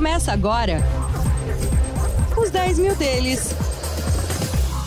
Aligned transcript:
Começa 0.00 0.32
agora 0.32 0.78
os 2.34 2.48
10 2.48 2.78
mil 2.78 2.96
deles. 2.96 3.54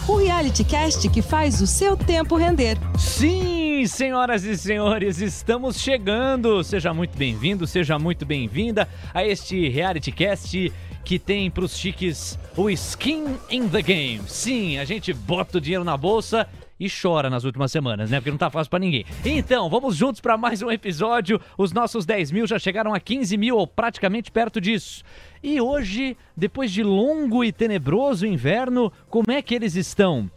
O 0.07 0.15
reality 0.15 0.63
cast 0.63 1.07
que 1.07 1.21
faz 1.21 1.61
o 1.61 1.67
seu 1.67 1.95
tempo 1.95 2.35
render. 2.35 2.79
Sim, 2.97 3.85
senhoras 3.85 4.43
e 4.43 4.57
senhores, 4.57 5.21
estamos 5.21 5.79
chegando. 5.79 6.63
Seja 6.63 6.95
muito 6.95 7.15
bem-vindo, 7.15 7.67
seja 7.67 7.99
muito 7.99 8.25
bem-vinda 8.25 8.89
a 9.13 9.23
este 9.23 9.69
reality 9.69 10.11
cast 10.11 10.73
que 11.05 11.19
tem 11.19 11.51
pros 11.51 11.77
chiques 11.77 12.39
o 12.57 12.67
skin 12.71 13.37
in 13.51 13.69
the 13.69 13.83
game. 13.83 14.21
Sim, 14.25 14.79
a 14.79 14.85
gente 14.85 15.13
bota 15.13 15.59
o 15.59 15.61
dinheiro 15.61 15.83
na 15.83 15.95
bolsa 15.95 16.47
e 16.83 16.89
chora 16.89 17.29
nas 17.29 17.45
últimas 17.45 17.71
semanas, 17.71 18.11
né? 18.11 18.19
Porque 18.19 18.29
não 18.29 18.37
tá 18.37 18.49
fácil 18.49 18.69
para 18.69 18.79
ninguém. 18.79 19.05
Então, 19.23 19.69
vamos 19.69 19.95
juntos 19.95 20.19
para 20.19 20.37
mais 20.37 20.61
um 20.61 20.69
episódio. 20.69 21.39
Os 21.57 21.71
nossos 21.71 22.05
10 22.05 22.31
mil 22.31 22.45
já 22.45 22.59
chegaram 22.59 22.93
a 22.93 22.99
15 22.99 23.37
mil, 23.37 23.55
ou 23.55 23.65
praticamente 23.65 24.29
perto 24.29 24.59
disso. 24.59 25.01
E 25.41 25.61
hoje, 25.61 26.17
depois 26.35 26.71
de 26.73 26.83
longo 26.83 27.41
e 27.41 27.53
tenebroso 27.53 28.25
inverno, 28.25 28.91
como 29.09 29.31
é 29.31 29.41
que 29.41 29.55
eles 29.55 29.75
estão? 29.75 30.29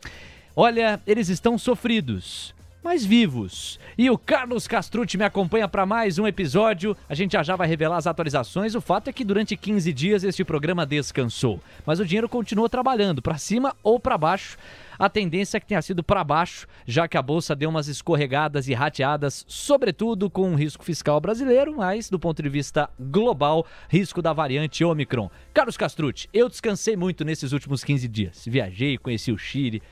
Olha, 0.54 1.00
eles 1.04 1.28
estão 1.28 1.58
sofridos 1.58 2.54
mas 2.86 3.04
vivos. 3.04 3.80
E 3.98 4.08
o 4.08 4.16
Carlos 4.16 4.68
Castrucci 4.68 5.18
me 5.18 5.24
acompanha 5.24 5.66
para 5.66 5.84
mais 5.84 6.20
um 6.20 6.26
episódio. 6.28 6.96
A 7.08 7.16
gente 7.16 7.32
já 7.32 7.42
já 7.42 7.56
vai 7.56 7.66
revelar 7.66 7.96
as 7.96 8.06
atualizações. 8.06 8.76
O 8.76 8.80
fato 8.80 9.10
é 9.10 9.12
que 9.12 9.24
durante 9.24 9.56
15 9.56 9.92
dias 9.92 10.22
este 10.22 10.44
programa 10.44 10.86
descansou, 10.86 11.60
mas 11.84 11.98
o 11.98 12.04
dinheiro 12.04 12.28
continuou 12.28 12.68
trabalhando 12.68 13.20
para 13.20 13.38
cima 13.38 13.74
ou 13.82 13.98
para 13.98 14.16
baixo. 14.16 14.56
A 14.98 15.10
tendência 15.10 15.58
é 15.58 15.60
que 15.60 15.66
tenha 15.66 15.82
sido 15.82 16.02
para 16.02 16.24
baixo, 16.24 16.66
já 16.86 17.06
que 17.06 17.18
a 17.18 17.22
bolsa 17.22 17.54
deu 17.54 17.68
umas 17.68 17.86
escorregadas 17.86 18.66
e 18.66 18.72
rateadas, 18.72 19.44
sobretudo 19.46 20.30
com 20.30 20.52
o 20.52 20.54
risco 20.54 20.84
fiscal 20.84 21.20
brasileiro, 21.20 21.74
mas 21.76 22.08
do 22.08 22.18
ponto 22.18 22.42
de 22.42 22.48
vista 22.48 22.88
global, 22.98 23.66
risco 23.88 24.22
da 24.22 24.32
variante 24.32 24.84
Omicron. 24.84 25.30
Carlos 25.52 25.76
Castrucci, 25.76 26.28
eu 26.32 26.48
descansei 26.48 26.96
muito 26.96 27.24
nesses 27.24 27.52
últimos 27.52 27.84
15 27.84 28.08
dias. 28.08 28.44
Viajei, 28.46 28.96
conheci 28.96 29.30
o 29.30 29.36
Chile, 29.36 29.82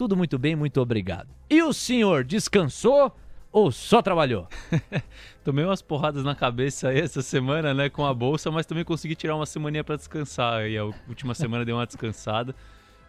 tudo 0.00 0.16
muito 0.16 0.38
bem, 0.38 0.56
muito 0.56 0.80
obrigado. 0.80 1.28
E 1.50 1.62
o 1.62 1.74
senhor 1.74 2.24
descansou 2.24 3.14
ou 3.52 3.70
só 3.70 4.00
trabalhou? 4.00 4.48
Tomei 5.44 5.62
umas 5.62 5.82
porradas 5.82 6.24
na 6.24 6.34
cabeça 6.34 6.88
aí 6.88 7.00
essa 7.00 7.20
semana, 7.20 7.74
né, 7.74 7.90
com 7.90 8.06
a 8.06 8.14
bolsa, 8.14 8.50
mas 8.50 8.64
também 8.64 8.82
consegui 8.82 9.14
tirar 9.14 9.36
uma 9.36 9.44
semaninha 9.44 9.84
para 9.84 9.96
descansar. 9.96 10.66
E 10.66 10.78
a 10.78 10.86
última 11.06 11.34
semana 11.34 11.66
deu 11.66 11.76
uma 11.76 11.84
descansada. 11.84 12.56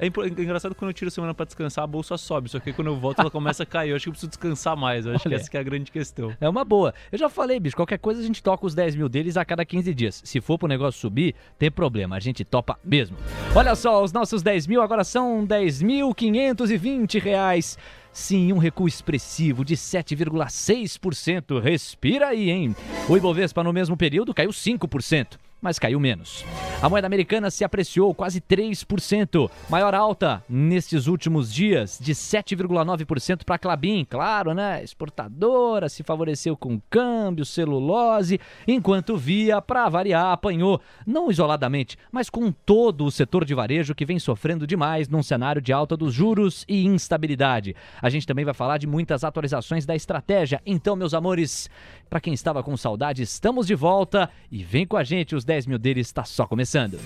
É, 0.02 0.08
é 0.08 0.28
engraçado 0.44 0.74
quando 0.74 0.90
eu 0.90 0.94
tiro 0.96 1.10
a 1.10 1.12
semana 1.12 1.32
para 1.32 1.46
descansar, 1.46 1.84
a 1.84 1.88
bolsa 1.88 2.18
sobe. 2.18 2.50
Só 2.50 2.60
que 2.60 2.74
quando 2.74 2.88
eu 2.88 2.98
volto, 2.98 3.20
ela 3.20 3.30
começa 3.30 3.62
a 3.62 3.66
cair. 3.68 3.92
Eu 3.92 3.96
acho 3.96 4.06
que 4.06 4.10
eu 4.10 4.14
preciso 4.14 4.30
descansar 4.32 4.76
mais. 4.76 5.06
Eu 5.06 5.14
acho 5.14 5.28
Olha, 5.28 5.36
que 5.38 5.42
essa 5.42 5.52
que 5.52 5.56
é 5.56 5.60
a 5.60 5.64
grande 5.64 5.92
questão. 5.92 6.36
É 6.42 6.50
uma 6.50 6.66
boa. 6.66 6.92
Eu 7.12 7.20
já 7.20 7.30
falei, 7.30 7.60
bicho, 7.60 7.76
qualquer 7.76 8.00
coisa 8.00 8.20
a 8.20 8.24
gente 8.24 8.42
toca 8.42 8.66
os 8.66 8.74
10 8.74 8.96
mil 8.96 9.08
deles 9.08 9.38
a 9.38 9.46
cada 9.46 9.64
15 9.64 9.94
dias. 9.94 10.20
Se 10.26 10.42
for 10.42 10.58
pro 10.58 10.68
negócio 10.68 11.00
subir, 11.00 11.36
tem 11.60 11.70
problema. 11.70 12.16
A 12.16 12.20
gente 12.20 12.44
topa 12.44 12.80
mesmo. 12.84 13.16
Olha 13.56 13.76
só, 13.76 14.04
os 14.04 14.12
nossos 14.12 14.42
10 14.42 14.66
mil 14.66 14.82
agora 14.82 15.04
são 15.04 15.46
10.520 15.46 17.22
reais. 17.22 17.78
Sim, 18.12 18.52
um 18.52 18.58
recuo 18.58 18.88
expressivo 18.88 19.64
de 19.64 19.76
7,6%. 19.76 21.62
Respira 21.62 22.30
aí, 22.30 22.50
hein? 22.50 22.76
O 23.08 23.16
Ibovespa 23.16 23.64
no 23.64 23.72
mesmo 23.72 23.96
período 23.96 24.34
caiu 24.34 24.50
5% 24.50 25.38
mas 25.62 25.78
caiu 25.78 26.00
menos. 26.00 26.44
A 26.81 26.90
moeda 26.90 27.06
americana 27.06 27.52
se 27.52 27.64
apreciou 27.64 28.14
quase 28.14 28.42
3%, 28.42 29.50
maior 29.70 29.94
alta 29.94 30.44
nestes 30.50 31.06
últimos 31.06 31.53
dias, 31.53 32.00
de 32.02 32.14
7,9% 32.14 33.44
para 33.45 33.56
a 33.56 33.59
Clabin, 33.59 34.03
claro, 34.03 34.53
né? 34.53 34.84
Exportadora, 34.84 35.88
se 35.88 36.02
favoreceu 36.02 36.58
com 36.58 36.81
câmbio, 36.90 37.45
celulose, 37.45 38.40
enquanto 38.68 39.16
Via, 39.16 39.62
para 39.62 39.88
variar, 39.88 40.31
apanhou, 40.31 40.81
não 41.06 41.30
isoladamente, 41.30 41.97
mas 42.12 42.30
com 42.30 42.52
todo 42.52 43.06
o 43.06 43.12
setor 43.12 43.46
de 43.46 43.53
varejo 43.53 43.94
que 43.94 44.06
vem 44.06 44.18
sofrendo 44.18 44.66
demais 44.66 45.07
num 45.07 45.22
cenário 45.22 45.62
de 45.62 45.72
alta 45.72 45.96
dos 45.96 46.13
juros 46.13 46.66
e 46.68 46.86
instabilidade. 46.86 47.75
A 48.02 48.09
gente 48.09 48.25
também 48.25 48.46
vai 48.46 48.53
falar 48.53 48.80
de 48.80 48.88
muitas 48.88 49.24
atualizações 49.24 49.86
da 49.86 49.96
estratégia. 49.96 50.62
Então, 50.66 50.96
meus 50.96 51.13
amores, 51.13 51.69
para 52.09 52.19
quem 52.19 52.34
estava 52.34 52.63
com 52.63 52.75
saudade, 52.75 53.22
estamos 53.22 53.68
de 53.68 53.75
volta 53.75 54.30
e 54.52 54.63
vem 54.63 54.88
com 54.88 54.97
a 54.97 55.03
gente 55.03 55.36
os 55.36 55.46
10 55.51 55.66
mil 55.66 55.78
deles 55.78 56.07
está 56.07 56.23
só 56.23 56.47
começando. 56.47 56.97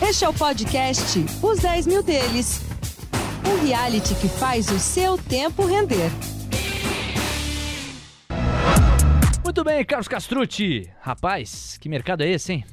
Este 0.00 0.24
é 0.24 0.28
o 0.28 0.32
podcast 0.32 1.18
Os 1.42 1.58
10 1.58 1.88
mil 1.88 2.04
deles. 2.04 2.60
Um 3.44 3.66
reality 3.66 4.14
que 4.14 4.28
faz 4.28 4.70
o 4.70 4.78
seu 4.78 5.18
tempo 5.18 5.66
render. 5.66 6.08
Muito 9.42 9.64
bem, 9.64 9.84
Carlos 9.84 10.06
Castrucci. 10.06 10.88
Rapaz, 11.00 11.76
que 11.78 11.88
mercado 11.88 12.22
é 12.22 12.30
esse, 12.30 12.52
hein? 12.52 12.64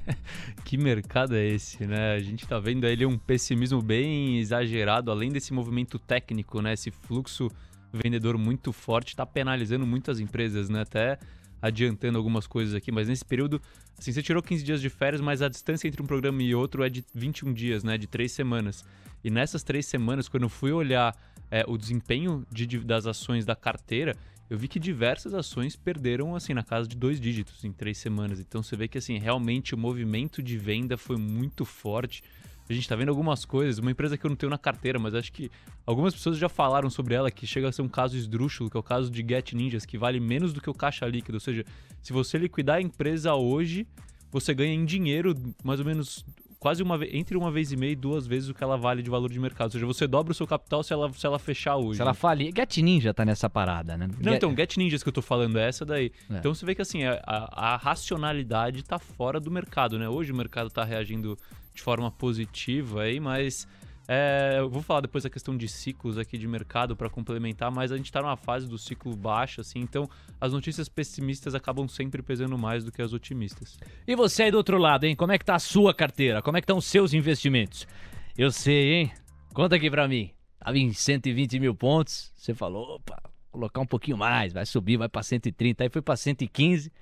que 0.64 0.78
mercado 0.78 1.36
é 1.36 1.44
esse, 1.44 1.86
né? 1.86 2.14
A 2.14 2.20
gente 2.20 2.46
tá 2.46 2.58
vendo 2.58 2.86
aí 2.86 3.04
um 3.04 3.18
pessimismo 3.18 3.82
bem 3.82 4.38
exagerado, 4.38 5.10
além 5.10 5.28
desse 5.28 5.52
movimento 5.52 5.98
técnico, 5.98 6.62
né? 6.62 6.72
Esse 6.72 6.90
fluxo 6.90 7.50
vendedor 7.92 8.38
muito 8.38 8.72
forte 8.72 9.08
está 9.08 9.26
penalizando 9.26 9.86
muitas 9.86 10.20
empresas, 10.20 10.70
né? 10.70 10.80
Até 10.80 11.18
adiantando 11.66 12.16
algumas 12.16 12.46
coisas 12.46 12.74
aqui, 12.74 12.92
mas 12.92 13.08
nesse 13.08 13.24
período, 13.24 13.60
assim, 13.98 14.12
você 14.12 14.22
tirou 14.22 14.42
15 14.42 14.64
dias 14.64 14.80
de 14.80 14.88
férias, 14.88 15.20
mas 15.20 15.42
a 15.42 15.48
distância 15.48 15.88
entre 15.88 16.02
um 16.02 16.06
programa 16.06 16.42
e 16.42 16.54
outro 16.54 16.84
é 16.84 16.88
de 16.88 17.04
21 17.14 17.52
dias, 17.52 17.82
né? 17.82 17.98
De 17.98 18.06
três 18.06 18.32
semanas. 18.32 18.84
E 19.24 19.30
nessas 19.30 19.62
três 19.62 19.86
semanas, 19.86 20.28
quando 20.28 20.44
eu 20.44 20.48
fui 20.48 20.72
olhar 20.72 21.16
é, 21.50 21.64
o 21.66 21.76
desempenho 21.76 22.46
de, 22.50 22.66
de, 22.66 22.78
das 22.78 23.06
ações 23.06 23.44
da 23.44 23.56
carteira, 23.56 24.16
eu 24.48 24.56
vi 24.56 24.68
que 24.68 24.78
diversas 24.78 25.34
ações 25.34 25.74
perderam, 25.74 26.36
assim, 26.36 26.54
na 26.54 26.62
casa 26.62 26.88
de 26.88 26.96
dois 26.96 27.20
dígitos 27.20 27.64
em 27.64 27.72
três 27.72 27.98
semanas. 27.98 28.38
Então 28.38 28.62
você 28.62 28.76
vê 28.76 28.86
que, 28.86 28.98
assim, 28.98 29.18
realmente 29.18 29.74
o 29.74 29.78
movimento 29.78 30.40
de 30.40 30.56
venda 30.56 30.96
foi 30.96 31.16
muito 31.16 31.64
forte. 31.64 32.22
A 32.68 32.72
gente 32.72 32.82
está 32.82 32.96
vendo 32.96 33.10
algumas 33.10 33.44
coisas, 33.44 33.78
uma 33.78 33.90
empresa 33.90 34.18
que 34.18 34.26
eu 34.26 34.28
não 34.28 34.36
tenho 34.36 34.50
na 34.50 34.58
carteira, 34.58 34.98
mas 34.98 35.14
acho 35.14 35.32
que 35.32 35.50
algumas 35.84 36.12
pessoas 36.12 36.36
já 36.36 36.48
falaram 36.48 36.90
sobre 36.90 37.14
ela, 37.14 37.30
que 37.30 37.46
chega 37.46 37.68
a 37.68 37.72
ser 37.72 37.82
um 37.82 37.88
caso 37.88 38.16
esdrúxulo, 38.16 38.68
que 38.68 38.76
é 38.76 38.80
o 38.80 38.82
caso 38.82 39.10
de 39.10 39.24
Get 39.26 39.52
Ninjas, 39.52 39.86
que 39.86 39.96
vale 39.96 40.18
menos 40.18 40.52
do 40.52 40.60
que 40.60 40.68
o 40.68 40.74
caixa 40.74 41.06
líquido. 41.06 41.36
Ou 41.36 41.40
seja, 41.40 41.64
se 42.02 42.12
você 42.12 42.38
liquidar 42.38 42.76
a 42.76 42.82
empresa 42.82 43.34
hoje, 43.34 43.86
você 44.30 44.52
ganha 44.52 44.74
em 44.74 44.84
dinheiro 44.84 45.34
mais 45.62 45.78
ou 45.78 45.86
menos 45.86 46.24
quase 46.66 46.82
uma 46.82 46.98
vez, 46.98 47.14
entre 47.14 47.36
uma 47.36 47.48
vez 47.48 47.70
e 47.70 47.76
meia 47.76 47.92
e 47.92 47.94
duas 47.94 48.26
vezes 48.26 48.48
o 48.48 48.54
que 48.54 48.64
ela 48.64 48.76
vale 48.76 49.00
de 49.00 49.08
valor 49.08 49.30
de 49.30 49.38
mercado. 49.38 49.66
Ou 49.66 49.70
seja, 49.70 49.86
você 49.86 50.04
dobra 50.04 50.32
o 50.32 50.34
seu 50.34 50.48
capital 50.48 50.82
se 50.82 50.92
ela, 50.92 51.12
se 51.12 51.24
ela 51.24 51.38
fechar 51.38 51.76
hoje. 51.76 51.98
Se 51.98 52.02
ela 52.02 52.12
falir. 52.12 52.52
Get 52.52 52.78
Ninja 52.78 53.14
tá 53.14 53.24
nessa 53.24 53.48
parada, 53.48 53.96
né? 53.96 54.08
Não, 54.08 54.32
Get... 54.32 54.34
então, 54.34 54.56
Get 54.56 54.76
Ninjas 54.76 55.00
que 55.00 55.08
eu 55.08 55.12
tô 55.12 55.22
falando 55.22 55.60
é 55.60 55.68
essa 55.68 55.84
daí. 55.84 56.10
É. 56.28 56.38
Então 56.38 56.52
você 56.52 56.66
vê 56.66 56.74
que 56.74 56.82
assim, 56.82 57.04
a, 57.04 57.22
a, 57.24 57.76
racionalidade 57.76 58.82
tá 58.82 58.98
fora 58.98 59.38
do 59.38 59.48
mercado, 59.48 59.96
né? 59.96 60.08
Hoje 60.08 60.32
o 60.32 60.34
mercado 60.34 60.68
tá 60.68 60.82
reagindo 60.82 61.38
de 61.72 61.80
forma 61.80 62.10
positiva 62.10 63.02
aí, 63.02 63.20
mas 63.20 63.68
é, 64.08 64.56
eu 64.58 64.70
vou 64.70 64.82
falar 64.82 65.00
depois 65.00 65.24
da 65.24 65.30
questão 65.30 65.56
de 65.56 65.68
ciclos 65.68 66.16
aqui 66.16 66.38
de 66.38 66.46
mercado 66.46 66.96
para 66.96 67.10
complementar, 67.10 67.70
mas 67.72 67.90
a 67.90 67.96
gente 67.96 68.06
está 68.06 68.22
numa 68.22 68.36
fase 68.36 68.68
do 68.68 68.78
ciclo 68.78 69.16
baixo, 69.16 69.60
assim, 69.60 69.80
então 69.80 70.08
as 70.40 70.52
notícias 70.52 70.88
pessimistas 70.88 71.54
acabam 71.54 71.88
sempre 71.88 72.22
pesando 72.22 72.56
mais 72.56 72.84
do 72.84 72.92
que 72.92 73.02
as 73.02 73.12
otimistas. 73.12 73.78
E 74.06 74.14
você 74.14 74.44
aí 74.44 74.50
do 74.50 74.58
outro 74.58 74.78
lado, 74.78 75.04
hein? 75.04 75.16
Como 75.16 75.32
é 75.32 75.38
que 75.38 75.44
tá 75.44 75.56
a 75.56 75.60
sua 75.60 75.92
carteira? 75.92 76.40
Como 76.40 76.56
é 76.56 76.60
que 76.60 76.64
estão 76.64 76.78
os 76.78 76.86
seus 76.86 77.12
investimentos? 77.12 77.86
Eu 78.38 78.50
sei, 78.50 78.94
hein? 78.94 79.12
Conta 79.52 79.76
aqui 79.76 79.90
para 79.90 80.06
mim. 80.06 80.30
Tava 80.58 80.78
em 80.78 80.92
120 80.92 81.58
mil 81.58 81.74
pontos, 81.74 82.32
você 82.36 82.54
falou, 82.54 82.96
opa, 82.96 83.22
colocar 83.50 83.80
um 83.80 83.86
pouquinho 83.86 84.16
mais, 84.16 84.52
vai 84.52 84.66
subir, 84.66 84.96
vai 84.96 85.08
para 85.08 85.22
130, 85.22 85.82
aí 85.82 85.90
foi 85.90 86.02
para 86.02 86.16
115. 86.16 86.92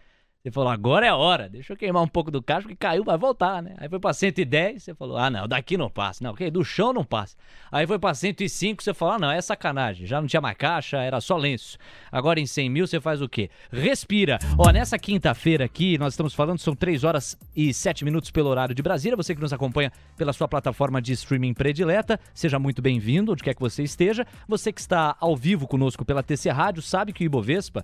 Você 0.45 0.51
falou, 0.51 0.69
agora 0.69 1.07
é 1.07 1.09
a 1.09 1.17
hora, 1.17 1.49
deixa 1.49 1.73
eu 1.73 1.77
queimar 1.77 2.03
um 2.03 2.07
pouco 2.07 2.31
do 2.31 2.43
caixa, 2.43 2.69
que 2.69 2.77
caiu, 2.77 3.03
vai 3.03 3.17
voltar, 3.17 3.63
né? 3.63 3.77
Aí 3.79 3.89
foi 3.89 3.99
pra 3.99 4.13
110, 4.13 4.83
você 4.83 4.95
falou, 4.95 5.17
ah, 5.17 5.31
não, 5.31 5.49
daqui 5.49 5.75
não 5.79 5.89
passa. 5.89 6.23
Não, 6.23 6.33
ok, 6.33 6.51
do 6.51 6.63
chão 6.63 6.93
não 6.93 7.03
passa. 7.03 7.35
Aí 7.73 7.87
foi 7.87 7.99
pra 7.99 8.13
105, 8.13 8.83
você 8.83 8.93
falou, 8.93 9.15
ah, 9.15 9.19
não, 9.19 9.31
é 9.31 9.41
sacanagem, 9.41 10.07
já 10.07 10.21
não 10.21 10.29
tinha 10.29 10.43
mais 10.43 10.55
caixa, 10.55 10.99
era 10.99 11.19
só 11.19 11.39
lenço. 11.39 11.79
Agora 12.13 12.39
em 12.39 12.45
100 12.45 12.69
mil 12.69 12.87
você 12.87 13.01
faz 13.01 13.23
o 13.23 13.29
quê? 13.29 13.49
Respira. 13.73 14.39
Ó, 14.59 14.71
nessa 14.71 14.99
quinta-feira 14.99 15.65
aqui, 15.65 15.97
nós 15.97 16.13
estamos 16.13 16.35
falando, 16.35 16.59
são 16.59 16.77
3 16.77 17.05
horas 17.05 17.39
e 17.57 17.73
7 17.73 18.05
minutos 18.05 18.31
pelo 18.31 18.51
horário 18.51 18.75
de 18.75 18.83
Brasília. 18.83 19.17
Você 19.17 19.35
que 19.35 19.41
nos 19.41 19.55
acompanha 19.55 19.91
pela 20.15 20.35
sua 20.35 20.47
plataforma 20.47 21.01
de 21.01 21.15
streaming 21.15 21.55
predileta, 21.55 22.21
seja 22.35 22.59
muito 22.59 22.83
bem-vindo, 22.83 23.33
onde 23.33 23.43
quer 23.43 23.55
que 23.55 23.63
você 23.63 23.83
esteja. 23.83 24.27
Você 24.47 24.71
que 24.71 24.81
está 24.83 25.17
ao 25.19 25.35
vivo 25.35 25.67
conosco 25.67 26.05
pela 26.05 26.23
TC 26.23 26.51
Rádio, 26.51 26.83
sabe 26.83 27.15
que 27.15 27.25
o 27.25 27.27
Ibovespa 27.27 27.83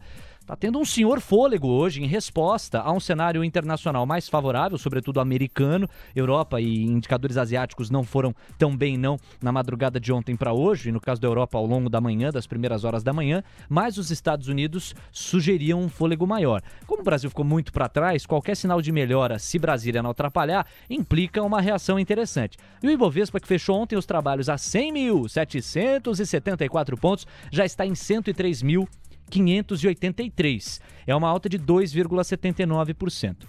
Está 0.50 0.56
tendo 0.56 0.80
um 0.80 0.84
senhor 0.84 1.20
fôlego 1.20 1.68
hoje 1.68 2.02
em 2.02 2.06
resposta 2.06 2.80
a 2.80 2.90
um 2.90 2.98
cenário 2.98 3.44
internacional 3.44 4.04
mais 4.04 4.28
favorável, 4.28 4.76
sobretudo 4.76 5.20
americano. 5.20 5.88
Europa 6.12 6.60
e 6.60 6.82
indicadores 6.82 7.36
asiáticos 7.36 7.88
não 7.88 8.02
foram 8.02 8.34
tão 8.58 8.76
bem 8.76 8.98
não 8.98 9.16
na 9.40 9.52
madrugada 9.52 10.00
de 10.00 10.12
ontem 10.12 10.34
para 10.34 10.52
hoje, 10.52 10.90
no 10.90 11.00
caso 11.00 11.20
da 11.20 11.28
Europa 11.28 11.56
ao 11.56 11.64
longo 11.64 11.88
da 11.88 12.00
manhã, 12.00 12.32
das 12.32 12.48
primeiras 12.48 12.82
horas 12.82 13.04
da 13.04 13.12
manhã, 13.12 13.44
mas 13.68 13.96
os 13.96 14.10
Estados 14.10 14.48
Unidos 14.48 14.92
sugeriam 15.12 15.80
um 15.80 15.88
fôlego 15.88 16.26
maior. 16.26 16.60
Como 16.84 17.02
o 17.02 17.04
Brasil 17.04 17.30
ficou 17.30 17.44
muito 17.44 17.72
para 17.72 17.88
trás, 17.88 18.26
qualquer 18.26 18.56
sinal 18.56 18.82
de 18.82 18.90
melhora, 18.90 19.38
se 19.38 19.56
Brasília 19.56 20.02
não 20.02 20.10
atrapalhar, 20.10 20.66
implica 20.88 21.44
uma 21.44 21.60
reação 21.60 21.96
interessante. 21.96 22.58
E 22.82 22.88
o 22.88 22.90
Ibovespa, 22.90 23.38
que 23.38 23.46
fechou 23.46 23.80
ontem 23.80 23.94
os 23.94 24.06
trabalhos 24.06 24.48
a 24.48 24.56
100.774 24.56 26.98
pontos, 26.98 27.24
já 27.52 27.64
está 27.64 27.86
em 27.86 27.94
103 27.94 28.62
mil 28.62 28.88
583. 29.30 30.80
É 31.06 31.14
uma 31.14 31.28
alta 31.28 31.48
de 31.48 31.58
2,79%. 31.58 33.46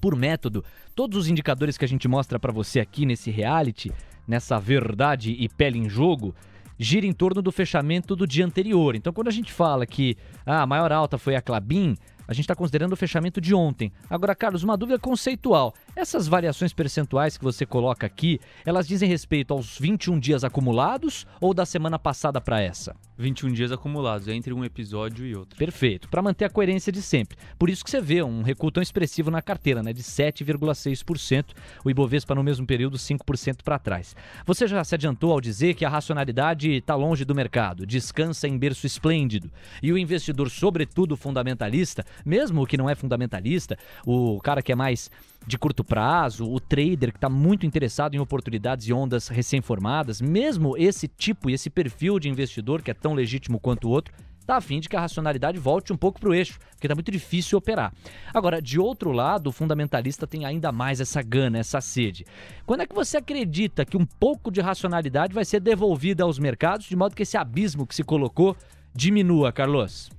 por 0.00 0.14
método, 0.14 0.62
todos 0.94 1.16
os 1.16 1.28
indicadores 1.28 1.78
que 1.78 1.84
a 1.86 1.88
gente 1.88 2.06
mostra 2.06 2.38
para 2.38 2.52
você 2.52 2.78
aqui 2.78 3.06
nesse 3.06 3.30
reality, 3.30 3.90
nessa 4.28 4.60
verdade 4.60 5.34
e 5.38 5.48
pele 5.48 5.78
em 5.78 5.88
jogo, 5.88 6.34
gira 6.78 7.06
em 7.06 7.12
torno 7.12 7.40
do 7.40 7.52
fechamento 7.52 8.14
do 8.14 8.26
dia 8.26 8.44
anterior. 8.44 8.94
Então, 8.94 9.12
quando 9.12 9.28
a 9.28 9.32
gente 9.32 9.52
fala 9.52 9.86
que 9.86 10.16
ah, 10.44 10.62
a 10.62 10.66
maior 10.66 10.92
alta 10.92 11.16
foi 11.16 11.36
a 11.36 11.40
Clabin, 11.40 11.96
a 12.26 12.32
gente 12.32 12.44
está 12.44 12.54
considerando 12.54 12.92
o 12.94 12.96
fechamento 12.96 13.40
de 13.40 13.54
ontem. 13.54 13.92
Agora, 14.08 14.34
Carlos, 14.34 14.62
uma 14.62 14.76
dúvida 14.76 14.98
conceitual. 14.98 15.74
Essas 15.94 16.26
variações 16.26 16.72
percentuais 16.72 17.36
que 17.36 17.44
você 17.44 17.66
coloca 17.66 18.06
aqui, 18.06 18.40
elas 18.64 18.88
dizem 18.88 19.08
respeito 19.08 19.52
aos 19.52 19.78
21 19.78 20.18
dias 20.18 20.42
acumulados 20.42 21.26
ou 21.40 21.52
da 21.52 21.66
semana 21.66 21.98
passada 21.98 22.40
para 22.40 22.60
essa? 22.60 22.96
21 23.16 23.52
dias 23.52 23.72
acumulados, 23.72 24.28
entre 24.28 24.52
um 24.52 24.64
episódio 24.64 25.26
e 25.26 25.34
outro. 25.36 25.56
Perfeito, 25.56 26.08
para 26.08 26.22
manter 26.22 26.44
a 26.44 26.50
coerência 26.50 26.92
de 26.92 27.00
sempre. 27.00 27.36
Por 27.58 27.70
isso 27.70 27.84
que 27.84 27.90
você 27.90 28.00
vê 28.00 28.22
um 28.22 28.42
recuo 28.42 28.70
tão 28.70 28.82
expressivo 28.82 29.30
na 29.30 29.40
carteira, 29.40 29.82
né, 29.82 29.92
de 29.92 30.02
7,6%, 30.02 31.46
o 31.84 31.90
Ibovespa 31.90 32.34
no 32.34 32.42
mesmo 32.42 32.66
período 32.66 32.96
5% 32.96 33.62
para 33.62 33.78
trás. 33.78 34.16
Você 34.44 34.66
já 34.66 34.82
se 34.82 34.94
adiantou 34.94 35.32
ao 35.32 35.40
dizer 35.40 35.74
que 35.74 35.84
a 35.84 35.88
racionalidade 35.88 36.70
está 36.70 36.94
longe 36.94 37.24
do 37.24 37.34
mercado, 37.34 37.86
descansa 37.86 38.48
em 38.48 38.58
berço 38.58 38.86
esplêndido, 38.86 39.50
e 39.82 39.92
o 39.92 39.98
investidor, 39.98 40.50
sobretudo 40.50 41.16
fundamentalista, 41.16 42.04
mesmo 42.24 42.62
o 42.62 42.66
que 42.66 42.76
não 42.76 42.90
é 42.90 42.94
fundamentalista, 42.94 43.78
o 44.04 44.40
cara 44.40 44.62
que 44.62 44.72
é 44.72 44.74
mais 44.74 45.10
de 45.46 45.58
curto 45.58 45.84
prazo, 45.84 46.50
o 46.50 46.58
trader 46.58 47.10
que 47.10 47.18
está 47.18 47.28
muito 47.28 47.66
interessado 47.66 48.14
em 48.14 48.18
oportunidades 48.18 48.88
e 48.88 48.92
ondas 48.92 49.28
recém-formadas, 49.28 50.20
mesmo 50.20 50.76
esse 50.76 51.06
tipo 51.06 51.50
e 51.50 51.54
esse 51.54 51.68
perfil 51.68 52.18
de 52.18 52.28
investidor 52.28 52.82
que 52.82 52.90
é 52.90 52.94
tão 52.94 53.14
legítimo 53.14 53.60
quanto 53.60 53.88
o 53.88 53.90
outro, 53.90 54.14
está 54.40 54.56
afim 54.56 54.78
de 54.78 54.88
que 54.88 54.96
a 54.96 55.00
racionalidade 55.00 55.58
volte 55.58 55.92
um 55.92 55.96
pouco 55.96 56.20
para 56.20 56.28
o 56.28 56.34
eixo, 56.34 56.58
porque 56.70 56.86
está 56.86 56.94
muito 56.94 57.10
difícil 57.10 57.56
operar. 57.56 57.92
Agora, 58.32 58.60
de 58.60 58.78
outro 58.78 59.10
lado, 59.10 59.48
o 59.48 59.52
fundamentalista 59.52 60.26
tem 60.26 60.44
ainda 60.44 60.70
mais 60.70 61.00
essa 61.00 61.22
gana, 61.22 61.58
essa 61.58 61.80
sede. 61.80 62.26
Quando 62.66 62.82
é 62.82 62.86
que 62.86 62.94
você 62.94 63.16
acredita 63.16 63.84
que 63.84 63.96
um 63.96 64.04
pouco 64.04 64.50
de 64.50 64.60
racionalidade 64.60 65.34
vai 65.34 65.44
ser 65.44 65.60
devolvida 65.60 66.24
aos 66.24 66.38
mercados, 66.38 66.86
de 66.86 66.96
modo 66.96 67.14
que 67.14 67.22
esse 67.22 67.38
abismo 67.38 67.86
que 67.86 67.94
se 67.94 68.04
colocou 68.04 68.54
diminua, 68.94 69.50
Carlos? 69.50 70.10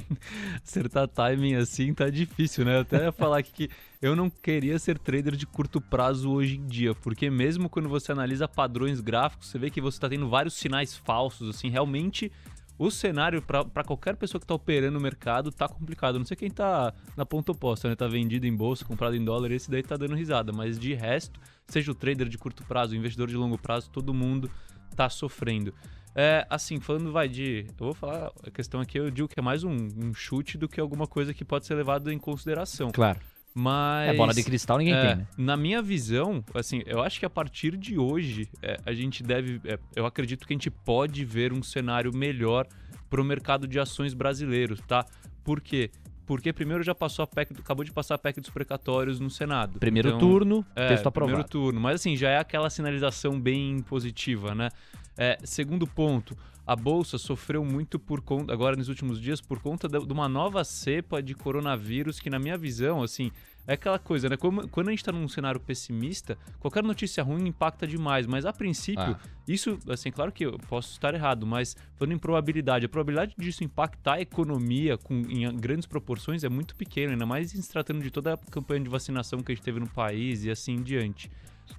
Acertar 0.62 1.08
timing 1.08 1.54
assim 1.54 1.92
tá 1.94 2.10
difícil, 2.10 2.64
né? 2.64 2.80
Até 2.80 3.10
falar 3.12 3.38
aqui 3.38 3.68
que 3.68 3.70
eu 4.00 4.14
não 4.14 4.28
queria 4.28 4.78
ser 4.78 4.98
trader 4.98 5.36
de 5.36 5.46
curto 5.46 5.80
prazo 5.80 6.30
hoje 6.30 6.56
em 6.56 6.66
dia, 6.66 6.94
porque 6.94 7.30
mesmo 7.30 7.68
quando 7.68 7.88
você 7.88 8.12
analisa 8.12 8.48
padrões 8.48 9.00
gráficos, 9.00 9.48
você 9.48 9.58
vê 9.58 9.70
que 9.70 9.80
você 9.80 9.96
está 9.96 10.08
tendo 10.08 10.28
vários 10.28 10.54
sinais 10.54 10.96
falsos, 10.96 11.48
assim, 11.48 11.68
realmente 11.68 12.30
o 12.76 12.90
cenário 12.90 13.40
para 13.40 13.84
qualquer 13.84 14.16
pessoa 14.16 14.40
que 14.40 14.44
está 14.44 14.54
operando 14.54 14.94
no 14.94 15.00
mercado 15.00 15.52
tá 15.52 15.68
complicado. 15.68 16.18
Não 16.18 16.26
sei 16.26 16.36
quem 16.36 16.50
tá 16.50 16.92
na 17.16 17.24
ponta 17.24 17.52
oposta, 17.52 17.88
né? 17.88 17.94
Tá 17.94 18.08
vendido 18.08 18.46
em 18.46 18.54
bolsa, 18.54 18.84
comprado 18.84 19.14
em 19.14 19.24
dólar, 19.24 19.52
esse 19.52 19.70
daí 19.70 19.82
tá 19.82 19.96
dando 19.96 20.14
risada, 20.14 20.52
mas 20.52 20.78
de 20.78 20.92
resto, 20.92 21.40
seja 21.68 21.92
o 21.92 21.94
trader 21.94 22.28
de 22.28 22.36
curto 22.36 22.64
prazo, 22.64 22.94
o 22.94 22.96
investidor 22.96 23.28
de 23.28 23.36
longo 23.36 23.56
prazo, 23.56 23.90
todo 23.90 24.12
mundo 24.12 24.50
tá 24.96 25.08
sofrendo. 25.08 25.72
É, 26.14 26.46
assim, 26.48 26.78
falando 26.78 27.10
vai 27.10 27.28
de. 27.28 27.66
Eu 27.68 27.86
vou 27.86 27.94
falar 27.94 28.30
a 28.46 28.50
questão 28.50 28.80
aqui, 28.80 28.98
eu 28.98 29.10
digo 29.10 29.26
que 29.26 29.38
é 29.38 29.42
mais 29.42 29.64
um, 29.64 29.74
um 29.74 30.14
chute 30.14 30.56
do 30.56 30.68
que 30.68 30.80
alguma 30.80 31.06
coisa 31.06 31.34
que 31.34 31.44
pode 31.44 31.66
ser 31.66 31.74
levado 31.74 32.12
em 32.12 32.18
consideração. 32.18 32.90
Claro. 32.92 33.18
Mas. 33.52 34.10
É 34.10 34.16
bola 34.16 34.32
de 34.32 34.42
cristal, 34.42 34.78
ninguém 34.78 34.94
é, 34.94 35.00
tem, 35.00 35.16
né? 35.16 35.26
Na 35.36 35.56
minha 35.56 35.82
visão, 35.82 36.44
assim, 36.54 36.82
eu 36.86 37.02
acho 37.02 37.18
que 37.18 37.26
a 37.26 37.30
partir 37.30 37.76
de 37.76 37.98
hoje 37.98 38.48
é, 38.62 38.78
a 38.86 38.92
gente 38.92 39.22
deve. 39.22 39.60
É, 39.64 39.78
eu 39.96 40.06
acredito 40.06 40.46
que 40.46 40.52
a 40.52 40.56
gente 40.56 40.70
pode 40.70 41.24
ver 41.24 41.52
um 41.52 41.62
cenário 41.62 42.14
melhor 42.14 42.66
para 43.10 43.20
o 43.20 43.24
mercado 43.24 43.66
de 43.66 43.78
ações 43.78 44.14
brasileiro, 44.14 44.76
tá? 44.82 45.04
Por 45.44 45.60
quê? 45.60 45.90
Porque 46.26 46.52
primeiro 46.52 46.82
já 46.82 46.94
passou 46.94 47.22
a 47.22 47.26
PEC, 47.26 47.52
acabou 47.58 47.84
de 47.84 47.92
passar 47.92 48.14
a 48.14 48.18
PEC 48.18 48.40
dos 48.40 48.50
precatórios 48.50 49.20
no 49.20 49.28
Senado. 49.28 49.78
Primeiro 49.78 50.08
então, 50.08 50.18
turno, 50.18 50.66
é, 50.74 50.88
texto 50.88 51.06
aprovado. 51.06 51.32
Primeiro 51.32 51.48
turno, 51.48 51.80
mas 51.80 51.96
assim, 51.96 52.16
já 52.16 52.30
é 52.30 52.38
aquela 52.38 52.70
sinalização 52.70 53.38
bem 53.38 53.80
positiva, 53.82 54.54
né? 54.54 54.70
É, 55.16 55.38
segundo 55.44 55.86
ponto, 55.86 56.36
a 56.66 56.74
bolsa 56.74 57.18
sofreu 57.18 57.64
muito 57.64 57.98
por 57.98 58.22
conta, 58.22 58.52
agora 58.52 58.74
nos 58.74 58.88
últimos 58.88 59.20
dias, 59.20 59.40
por 59.40 59.60
conta 59.60 59.86
de, 59.86 59.98
uma 60.12 60.28
nova 60.28 60.64
cepa 60.64 61.22
de 61.22 61.34
coronavírus 61.34 62.18
que, 62.18 62.30
na 62.30 62.38
minha 62.38 62.56
visão, 62.56 63.02
assim, 63.02 63.30
é 63.66 63.74
aquela 63.74 63.98
coisa, 63.98 64.28
né? 64.28 64.36
Como, 64.36 64.66
quando 64.68 64.88
a 64.88 64.90
gente 64.90 65.00
está 65.00 65.12
num 65.12 65.28
cenário 65.28 65.60
pessimista, 65.60 66.38
qualquer 66.58 66.82
notícia 66.82 67.22
ruim 67.22 67.48
impacta 67.48 67.86
demais. 67.86 68.26
Mas 68.26 68.44
a 68.44 68.52
princípio, 68.52 69.02
ah. 69.02 69.18
isso, 69.46 69.78
assim, 69.88 70.10
claro 70.10 70.32
que 70.32 70.44
eu 70.44 70.58
posso 70.68 70.92
estar 70.92 71.14
errado, 71.14 71.46
mas 71.46 71.76
falando 71.96 72.14
em 72.14 72.18
probabilidade, 72.18 72.86
a 72.86 72.88
probabilidade 72.88 73.34
disso 73.38 73.62
impactar 73.62 74.14
a 74.14 74.20
economia 74.20 74.96
com, 74.96 75.14
em 75.28 75.54
grandes 75.56 75.86
proporções 75.86 76.44
é 76.44 76.48
muito 76.48 76.74
pequena, 76.74 77.12
ainda 77.12 77.26
mais 77.26 77.50
se 77.50 77.70
tratando 77.70 78.02
de 78.02 78.10
toda 78.10 78.34
a 78.34 78.36
campanha 78.36 78.82
de 78.82 78.88
vacinação 78.88 79.40
que 79.40 79.52
a 79.52 79.54
gente 79.54 79.64
teve 79.64 79.80
no 79.80 79.88
país 79.88 80.44
e 80.44 80.50
assim 80.50 80.72
em 80.72 80.82
diante. 80.82 81.30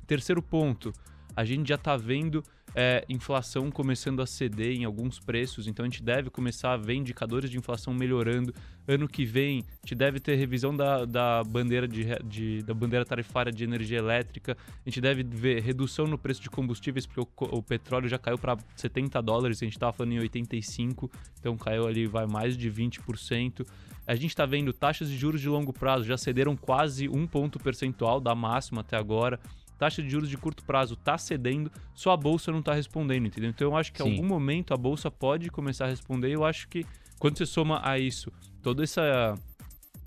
Terceiro 0.07 0.41
ponto, 0.41 0.91
a 1.35 1.43
gente 1.43 1.67
já 1.67 1.75
está 1.75 1.97
vendo 1.97 2.43
é, 2.73 3.05
inflação 3.07 3.71
começando 3.71 4.21
a 4.21 4.25
ceder 4.25 4.75
em 4.75 4.83
alguns 4.83 5.19
preços, 5.19 5.67
então 5.67 5.85
a 5.85 5.89
gente 5.89 6.03
deve 6.03 6.29
começar 6.29 6.73
a 6.73 6.77
ver 6.77 6.95
indicadores 6.95 7.49
de 7.49 7.57
inflação 7.57 7.93
melhorando. 7.93 8.53
Ano 8.87 9.07
que 9.07 9.25
vem, 9.25 9.59
a 9.59 9.85
gente 9.85 9.95
deve 9.95 10.19
ter 10.19 10.35
revisão 10.35 10.75
da, 10.75 11.05
da, 11.05 11.43
bandeira, 11.43 11.87
de, 11.87 12.05
de, 12.23 12.61
da 12.63 12.73
bandeira 12.73 13.05
tarifária 13.05 13.51
de 13.51 13.63
energia 13.63 13.97
elétrica, 13.97 14.57
a 14.85 14.89
gente 14.89 15.01
deve 15.01 15.23
ver 15.23 15.61
redução 15.61 16.05
no 16.05 16.17
preço 16.17 16.41
de 16.41 16.49
combustíveis, 16.49 17.05
porque 17.05 17.21
o, 17.21 17.57
o 17.57 17.63
petróleo 17.63 18.07
já 18.07 18.19
caiu 18.19 18.37
para 18.37 18.57
70 18.75 19.21
dólares, 19.21 19.61
a 19.61 19.65
gente 19.65 19.73
estava 19.73 19.93
falando 19.93 20.13
em 20.13 20.19
85, 20.19 21.09
então 21.39 21.57
caiu 21.57 21.87
ali, 21.87 22.05
vai 22.05 22.27
mais 22.27 22.57
de 22.57 22.69
20%. 22.69 23.65
A 24.07 24.13
gente 24.13 24.27
está 24.27 24.45
vendo 24.45 24.71
taxas 24.71 25.09
de 25.09 25.17
juros 25.17 25.41
de 25.41 25.49
longo 25.49 25.73
prazo 25.73 26.05
já 26.05 26.17
cederam 26.17 26.55
quase 26.55 27.09
um 27.09 27.25
ponto 27.25 27.57
percentual 27.57 28.19
da 28.19 28.35
máxima 28.35 28.81
até 28.81 28.95
agora 28.97 29.39
taxa 29.77 30.01
de 30.01 30.09
juros 30.09 30.29
de 30.29 30.37
curto 30.37 30.63
prazo 30.63 30.93
está 30.93 31.17
cedendo, 31.17 31.71
só 31.93 32.11
a 32.11 32.17
bolsa 32.17 32.51
não 32.51 32.59
está 32.59 32.73
respondendo, 32.73 33.27
entendeu? 33.27 33.49
Então 33.49 33.67
eu 33.69 33.77
acho 33.77 33.91
que 33.91 34.01
em 34.01 34.11
algum 34.11 34.27
momento 34.27 34.73
a 34.73 34.77
bolsa 34.77 35.11
pode 35.11 35.49
começar 35.49 35.85
a 35.85 35.89
responder. 35.89 36.29
E 36.29 36.33
eu 36.33 36.45
acho 36.45 36.67
que 36.67 36.85
quando 37.19 37.37
você 37.37 37.45
soma 37.45 37.81
a 37.83 37.97
isso 37.99 38.31
todo 38.61 38.83
essa, 38.83 39.35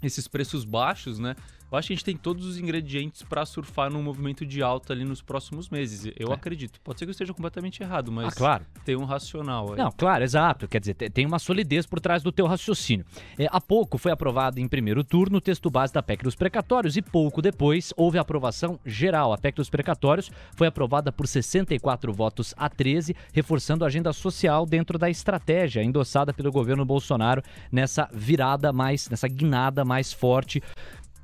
esses 0.02 0.26
preços 0.26 0.64
baixos, 0.64 1.18
né? 1.18 1.36
Eu 1.70 1.76
acho 1.76 1.88
que 1.88 1.92
a 1.92 1.96
gente 1.96 2.04
tem 2.04 2.16
todos 2.16 2.46
os 2.46 2.58
ingredientes 2.58 3.22
para 3.22 3.44
surfar 3.44 3.92
num 3.92 4.02
movimento 4.02 4.46
de 4.46 4.62
alta 4.62 4.92
ali 4.94 5.04
nos 5.04 5.20
próximos 5.20 5.68
meses. 5.68 6.10
Eu 6.18 6.30
é. 6.30 6.34
acredito. 6.34 6.80
Pode 6.80 6.98
ser 6.98 7.04
que 7.04 7.10
eu 7.10 7.12
esteja 7.12 7.34
completamente 7.34 7.82
errado, 7.82 8.10
mas 8.10 8.28
ah, 8.28 8.36
claro. 8.36 8.66
tem 8.84 8.96
um 8.96 9.04
racional 9.04 9.72
aí. 9.72 9.78
Não, 9.78 9.92
claro, 9.92 10.24
exato. 10.24 10.66
Quer 10.66 10.80
dizer, 10.80 10.94
tem 10.94 11.26
uma 11.26 11.38
solidez 11.38 11.84
por 11.84 12.00
trás 12.00 12.22
do 12.22 12.32
teu 12.32 12.46
raciocínio. 12.46 13.04
É, 13.38 13.46
há 13.50 13.60
pouco 13.60 13.98
foi 13.98 14.10
aprovado 14.10 14.58
em 14.58 14.66
primeiro 14.66 15.04
turno 15.04 15.38
o 15.38 15.40
texto 15.40 15.70
base 15.70 15.92
da 15.92 16.02
PEC 16.02 16.24
dos 16.24 16.34
precatórios 16.34 16.96
e 16.96 17.02
pouco 17.02 17.42
depois 17.42 17.92
houve 17.96 18.16
a 18.16 18.22
aprovação 18.22 18.80
geral. 18.86 19.34
A 19.34 19.38
PEC 19.38 19.56
dos 19.56 19.68
precatórios 19.68 20.30
foi 20.56 20.66
aprovada 20.66 21.12
por 21.12 21.26
64 21.26 22.12
votos 22.14 22.54
a 22.56 22.70
13, 22.70 23.14
reforçando 23.32 23.84
a 23.84 23.88
agenda 23.88 24.12
social 24.14 24.64
dentro 24.64 24.98
da 24.98 25.10
estratégia 25.10 25.82
endossada 25.82 26.32
pelo 26.32 26.50
governo 26.50 26.84
Bolsonaro 26.84 27.42
nessa 27.70 28.08
virada 28.12 28.72
mais, 28.72 29.08
nessa 29.10 29.28
guinada 29.28 29.84
mais 29.84 30.12
forte 30.12 30.62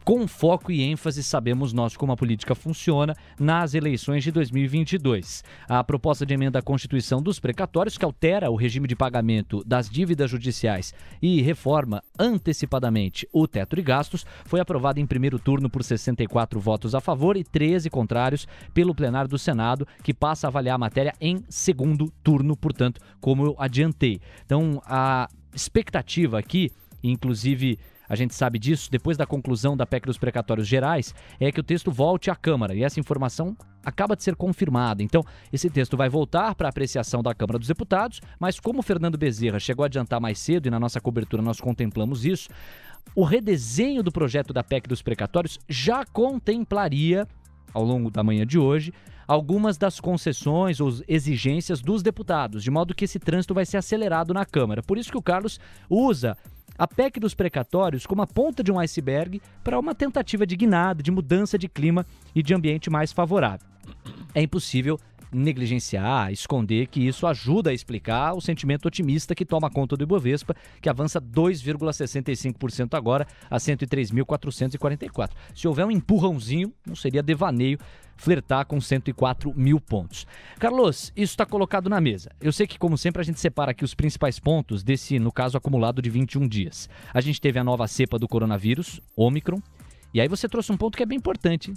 com 0.04 0.28
foco 0.28 0.70
e 0.70 0.82
ênfase, 0.82 1.22
sabemos 1.22 1.72
nós 1.72 1.96
como 1.96 2.12
a 2.12 2.16
política 2.16 2.54
funciona, 2.54 3.16
nas 3.40 3.72
eleições 3.72 4.22
de 4.22 4.30
2022. 4.30 5.42
A 5.66 5.82
proposta 5.82 6.26
de 6.26 6.34
emenda 6.34 6.58
à 6.58 6.62
Constituição 6.62 7.22
dos 7.22 7.40
precatórios, 7.40 7.96
que 7.96 8.04
altera 8.04 8.50
o 8.50 8.54
regime 8.54 8.86
de 8.86 8.94
pagamento 8.94 9.64
das 9.64 9.88
dívidas 9.88 10.30
judiciais 10.30 10.92
e 11.22 11.40
reforma 11.40 12.02
antecipadamente 12.18 13.26
o 13.32 13.48
teto 13.48 13.76
de 13.76 13.82
gastos, 13.82 14.26
foi 14.44 14.60
aprovada 14.60 15.00
em 15.00 15.06
primeiro 15.06 15.38
turno 15.38 15.70
por 15.70 15.82
64 15.82 16.60
votos 16.60 16.94
a 16.94 17.00
favor 17.00 17.34
e 17.34 17.42
13 17.42 17.88
contrários 17.88 18.46
pelo 18.74 18.94
plenário 18.94 19.30
do 19.30 19.38
Senado, 19.38 19.88
que 20.02 20.12
passa 20.12 20.46
a 20.46 20.48
avaliar 20.48 20.74
a 20.74 20.78
matéria 20.78 21.14
em 21.18 21.42
segundo 21.48 22.12
turno, 22.22 22.54
portanto, 22.54 23.00
como 23.22 23.46
eu 23.46 23.56
adiantei. 23.58 24.20
Então, 24.44 24.82
a 24.84 25.28
expectativa 25.54 26.38
aqui, 26.38 26.70
inclusive 27.02 27.78
a 28.08 28.14
gente 28.14 28.34
sabe 28.34 28.58
disso, 28.58 28.90
depois 28.90 29.16
da 29.16 29.26
conclusão 29.26 29.76
da 29.76 29.86
PEC 29.86 30.06
dos 30.06 30.18
precatórios 30.18 30.66
gerais, 30.66 31.14
é 31.40 31.50
que 31.50 31.60
o 31.60 31.62
texto 31.62 31.90
volte 31.90 32.30
à 32.30 32.36
Câmara. 32.36 32.74
E 32.74 32.82
essa 32.82 33.00
informação 33.00 33.56
acaba 33.84 34.16
de 34.16 34.22
ser 34.22 34.36
confirmada. 34.36 35.02
Então, 35.02 35.22
esse 35.52 35.68
texto 35.70 35.96
vai 35.96 36.08
voltar 36.08 36.54
para 36.54 36.68
apreciação 36.68 37.22
da 37.22 37.34
Câmara 37.34 37.58
dos 37.58 37.68
Deputados, 37.68 38.20
mas 38.38 38.58
como 38.58 38.80
o 38.80 38.82
Fernando 38.82 39.18
Bezerra 39.18 39.58
chegou 39.58 39.82
a 39.82 39.86
adiantar 39.86 40.20
mais 40.20 40.38
cedo 40.38 40.66
e 40.66 40.70
na 40.70 40.80
nossa 40.80 41.00
cobertura 41.00 41.42
nós 41.42 41.60
contemplamos 41.60 42.24
isso, 42.24 42.48
o 43.14 43.24
redesenho 43.24 44.02
do 44.02 44.10
projeto 44.10 44.52
da 44.52 44.64
PEC 44.64 44.88
dos 44.88 45.02
precatórios 45.02 45.58
já 45.68 46.04
contemplaria, 46.04 47.28
ao 47.72 47.84
longo 47.84 48.10
da 48.10 48.22
manhã 48.22 48.46
de 48.46 48.58
hoje, 48.58 48.92
algumas 49.26 49.76
das 49.76 50.00
concessões 50.00 50.80
ou 50.80 50.92
exigências 51.08 51.80
dos 51.80 52.02
deputados, 52.02 52.62
de 52.62 52.70
modo 52.70 52.94
que 52.94 53.04
esse 53.04 53.18
trânsito 53.18 53.54
vai 53.54 53.66
ser 53.66 53.78
acelerado 53.78 54.32
na 54.32 54.44
Câmara. 54.44 54.82
Por 54.82 54.98
isso 54.98 55.10
que 55.10 55.18
o 55.18 55.22
Carlos 55.22 55.58
usa 55.88 56.36
a 56.78 56.86
PEC 56.86 57.20
dos 57.20 57.34
precatórios 57.34 58.06
como 58.06 58.22
a 58.22 58.26
ponta 58.26 58.62
de 58.62 58.72
um 58.72 58.78
iceberg 58.78 59.40
para 59.62 59.78
uma 59.78 59.94
tentativa 59.94 60.46
de 60.46 60.56
guinada, 60.56 61.02
de 61.02 61.10
mudança 61.10 61.58
de 61.58 61.68
clima 61.68 62.06
e 62.34 62.42
de 62.42 62.54
ambiente 62.54 62.90
mais 62.90 63.12
favorável. 63.12 63.66
É 64.34 64.42
impossível 64.42 64.98
negligenciar, 65.34 66.32
esconder 66.32 66.86
que 66.86 67.06
isso 67.06 67.26
ajuda 67.26 67.70
a 67.70 67.74
explicar 67.74 68.34
o 68.34 68.40
sentimento 68.40 68.86
otimista 68.86 69.34
que 69.34 69.44
toma 69.44 69.70
conta 69.70 69.96
do 69.96 70.04
Ibovespa, 70.04 70.54
que 70.80 70.88
avança 70.88 71.20
2,65% 71.20 72.94
agora 72.94 73.26
a 73.50 73.56
103.444. 73.56 75.30
Se 75.54 75.68
houver 75.68 75.84
um 75.84 75.90
empurrãozinho, 75.90 76.72
não 76.86 76.96
seria 76.96 77.22
devaneio 77.22 77.78
flertar 78.16 78.64
com 78.66 78.80
104 78.80 79.52
mil 79.56 79.80
pontos. 79.80 80.26
Carlos, 80.58 81.12
isso 81.16 81.32
está 81.32 81.44
colocado 81.44 81.90
na 81.90 82.00
mesa. 82.00 82.30
Eu 82.40 82.52
sei 82.52 82.66
que, 82.66 82.78
como 82.78 82.96
sempre, 82.96 83.20
a 83.20 83.24
gente 83.24 83.40
separa 83.40 83.72
aqui 83.72 83.84
os 83.84 83.94
principais 83.94 84.38
pontos 84.38 84.82
desse, 84.82 85.18
no 85.18 85.32
caso, 85.32 85.56
acumulado 85.56 86.00
de 86.00 86.10
21 86.10 86.46
dias. 86.46 86.88
A 87.12 87.20
gente 87.20 87.40
teve 87.40 87.58
a 87.58 87.64
nova 87.64 87.86
cepa 87.88 88.18
do 88.18 88.28
coronavírus, 88.28 89.00
Omicron, 89.16 89.60
e 90.12 90.20
aí 90.20 90.28
você 90.28 90.48
trouxe 90.48 90.70
um 90.70 90.76
ponto 90.76 90.96
que 90.96 91.02
é 91.02 91.06
bem 91.06 91.18
importante. 91.18 91.74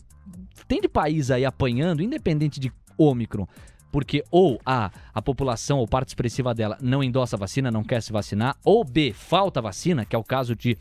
Tem 0.68 0.80
de 0.80 0.88
país 0.88 1.32
aí 1.32 1.44
apanhando, 1.44 2.04
independente 2.04 2.60
de 2.60 2.72
Ômicron, 2.98 3.48
porque 3.92 4.24
ou 4.30 4.60
A, 4.66 4.92
a 5.14 5.22
população 5.22 5.80
ou 5.80 5.88
parte 5.88 6.10
expressiva 6.10 6.54
dela 6.54 6.78
não 6.82 7.04
endossa 7.04 7.36
a 7.36 7.40
vacina, 7.40 7.72
não 7.72 7.84
quer 7.84 8.02
se 8.02 8.12
vacinar, 8.12 8.58
ou 8.64 8.84
B, 8.84 9.14
falta 9.14 9.62
vacina, 9.62 10.06
que 10.06 10.16
é 10.16 10.20
o 10.20 10.24
caso 10.24 10.56
de 10.56 10.78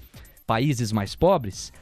países 0.46 0.92
mais 0.92 1.14
pobres, 1.14 1.73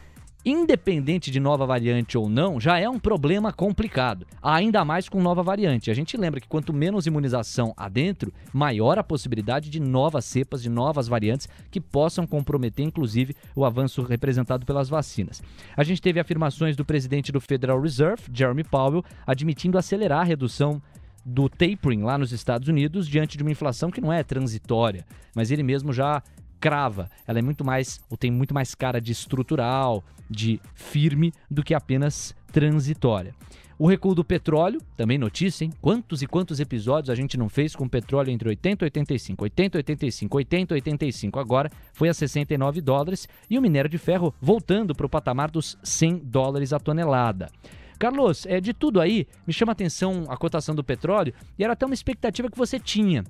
independente 0.45 1.31
de 1.31 1.41
nova 1.41 1.65
variante 1.65 2.19
ou 2.19 2.29
não, 2.29 2.61
já 2.61 2.79
é 2.79 2.89
um 2.89 2.99
problema 2.99 3.53
complicado. 3.53 4.27
Ainda 4.43 4.85
mais 4.85 5.09
com 5.09 5.23
nova 5.23 5.43
variante. 5.43 5.91
A 5.91 5.95
gente 5.95 6.17
lembra 6.17 6.41
que 6.41 6.49
quanto 6.49 6.73
menos 6.73 7.07
imunização 7.07 7.73
adentro, 7.77 8.33
maior 8.53 8.99
a 8.99 9.05
possibilidade 9.05 9.71
de 9.71 9.81
novas 9.81 10.25
cepas, 10.25 10.63
de 10.63 10.69
novas 10.69 11.09
variantes 11.09 11.49
que 11.71 11.81
possam 11.81 12.27
comprometer, 12.27 12.85
inclusive, 12.85 13.35
o 13.57 13.65
avanço 13.65 14.03
representado 14.03 14.67
pelas 14.67 14.89
vacinas. 14.89 15.43
A 15.77 15.83
gente 15.83 16.03
teve 16.03 16.21
afirmações 16.21 16.77
do 16.77 16.85
presidente 16.85 17.33
do 17.33 17.41
Federal 17.41 17.81
Reserve, 17.81 18.25
Jeremy 18.33 18.65
Powell, 18.65 19.05
admitindo 19.27 19.79
acelerar 19.79 20.21
a 20.21 20.25
redução 20.25 20.83
do 21.25 21.49
tapering 21.49 22.03
lá 22.03 22.19
nos 22.19 22.33
Estados 22.33 22.69
Unidos 22.69 23.09
diante 23.09 23.39
de 23.39 23.43
uma 23.43 23.51
inflação 23.51 23.91
que 23.91 24.01
não 24.01 24.13
é 24.13 24.23
transitória, 24.23 25.07
mas 25.35 25.51
ele 25.51 25.63
mesmo 25.63 25.93
já 25.93 26.23
crava. 26.61 27.09
Ela 27.27 27.39
é 27.39 27.43
muito 27.43 27.65
mais, 27.65 28.01
ou 28.11 28.17
tem 28.17 28.31
muito 28.31 28.55
mais 28.55 28.75
cara 28.75 29.01
de 29.01 29.13
estrutural, 29.13 30.05
de 30.31 30.61
firme, 30.75 31.33
do 31.51 31.63
que 31.63 31.75
apenas 31.75 32.35
transitória. 32.53 33.35
O 33.77 33.89
recuo 33.89 34.15
do 34.15 34.25
petróleo, 34.25 34.81
também 34.97 35.19
notícia, 35.19 35.65
hein? 35.65 35.73
Quantos 35.81 36.23
e 36.23 36.29
quantos 36.29 36.61
episódios 36.61 37.11
a 37.11 37.15
gente 37.15 37.37
não 37.37 37.49
fez 37.49 37.75
com 37.75 37.89
petróleo 37.89 38.31
entre 38.31 38.49
80 38.49 38.85
e 38.85 38.87
85, 38.87 39.43
80 39.45 39.77
e 39.77 39.79
85, 39.79 40.37
80 40.37 40.73
e 40.73 40.77
85, 40.77 41.41
agora 41.41 41.71
foi 41.93 42.09
a 42.09 42.15
69 42.15 42.81
dólares 42.81 43.29
e 43.51 43.59
o 43.59 43.63
minério 43.63 43.91
de 43.91 43.99
ferro 43.99 44.33
voltando 44.41 44.95
para 44.95 45.07
o 45.07 45.09
patamar 45.09 45.51
dos 45.51 45.77
100 45.83 46.19
dólares 46.19 46.73
a 46.73 46.79
tonelada. 46.79 47.51
Carlos, 47.99 48.47
é, 48.47 48.61
de 48.61 48.73
tudo 48.73 49.01
aí, 49.01 49.27
me 49.45 49.53
chama 49.53 49.73
a 49.73 49.75
atenção 49.75 50.25
a 50.29 50.37
cotação 50.37 50.75
do 50.75 50.85
petróleo 50.85 51.35
e 51.59 51.65
era 51.65 51.73
até 51.73 51.85
uma 51.85 51.95
expectativa 51.95 52.49
que 52.49 52.59
você 52.59 52.79
tinha 52.79 53.25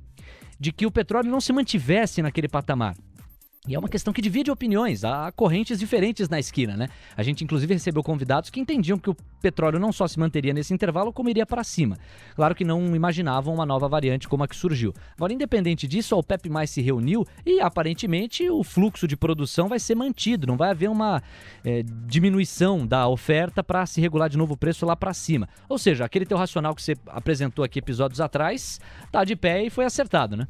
de 0.60 0.72
que 0.72 0.86
o 0.86 0.90
petróleo 0.90 1.30
não 1.30 1.40
se 1.40 1.52
mantivesse 1.52 2.20
naquele 2.20 2.48
patamar. 2.48 2.94
E 3.66 3.74
é 3.74 3.78
uma 3.78 3.88
questão 3.88 4.12
que 4.12 4.20
divide 4.20 4.50
opiniões, 4.50 5.04
há 5.04 5.32
correntes 5.32 5.78
diferentes 5.78 6.28
na 6.28 6.38
esquina, 6.38 6.76
né? 6.76 6.86
A 7.16 7.22
gente 7.22 7.42
inclusive 7.42 7.72
recebeu 7.72 8.02
convidados 8.02 8.50
que 8.50 8.60
entendiam 8.60 8.98
que 8.98 9.08
o 9.08 9.16
petróleo 9.40 9.78
não 9.78 9.90
só 9.90 10.06
se 10.06 10.18
manteria 10.18 10.52
nesse 10.52 10.74
intervalo, 10.74 11.10
como 11.10 11.30
iria 11.30 11.46
para 11.46 11.64
cima. 11.64 11.96
Claro 12.36 12.54
que 12.54 12.62
não 12.62 12.94
imaginavam 12.94 13.54
uma 13.54 13.64
nova 13.64 13.88
variante 13.88 14.28
como 14.28 14.44
a 14.44 14.48
que 14.48 14.54
surgiu. 14.54 14.92
Agora, 15.16 15.32
independente 15.32 15.88
disso, 15.88 16.14
a 16.14 16.18
OPEP 16.18 16.50
mais 16.50 16.68
se 16.68 16.82
reuniu 16.82 17.26
e 17.46 17.58
aparentemente 17.58 18.50
o 18.50 18.62
fluxo 18.62 19.08
de 19.08 19.16
produção 19.16 19.66
vai 19.66 19.78
ser 19.78 19.94
mantido, 19.94 20.46
não 20.46 20.58
vai 20.58 20.68
haver 20.68 20.90
uma 20.90 21.22
é, 21.64 21.82
diminuição 22.06 22.86
da 22.86 23.08
oferta 23.08 23.64
para 23.64 23.86
se 23.86 23.98
regular 23.98 24.28
de 24.28 24.36
novo 24.36 24.52
o 24.52 24.58
preço 24.58 24.84
lá 24.84 24.94
para 24.94 25.14
cima. 25.14 25.48
Ou 25.70 25.78
seja, 25.78 26.04
aquele 26.04 26.26
teu 26.26 26.36
racional 26.36 26.74
que 26.74 26.82
você 26.82 26.94
apresentou 27.06 27.64
aqui 27.64 27.78
episódios 27.78 28.20
atrás, 28.20 28.78
tá 29.10 29.24
de 29.24 29.34
pé 29.34 29.64
e 29.64 29.70
foi 29.70 29.86
acertado, 29.86 30.36
né? 30.36 30.46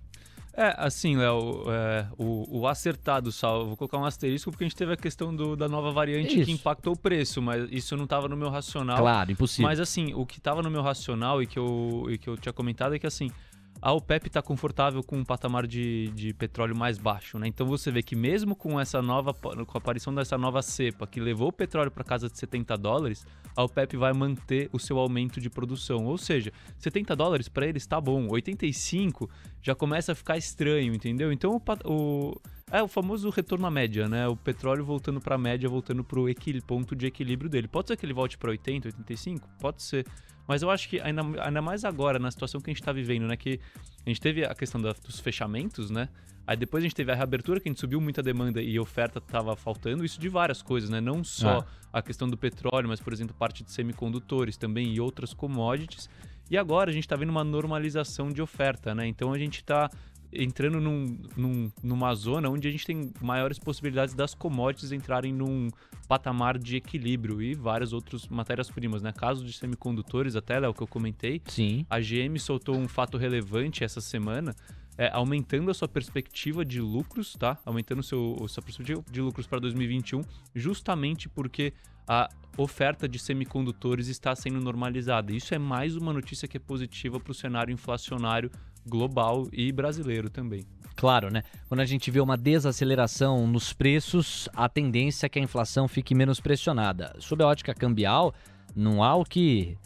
É, 0.56 0.74
assim, 0.78 1.16
Léo, 1.16 1.64
é, 1.68 2.06
o, 2.16 2.60
o, 2.60 2.68
acertado, 2.68 3.32
só, 3.32 3.64
vou 3.64 3.76
colocar 3.76 3.98
um 3.98 4.04
asterisco 4.04 4.52
porque 4.52 4.64
a 4.64 4.68
gente 4.68 4.76
teve 4.76 4.92
a 4.92 4.96
questão 4.96 5.34
do, 5.34 5.56
da 5.56 5.68
nova 5.68 5.90
variante 5.90 6.36
isso. 6.36 6.44
que 6.44 6.52
impactou 6.52 6.92
o 6.92 6.96
preço, 6.96 7.42
mas 7.42 7.68
isso 7.72 7.96
não 7.96 8.04
estava 8.04 8.28
no 8.28 8.36
meu 8.36 8.48
racional. 8.48 8.98
Claro, 8.98 9.32
impossível. 9.32 9.68
Mas 9.68 9.80
assim, 9.80 10.14
o 10.14 10.24
que 10.24 10.38
estava 10.38 10.62
no 10.62 10.70
meu 10.70 10.80
racional 10.80 11.42
e 11.42 11.46
que, 11.46 11.58
eu, 11.58 12.06
e 12.08 12.18
que 12.18 12.28
eu 12.28 12.36
tinha 12.36 12.52
comentado 12.52 12.94
é 12.94 12.98
que 13.00 13.06
assim, 13.06 13.32
a 13.80 13.92
OPEP 13.92 14.28
está 14.28 14.40
confortável 14.40 15.02
com 15.02 15.18
um 15.18 15.24
patamar 15.24 15.66
de, 15.66 16.08
de 16.14 16.32
petróleo 16.32 16.76
mais 16.76 16.96
baixo, 16.96 17.38
né? 17.38 17.46
Então 17.46 17.66
você 17.66 17.90
vê 17.90 18.02
que 18.02 18.16
mesmo 18.16 18.56
com 18.56 18.80
essa 18.80 19.02
nova, 19.02 19.34
com 19.34 19.50
a 19.50 19.78
aparição 19.78 20.14
dessa 20.14 20.38
nova 20.38 20.62
cepa 20.62 21.06
que 21.06 21.20
levou 21.20 21.48
o 21.48 21.52
petróleo 21.52 21.90
para 21.90 22.02
casa 22.02 22.28
de 22.28 22.38
70 22.38 22.76
dólares, 22.78 23.26
a 23.54 23.62
OPEP 23.62 23.96
vai 23.96 24.12
manter 24.12 24.70
o 24.72 24.78
seu 24.78 24.98
aumento 24.98 25.40
de 25.40 25.50
produção. 25.50 26.06
Ou 26.06 26.16
seja, 26.16 26.52
70 26.78 27.14
dólares 27.14 27.48
para 27.48 27.66
eles 27.66 27.82
está 27.82 28.00
bom, 28.00 28.26
85 28.30 29.28
já 29.60 29.74
começa 29.74 30.12
a 30.12 30.14
ficar 30.14 30.36
estranho, 30.38 30.94
entendeu? 30.94 31.30
Então 31.30 31.54
o, 31.54 31.90
o 31.90 32.40
é 32.70 32.82
o 32.82 32.88
famoso 32.88 33.30
retorno 33.30 33.66
à 33.66 33.70
média, 33.70 34.08
né? 34.08 34.26
O 34.26 34.36
petróleo 34.36 34.84
voltando 34.84 35.20
para 35.20 35.36
a 35.36 35.38
média, 35.38 35.68
voltando 35.68 36.02
para 36.02 36.18
o 36.18 36.26
ponto 36.66 36.96
de 36.96 37.06
equilíbrio 37.06 37.48
dele. 37.48 37.68
Pode 37.68 37.88
ser 37.88 37.96
que 37.96 38.04
ele 38.04 38.14
volte 38.14 38.36
para 38.36 38.50
80, 38.50 38.88
85? 38.88 39.48
Pode 39.60 39.82
ser. 39.82 40.06
Mas 40.46 40.62
eu 40.62 40.70
acho 40.70 40.88
que 40.88 41.00
ainda, 41.00 41.22
ainda 41.42 41.62
mais 41.62 41.84
agora, 41.84 42.18
na 42.18 42.30
situação 42.30 42.60
que 42.60 42.70
a 42.70 42.72
gente 42.72 42.80
está 42.80 42.92
vivendo, 42.92 43.26
né? 43.26 43.36
Que 43.36 43.60
a 44.04 44.10
gente 44.10 44.20
teve 44.20 44.44
a 44.44 44.54
questão 44.54 44.80
da, 44.80 44.92
dos 44.92 45.20
fechamentos, 45.20 45.90
né? 45.90 46.08
Aí 46.46 46.56
depois 46.56 46.82
a 46.82 46.84
gente 46.84 46.94
teve 46.94 47.10
a 47.10 47.14
reabertura, 47.14 47.58
que 47.58 47.68
a 47.68 47.72
gente 47.72 47.80
subiu 47.80 48.00
muita 48.00 48.22
demanda 48.22 48.60
e 48.60 48.78
oferta 48.78 49.18
estava 49.18 49.56
faltando, 49.56 50.04
isso 50.04 50.20
de 50.20 50.28
várias 50.28 50.60
coisas, 50.60 50.90
né? 50.90 51.00
Não 51.00 51.24
só 51.24 51.60
ah. 51.60 51.66
a 51.92 52.02
questão 52.02 52.28
do 52.28 52.36
petróleo, 52.36 52.88
mas, 52.88 53.00
por 53.00 53.12
exemplo, 53.12 53.34
parte 53.34 53.64
de 53.64 53.72
semicondutores 53.72 54.56
também 54.56 54.92
e 54.92 55.00
outras 55.00 55.32
commodities. 55.32 56.10
E 56.50 56.58
agora 56.58 56.90
a 56.90 56.92
gente 56.92 57.04
está 57.04 57.16
vendo 57.16 57.30
uma 57.30 57.42
normalização 57.42 58.28
de 58.28 58.42
oferta, 58.42 58.94
né? 58.94 59.06
Então 59.06 59.32
a 59.32 59.38
gente 59.38 59.56
está 59.56 59.90
entrando 60.34 60.80
num, 60.80 61.18
num, 61.36 61.72
numa 61.82 62.14
zona 62.14 62.48
onde 62.48 62.68
a 62.68 62.70
gente 62.70 62.86
tem 62.86 63.12
maiores 63.20 63.58
possibilidades 63.58 64.14
das 64.14 64.34
commodities 64.34 64.92
entrarem 64.92 65.32
num 65.32 65.70
patamar 66.08 66.58
de 66.58 66.76
equilíbrio 66.76 67.40
e 67.40 67.54
várias 67.54 67.92
outras 67.92 68.28
matérias-primas, 68.28 69.02
né? 69.02 69.12
Caso 69.12 69.44
de 69.44 69.52
semicondutores, 69.52 70.36
até, 70.36 70.56
é 70.56 70.68
o 70.68 70.74
que 70.74 70.82
eu 70.82 70.86
comentei. 70.86 71.40
Sim. 71.46 71.86
A 71.88 71.98
GM 72.00 72.38
soltou 72.38 72.76
um 72.76 72.88
fato 72.88 73.16
relevante 73.16 73.84
essa 73.84 74.00
semana, 74.00 74.54
é, 74.96 75.10
aumentando 75.12 75.70
a 75.70 75.74
sua 75.74 75.88
perspectiva 75.88 76.64
de 76.64 76.80
lucros, 76.80 77.34
tá? 77.34 77.58
Aumentando 77.64 78.02
seu, 78.02 78.36
a 78.44 78.48
sua 78.48 78.62
perspectiva 78.62 79.02
de 79.10 79.20
lucros 79.20 79.46
para 79.46 79.58
2021, 79.60 80.22
justamente 80.54 81.28
porque 81.28 81.72
a 82.06 82.28
oferta 82.56 83.08
de 83.08 83.18
semicondutores 83.18 84.08
está 84.08 84.34
sendo 84.36 84.60
normalizada. 84.60 85.32
Isso 85.32 85.54
é 85.54 85.58
mais 85.58 85.96
uma 85.96 86.12
notícia 86.12 86.46
que 86.46 86.56
é 86.56 86.60
positiva 86.60 87.18
para 87.18 87.30
o 87.30 87.34
cenário 87.34 87.72
inflacionário 87.72 88.50
global 88.86 89.48
e 89.52 89.72
brasileiro 89.72 90.28
também. 90.30 90.66
Claro, 90.96 91.30
né? 91.30 91.42
Quando 91.68 91.80
a 91.80 91.84
gente 91.84 92.10
vê 92.10 92.20
uma 92.20 92.36
desaceleração 92.36 93.46
nos 93.46 93.72
preços, 93.72 94.48
a 94.54 94.68
tendência 94.68 95.26
é 95.26 95.28
que 95.28 95.38
a 95.38 95.42
inflação 95.42 95.88
fique 95.88 96.14
menos 96.14 96.40
pressionada. 96.40 97.14
Sob 97.18 97.42
a 97.42 97.48
ótica 97.48 97.74
cambial, 97.74 98.32
não 98.74 99.02
há 99.02 99.14
o 99.14 99.24
que 99.24 99.76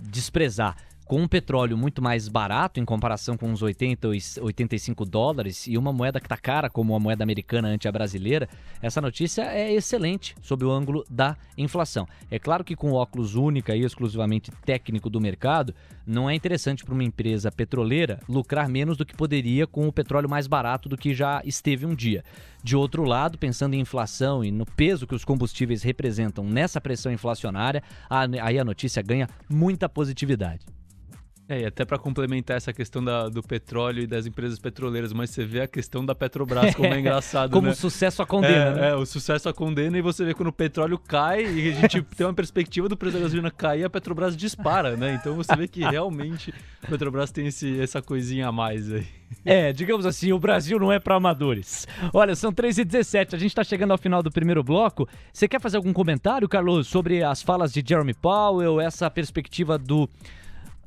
desprezar 0.00 0.76
com 1.12 1.20
um 1.20 1.28
petróleo 1.28 1.76
muito 1.76 2.00
mais 2.00 2.26
barato 2.26 2.80
em 2.80 2.86
comparação 2.86 3.36
com 3.36 3.50
uns 3.50 3.60
80 3.60 4.08
ou 4.08 4.14
85 4.44 5.04
dólares 5.04 5.66
e 5.66 5.76
uma 5.76 5.92
moeda 5.92 6.18
que 6.18 6.24
está 6.24 6.38
cara 6.38 6.70
como 6.70 6.94
a 6.94 6.98
moeda 6.98 7.22
americana 7.22 7.68
ante 7.68 7.86
a 7.86 7.92
brasileira, 7.92 8.48
essa 8.80 8.98
notícia 8.98 9.42
é 9.42 9.70
excelente 9.74 10.34
sob 10.40 10.64
o 10.64 10.70
ângulo 10.70 11.04
da 11.10 11.36
inflação. 11.58 12.08
É 12.30 12.38
claro 12.38 12.64
que 12.64 12.74
com 12.74 12.92
o 12.92 12.94
óculos 12.94 13.34
única 13.34 13.76
e 13.76 13.84
exclusivamente 13.84 14.50
técnico 14.64 15.10
do 15.10 15.20
mercado, 15.20 15.74
não 16.06 16.30
é 16.30 16.34
interessante 16.34 16.82
para 16.82 16.94
uma 16.94 17.04
empresa 17.04 17.52
petroleira 17.52 18.18
lucrar 18.26 18.66
menos 18.66 18.96
do 18.96 19.04
que 19.04 19.14
poderia 19.14 19.66
com 19.66 19.86
o 19.86 19.92
petróleo 19.92 20.30
mais 20.30 20.46
barato 20.46 20.88
do 20.88 20.96
que 20.96 21.12
já 21.12 21.42
esteve 21.44 21.84
um 21.84 21.94
dia. 21.94 22.24
De 22.64 22.74
outro 22.74 23.04
lado, 23.04 23.36
pensando 23.36 23.74
em 23.74 23.80
inflação 23.80 24.42
e 24.42 24.50
no 24.50 24.64
peso 24.64 25.06
que 25.06 25.14
os 25.14 25.26
combustíveis 25.26 25.82
representam 25.82 26.42
nessa 26.42 26.80
pressão 26.80 27.12
inflacionária, 27.12 27.82
aí 28.40 28.58
a 28.58 28.64
notícia 28.64 29.02
ganha 29.02 29.28
muita 29.46 29.90
positividade. 29.90 30.64
É, 31.52 31.60
e 31.60 31.66
até 31.66 31.84
para 31.84 31.98
complementar 31.98 32.56
essa 32.56 32.72
questão 32.72 33.04
da, 33.04 33.28
do 33.28 33.42
petróleo 33.42 34.02
e 34.02 34.06
das 34.06 34.24
empresas 34.24 34.58
petroleiras, 34.58 35.12
mas 35.12 35.28
você 35.28 35.44
vê 35.44 35.60
a 35.60 35.68
questão 35.68 36.02
da 36.02 36.14
Petrobras, 36.14 36.74
como 36.74 36.88
é 36.88 36.96
engraçado, 36.98 37.50
como 37.50 37.66
né? 37.66 37.74
o 37.74 37.76
sucesso 37.76 38.22
a 38.22 38.26
condena, 38.26 38.54
é, 38.54 38.74
né? 38.74 38.88
É, 38.88 38.94
o 38.94 39.04
sucesso 39.04 39.50
a 39.50 39.52
condena 39.52 39.98
e 39.98 40.00
você 40.00 40.24
vê 40.24 40.32
quando 40.32 40.48
o 40.48 40.52
petróleo 40.52 40.98
cai 40.98 41.44
e 41.44 41.68
a 41.68 41.74
gente 41.74 42.00
tem 42.16 42.26
uma 42.26 42.32
perspectiva 42.32 42.88
do 42.88 42.96
preço 42.96 43.18
da 43.18 43.22
gasolina 43.24 43.50
cair, 43.50 43.84
a 43.84 43.90
Petrobras 43.90 44.34
dispara, 44.34 44.96
né? 44.96 45.12
Então 45.12 45.34
você 45.36 45.54
vê 45.54 45.68
que 45.68 45.80
realmente 45.84 46.54
a 46.82 46.86
Petrobras 46.86 47.30
tem 47.30 47.48
esse, 47.48 47.78
essa 47.78 48.00
coisinha 48.00 48.48
a 48.48 48.52
mais 48.52 48.90
aí. 48.90 49.06
É, 49.44 49.74
digamos 49.74 50.06
assim, 50.06 50.32
o 50.32 50.38
Brasil 50.38 50.78
não 50.78 50.90
é 50.90 50.98
para 50.98 51.16
amadores. 51.16 51.86
Olha, 52.14 52.34
são 52.34 52.50
3h17, 52.50 53.34
a 53.34 53.38
gente 53.38 53.50
está 53.50 53.62
chegando 53.62 53.90
ao 53.90 53.98
final 53.98 54.22
do 54.22 54.30
primeiro 54.30 54.64
bloco. 54.64 55.06
Você 55.30 55.46
quer 55.46 55.60
fazer 55.60 55.76
algum 55.76 55.92
comentário, 55.92 56.48
Carlos, 56.48 56.86
sobre 56.86 57.22
as 57.22 57.42
falas 57.42 57.74
de 57.74 57.84
Jeremy 57.86 58.14
Powell, 58.14 58.80
essa 58.80 59.10
perspectiva 59.10 59.76
do 59.76 60.08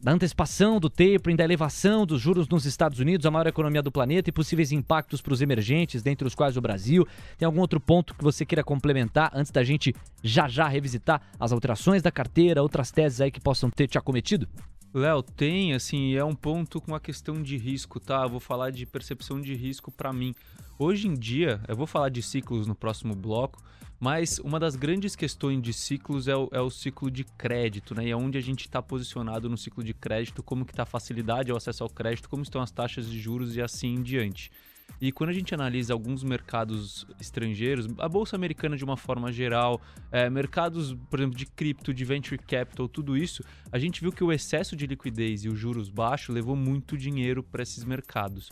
da 0.05 0.11
antecipação 0.11 0.79
do 0.79 0.87
tapering, 0.87 1.35
da 1.35 1.43
elevação 1.43 2.05
dos 2.05 2.21
juros 2.21 2.47
nos 2.47 2.63
Estados 2.63 2.99
Unidos, 2.99 3.25
a 3.25 3.31
maior 3.31 3.47
economia 3.47 3.81
do 3.81 3.91
planeta 3.91 4.29
e 4.29 4.31
possíveis 4.31 4.71
impactos 4.71 5.19
para 5.19 5.33
os 5.33 5.41
emergentes, 5.41 6.03
dentre 6.03 6.27
os 6.27 6.35
quais 6.35 6.55
o 6.55 6.61
Brasil. 6.61 7.07
Tem 7.39 7.47
algum 7.47 7.59
outro 7.59 7.79
ponto 7.79 8.13
que 8.13 8.23
você 8.23 8.45
queira 8.45 8.63
complementar 8.63 9.31
antes 9.33 9.51
da 9.51 9.63
gente 9.63 9.95
já 10.21 10.47
já 10.47 10.67
revisitar 10.67 11.23
as 11.39 11.51
alterações 11.51 12.03
da 12.03 12.11
carteira, 12.11 12.61
outras 12.61 12.91
teses 12.91 13.19
aí 13.19 13.31
que 13.31 13.41
possam 13.41 13.71
ter 13.71 13.87
te 13.87 13.97
acometido? 13.97 14.47
Léo, 14.93 15.23
tem, 15.23 15.73
assim, 15.73 16.13
é 16.13 16.23
um 16.23 16.35
ponto 16.35 16.79
com 16.79 16.93
a 16.93 16.99
questão 16.99 17.41
de 17.41 17.57
risco, 17.57 17.99
tá? 17.99 18.21
Eu 18.21 18.29
vou 18.29 18.39
falar 18.39 18.69
de 18.69 18.85
percepção 18.85 19.41
de 19.41 19.55
risco 19.55 19.91
para 19.91 20.13
mim. 20.13 20.35
Hoje 20.77 21.07
em 21.07 21.15
dia, 21.15 21.59
eu 21.67 21.75
vou 21.75 21.87
falar 21.87 22.09
de 22.09 22.21
ciclos 22.21 22.67
no 22.67 22.75
próximo 22.75 23.15
bloco, 23.15 23.59
mas 23.99 24.39
uma 24.39 24.59
das 24.59 24.75
grandes 24.75 25.15
questões 25.15 25.61
de 25.61 25.73
ciclos 25.73 26.27
é 26.27 26.35
o, 26.35 26.49
é 26.51 26.59
o 26.59 26.69
ciclo 26.69 27.09
de 27.09 27.23
crédito, 27.23 27.95
né? 27.95 28.05
E 28.05 28.11
é 28.11 28.15
onde 28.15 28.37
a 28.37 28.41
gente 28.41 28.61
está 28.61 28.81
posicionado 28.81 29.49
no 29.49 29.57
ciclo 29.57 29.83
de 29.83 29.93
crédito, 29.93 30.43
como 30.43 30.65
que 30.65 30.71
está 30.71 30.83
a 30.83 30.85
facilidade 30.85 31.51
ao 31.51 31.57
acesso 31.57 31.83
ao 31.83 31.89
crédito, 31.89 32.29
como 32.29 32.43
estão 32.43 32.61
as 32.61 32.71
taxas 32.71 33.09
de 33.09 33.19
juros 33.19 33.55
e 33.55 33.61
assim 33.61 33.95
em 33.95 34.01
diante. 34.01 34.51
E 34.99 35.11
quando 35.11 35.29
a 35.29 35.33
gente 35.33 35.53
analisa 35.53 35.93
alguns 35.93 36.23
mercados 36.23 37.05
estrangeiros, 37.19 37.87
a 37.97 38.07
bolsa 38.07 38.35
americana 38.35 38.77
de 38.77 38.83
uma 38.83 38.95
forma 38.95 39.31
geral, 39.31 39.81
é, 40.11 40.29
mercados, 40.29 40.95
por 41.09 41.19
exemplo, 41.19 41.37
de 41.37 41.45
cripto, 41.45 41.93
de 41.93 42.05
venture 42.05 42.37
capital, 42.37 42.87
tudo 42.87 43.17
isso, 43.17 43.43
a 43.71 43.77
gente 43.77 44.01
viu 44.01 44.11
que 44.11 44.23
o 44.23 44.31
excesso 44.31 44.75
de 44.75 44.87
liquidez 44.87 45.43
e 45.43 45.49
os 45.49 45.59
juros 45.59 45.89
baixos 45.89 46.33
levou 46.33 46.55
muito 46.55 46.97
dinheiro 46.97 47.43
para 47.43 47.63
esses 47.63 47.83
mercados. 47.83 48.49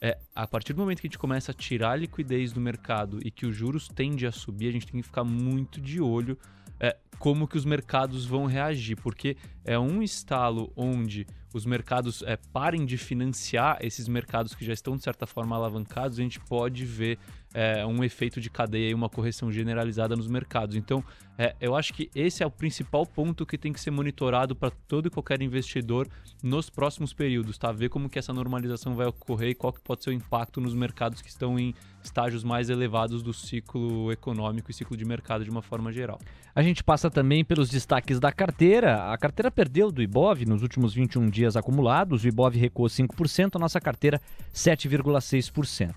É, 0.00 0.18
a 0.34 0.46
partir 0.46 0.72
do 0.74 0.80
momento 0.80 1.00
que 1.00 1.06
a 1.06 1.08
gente 1.08 1.18
começa 1.18 1.52
a 1.52 1.54
tirar 1.54 1.92
a 1.92 1.96
liquidez 1.96 2.52
do 2.52 2.60
mercado 2.60 3.18
e 3.24 3.30
que 3.30 3.46
os 3.46 3.56
juros 3.56 3.88
tendem 3.88 4.28
a 4.28 4.32
subir, 4.32 4.68
a 4.68 4.72
gente 4.72 4.86
tem 4.86 5.00
que 5.00 5.06
ficar 5.06 5.24
muito 5.24 5.80
de 5.80 6.00
olho 6.00 6.38
é, 6.78 6.96
como 7.18 7.48
que 7.48 7.56
os 7.56 7.64
mercados 7.64 8.26
vão 8.26 8.44
reagir, 8.44 8.96
porque 8.96 9.36
é 9.64 9.78
um 9.78 10.02
estalo 10.02 10.70
onde 10.76 11.26
os 11.52 11.64
mercados 11.64 12.22
é, 12.22 12.36
parem 12.52 12.84
de 12.84 12.98
financiar 12.98 13.78
esses 13.80 14.06
mercados 14.06 14.54
que 14.54 14.64
já 14.64 14.74
estão, 14.74 14.96
de 14.96 15.02
certa 15.02 15.26
forma, 15.26 15.56
alavancados, 15.56 16.18
a 16.18 16.22
gente 16.22 16.38
pode 16.40 16.84
ver 16.84 17.18
é, 17.56 17.86
um 17.86 18.04
efeito 18.04 18.38
de 18.38 18.50
cadeia 18.50 18.90
e 18.90 18.94
uma 18.94 19.08
correção 19.08 19.50
generalizada 19.50 20.14
nos 20.14 20.28
mercados. 20.28 20.76
Então, 20.76 21.02
é, 21.38 21.56
eu 21.58 21.74
acho 21.74 21.94
que 21.94 22.10
esse 22.14 22.42
é 22.42 22.46
o 22.46 22.50
principal 22.50 23.06
ponto 23.06 23.46
que 23.46 23.56
tem 23.56 23.72
que 23.72 23.80
ser 23.80 23.90
monitorado 23.90 24.54
para 24.54 24.70
todo 24.70 25.08
e 25.08 25.10
qualquer 25.10 25.40
investidor 25.40 26.06
nos 26.42 26.68
próximos 26.68 27.14
períodos, 27.14 27.56
tá? 27.56 27.72
Ver 27.72 27.88
como 27.88 28.10
que 28.10 28.18
essa 28.18 28.30
normalização 28.30 28.94
vai 28.94 29.06
ocorrer 29.06 29.50
e 29.50 29.54
qual 29.54 29.72
que 29.72 29.80
pode 29.80 30.04
ser 30.04 30.10
o 30.10 30.12
impacto 30.12 30.60
nos 30.60 30.74
mercados 30.74 31.22
que 31.22 31.30
estão 31.30 31.58
em 31.58 31.74
estágios 32.04 32.44
mais 32.44 32.68
elevados 32.68 33.22
do 33.22 33.32
ciclo 33.32 34.12
econômico 34.12 34.70
e 34.70 34.74
ciclo 34.74 34.94
de 34.94 35.06
mercado 35.06 35.42
de 35.42 35.48
uma 35.48 35.62
forma 35.62 35.90
geral. 35.90 36.20
A 36.54 36.62
gente 36.62 36.84
passa 36.84 37.10
também 37.10 37.42
pelos 37.42 37.70
destaques 37.70 38.20
da 38.20 38.30
carteira. 38.30 39.10
A 39.10 39.16
carteira 39.16 39.50
perdeu 39.50 39.90
do 39.90 40.02
Ibov 40.02 40.44
nos 40.44 40.60
últimos 40.60 40.92
21 40.92 41.30
dias 41.30 41.56
acumulados, 41.56 42.22
o 42.22 42.28
Ibov 42.28 42.54
recuou 42.54 42.88
5%, 42.88 43.56
a 43.56 43.58
nossa 43.58 43.80
carteira 43.80 44.20
7,6%. 44.54 45.94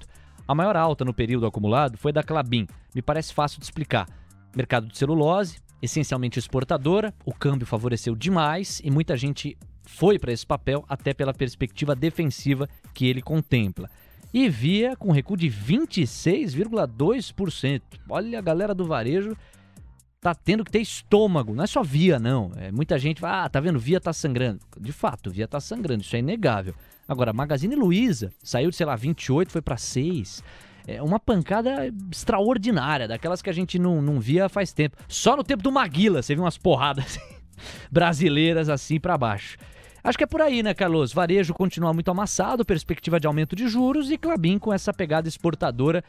A 0.49 0.55
maior 0.55 0.75
alta 0.75 1.05
no 1.05 1.13
período 1.13 1.45
acumulado 1.45 1.95
foi 1.95 2.11
da 2.11 2.23
Clabin. 2.23 2.65
Me 2.95 3.03
parece 3.03 3.31
fácil 3.31 3.59
de 3.59 3.65
explicar. 3.65 4.09
Mercado 4.55 4.87
de 4.87 4.97
celulose, 4.97 5.59
essencialmente 5.79 6.39
exportadora, 6.39 7.13
o 7.23 7.31
câmbio 7.31 7.67
favoreceu 7.67 8.15
demais 8.15 8.81
e 8.83 8.89
muita 8.89 9.15
gente 9.15 9.55
foi 9.83 10.17
para 10.17 10.31
esse 10.31 10.47
papel 10.47 10.83
até 10.89 11.13
pela 11.13 11.35
perspectiva 11.35 11.95
defensiva 11.95 12.67
que 12.95 13.05
ele 13.05 13.21
contempla. 13.21 13.87
E 14.33 14.49
via 14.49 14.95
com 14.95 15.11
recuo 15.11 15.37
de 15.37 15.51
26,2%. 15.51 17.81
Olha, 18.09 18.39
a 18.39 18.41
galera 18.41 18.73
do 18.73 18.87
varejo 18.87 19.37
tá 20.21 20.35
tendo 20.35 20.65
que 20.65 20.71
ter 20.71 20.81
estômago, 20.81 21.55
não 21.55 21.63
é 21.63 21.67
só 21.67 21.81
via 21.81 22.19
não. 22.19 22.51
É, 22.57 22.71
muita 22.71 22.99
gente 22.99 23.21
fala, 23.21 23.45
ah, 23.45 23.49
tá 23.49 23.59
vendo, 23.59 23.79
via 23.79 23.99
tá 23.99 24.11
sangrando. 24.11 24.59
De 24.79 24.91
fato, 24.91 25.31
via 25.31 25.47
tá 25.47 25.59
sangrando, 25.59 26.03
isso 26.03 26.15
é 26.15 26.19
inegável. 26.19 26.73
Agora, 27.07 27.33
Magazine 27.33 27.75
Luiza 27.75 28.31
saiu 28.43 28.69
de, 28.69 28.75
sei 28.75 28.85
lá, 28.85 28.95
28, 28.95 29.51
foi 29.51 29.61
para 29.61 29.77
6. 29.77 30.43
É 30.85 31.01
uma 31.01 31.19
pancada 31.19 31.87
extraordinária, 32.11 33.07
daquelas 33.07 33.41
que 33.41 33.49
a 33.49 33.53
gente 33.53 33.79
não, 33.79 34.01
não 34.01 34.19
via 34.19 34.49
faz 34.49 34.73
tempo. 34.73 34.97
Só 35.07 35.35
no 35.35 35.43
tempo 35.43 35.63
do 35.63 35.71
Maguila 35.71 36.21
você 36.21 36.35
viu 36.35 36.43
umas 36.43 36.57
porradas 36.57 37.19
brasileiras 37.91 38.69
assim 38.69 38.99
para 38.99 39.17
baixo. 39.17 39.57
Acho 40.03 40.17
que 40.17 40.23
é 40.23 40.27
por 40.27 40.41
aí, 40.41 40.63
né, 40.63 40.73
Carlos? 40.73 41.13
Varejo 41.13 41.53
continua 41.53 41.93
muito 41.93 42.09
amassado, 42.09 42.65
perspectiva 42.65 43.19
de 43.19 43.27
aumento 43.27 43.55
de 43.55 43.67
juros 43.67 44.09
e 44.09 44.17
Clabin 44.17 44.57
com 44.57 44.73
essa 44.73 44.93
pegada 44.93 45.27
exportadora 45.27 46.03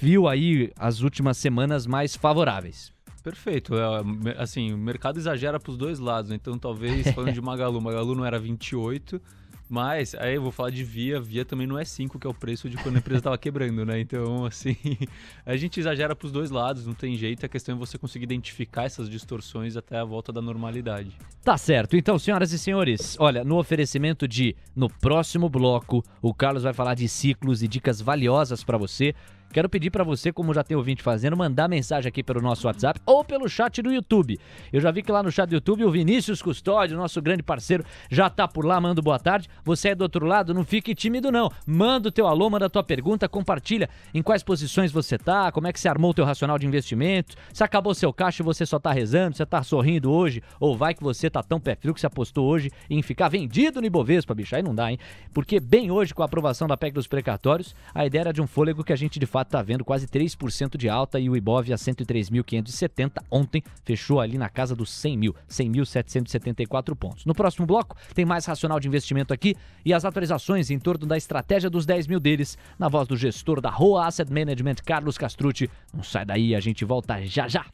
viu 0.00 0.28
aí 0.28 0.72
as 0.78 1.00
últimas 1.00 1.36
semanas 1.36 1.86
mais 1.86 2.14
favoráveis. 2.16 2.92
Perfeito. 3.28 3.74
É, 3.74 4.42
assim, 4.42 4.72
o 4.72 4.78
mercado 4.78 5.18
exagera 5.18 5.60
para 5.60 5.70
os 5.70 5.76
dois 5.76 5.98
lados. 5.98 6.30
Né? 6.30 6.36
Então, 6.36 6.58
talvez, 6.58 7.08
falando 7.12 7.32
de 7.34 7.42
Magalu, 7.42 7.78
Magalu 7.78 8.14
não 8.14 8.24
era 8.24 8.38
28, 8.38 9.20
mas 9.68 10.14
aí 10.14 10.36
eu 10.36 10.42
vou 10.42 10.50
falar 10.50 10.70
de 10.70 10.82
Via, 10.82 11.20
Via 11.20 11.44
também 11.44 11.66
não 11.66 11.78
é 11.78 11.84
5, 11.84 12.18
que 12.18 12.26
é 12.26 12.30
o 12.30 12.32
preço 12.32 12.70
de 12.70 12.78
quando 12.78 12.96
a 12.96 12.98
empresa 13.00 13.18
estava 13.18 13.36
quebrando, 13.36 13.84
né? 13.84 14.00
Então, 14.00 14.46
assim, 14.46 14.74
a 15.44 15.56
gente 15.58 15.78
exagera 15.78 16.16
para 16.16 16.24
os 16.24 16.32
dois 16.32 16.50
lados, 16.50 16.86
não 16.86 16.94
tem 16.94 17.16
jeito, 17.16 17.44
a 17.44 17.48
questão 17.50 17.74
é 17.74 17.78
você 17.78 17.98
conseguir 17.98 18.24
identificar 18.24 18.84
essas 18.84 19.10
distorções 19.10 19.76
até 19.76 19.98
a 19.98 20.04
volta 20.04 20.32
da 20.32 20.40
normalidade. 20.40 21.14
Tá 21.44 21.58
certo. 21.58 21.98
Então, 21.98 22.18
senhoras 22.18 22.50
e 22.52 22.58
senhores, 22.58 23.14
olha, 23.20 23.44
no 23.44 23.58
oferecimento 23.58 24.26
de 24.26 24.56
no 24.74 24.88
próximo 24.88 25.50
bloco, 25.50 26.02
o 26.22 26.32
Carlos 26.32 26.62
vai 26.62 26.72
falar 26.72 26.94
de 26.94 27.06
ciclos 27.06 27.62
e 27.62 27.68
dicas 27.68 28.00
valiosas 28.00 28.64
para 28.64 28.78
você. 28.78 29.14
Quero 29.50 29.68
pedir 29.68 29.90
para 29.90 30.04
você, 30.04 30.30
como 30.30 30.52
já 30.52 30.62
tem 30.62 30.76
ouvinte 30.76 31.02
fazendo, 31.02 31.34
mandar 31.34 31.68
mensagem 31.68 32.06
aqui 32.06 32.22
pelo 32.22 32.40
nosso 32.40 32.66
WhatsApp 32.66 33.00
ou 33.06 33.24
pelo 33.24 33.48
chat 33.48 33.80
do 33.80 33.90
YouTube. 33.90 34.38
Eu 34.70 34.78
já 34.78 34.90
vi 34.90 35.02
que 35.02 35.10
lá 35.10 35.22
no 35.22 35.32
chat 35.32 35.48
do 35.48 35.54
YouTube 35.54 35.84
o 35.84 35.90
Vinícius 35.90 36.42
Custódio, 36.42 36.98
nosso 36.98 37.20
grande 37.22 37.42
parceiro, 37.42 37.82
já 38.10 38.28
tá 38.28 38.46
por 38.46 38.66
lá, 38.66 38.78
manda 38.78 39.00
boa 39.00 39.18
tarde. 39.18 39.48
Você 39.64 39.90
é 39.90 39.94
do 39.94 40.02
outro 40.02 40.26
lado, 40.26 40.52
não 40.52 40.64
fique 40.64 40.94
tímido 40.94 41.32
não. 41.32 41.50
Manda 41.66 42.10
o 42.10 42.12
teu 42.12 42.26
alô, 42.26 42.50
manda 42.50 42.66
a 42.66 42.68
tua 42.68 42.82
pergunta, 42.82 43.26
compartilha 43.26 43.88
em 44.12 44.22
quais 44.22 44.42
posições 44.42 44.92
você 44.92 45.16
tá, 45.16 45.50
como 45.50 45.66
é 45.66 45.72
que 45.72 45.80
você 45.80 45.88
armou 45.88 46.10
o 46.10 46.14
teu 46.14 46.26
racional 46.26 46.58
de 46.58 46.66
investimento, 46.66 47.34
se 47.52 47.64
acabou 47.64 47.94
seu 47.94 48.12
caixa 48.12 48.42
e 48.42 48.44
você 48.44 48.66
só 48.66 48.78
tá 48.78 48.92
rezando, 48.92 49.34
você 49.34 49.46
tá 49.46 49.62
sorrindo 49.62 50.12
hoje, 50.12 50.42
ou 50.60 50.76
vai 50.76 50.92
que 50.92 51.02
você 51.02 51.30
tá 51.30 51.42
tão 51.42 51.58
pé 51.58 51.74
frio 51.74 51.94
que 51.94 52.00
você 52.00 52.06
apostou 52.06 52.46
hoje 52.46 52.70
em 52.90 53.00
ficar 53.00 53.28
vendido 53.28 53.80
no 53.80 53.86
Ibovespa, 53.86 54.34
bicho, 54.34 54.54
aí 54.54 54.62
não 54.62 54.74
dá, 54.74 54.90
hein? 54.90 54.98
Porque 55.32 55.58
bem 55.58 55.90
hoje, 55.90 56.12
com 56.12 56.22
a 56.22 56.26
aprovação 56.26 56.68
da 56.68 56.76
PEC 56.76 56.92
dos 56.92 57.06
precatórios, 57.06 57.74
a 57.94 58.04
ideia 58.04 58.20
era 58.20 58.32
de 58.32 58.42
um 58.42 58.46
fôlego 58.46 58.84
que 58.84 58.92
a 58.92 58.96
gente 58.96 59.18
de 59.18 59.26
fato 59.26 59.37
fato 59.38 59.48
está 59.48 59.62
vendo 59.62 59.84
quase 59.84 60.06
3% 60.06 60.76
de 60.76 60.88
alta 60.88 61.20
e 61.20 61.30
o 61.30 61.36
Ibov 61.36 61.72
a 61.72 61.76
103.570 61.76 63.22
ontem 63.30 63.62
fechou 63.84 64.20
ali 64.20 64.36
na 64.36 64.48
casa 64.48 64.74
dos 64.74 64.90
100 64.90 65.16
mil, 65.16 65.34
100.774 65.48 66.94
pontos. 66.96 67.24
No 67.24 67.34
próximo 67.34 67.66
bloco 67.66 67.96
tem 68.14 68.24
mais 68.24 68.44
racional 68.46 68.80
de 68.80 68.88
investimento 68.88 69.32
aqui 69.32 69.54
e 69.84 69.92
as 69.94 70.04
atualizações 70.04 70.70
em 70.70 70.78
torno 70.78 71.06
da 71.06 71.16
estratégia 71.16 71.70
dos 71.70 71.86
10 71.86 72.08
mil 72.08 72.18
deles 72.18 72.58
na 72.78 72.88
voz 72.88 73.06
do 73.06 73.16
gestor 73.16 73.60
da 73.60 73.70
Roa 73.70 74.06
Asset 74.06 74.32
Management, 74.32 74.76
Carlos 74.84 75.16
Castrucci. 75.16 75.70
Não 75.94 76.02
sai 76.02 76.24
daí, 76.24 76.54
a 76.54 76.60
gente 76.60 76.84
volta 76.84 77.22
já 77.24 77.46
já. 77.46 77.64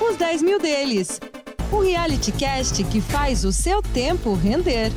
Os 0.00 0.16
10 0.16 0.42
mil 0.42 0.60
deles. 0.60 1.20
O 1.72 1.80
reality 1.80 2.32
cast 2.32 2.82
que 2.84 3.00
faz 3.00 3.44
o 3.44 3.52
seu 3.52 3.82
tempo 3.82 4.34
render. 4.34 4.90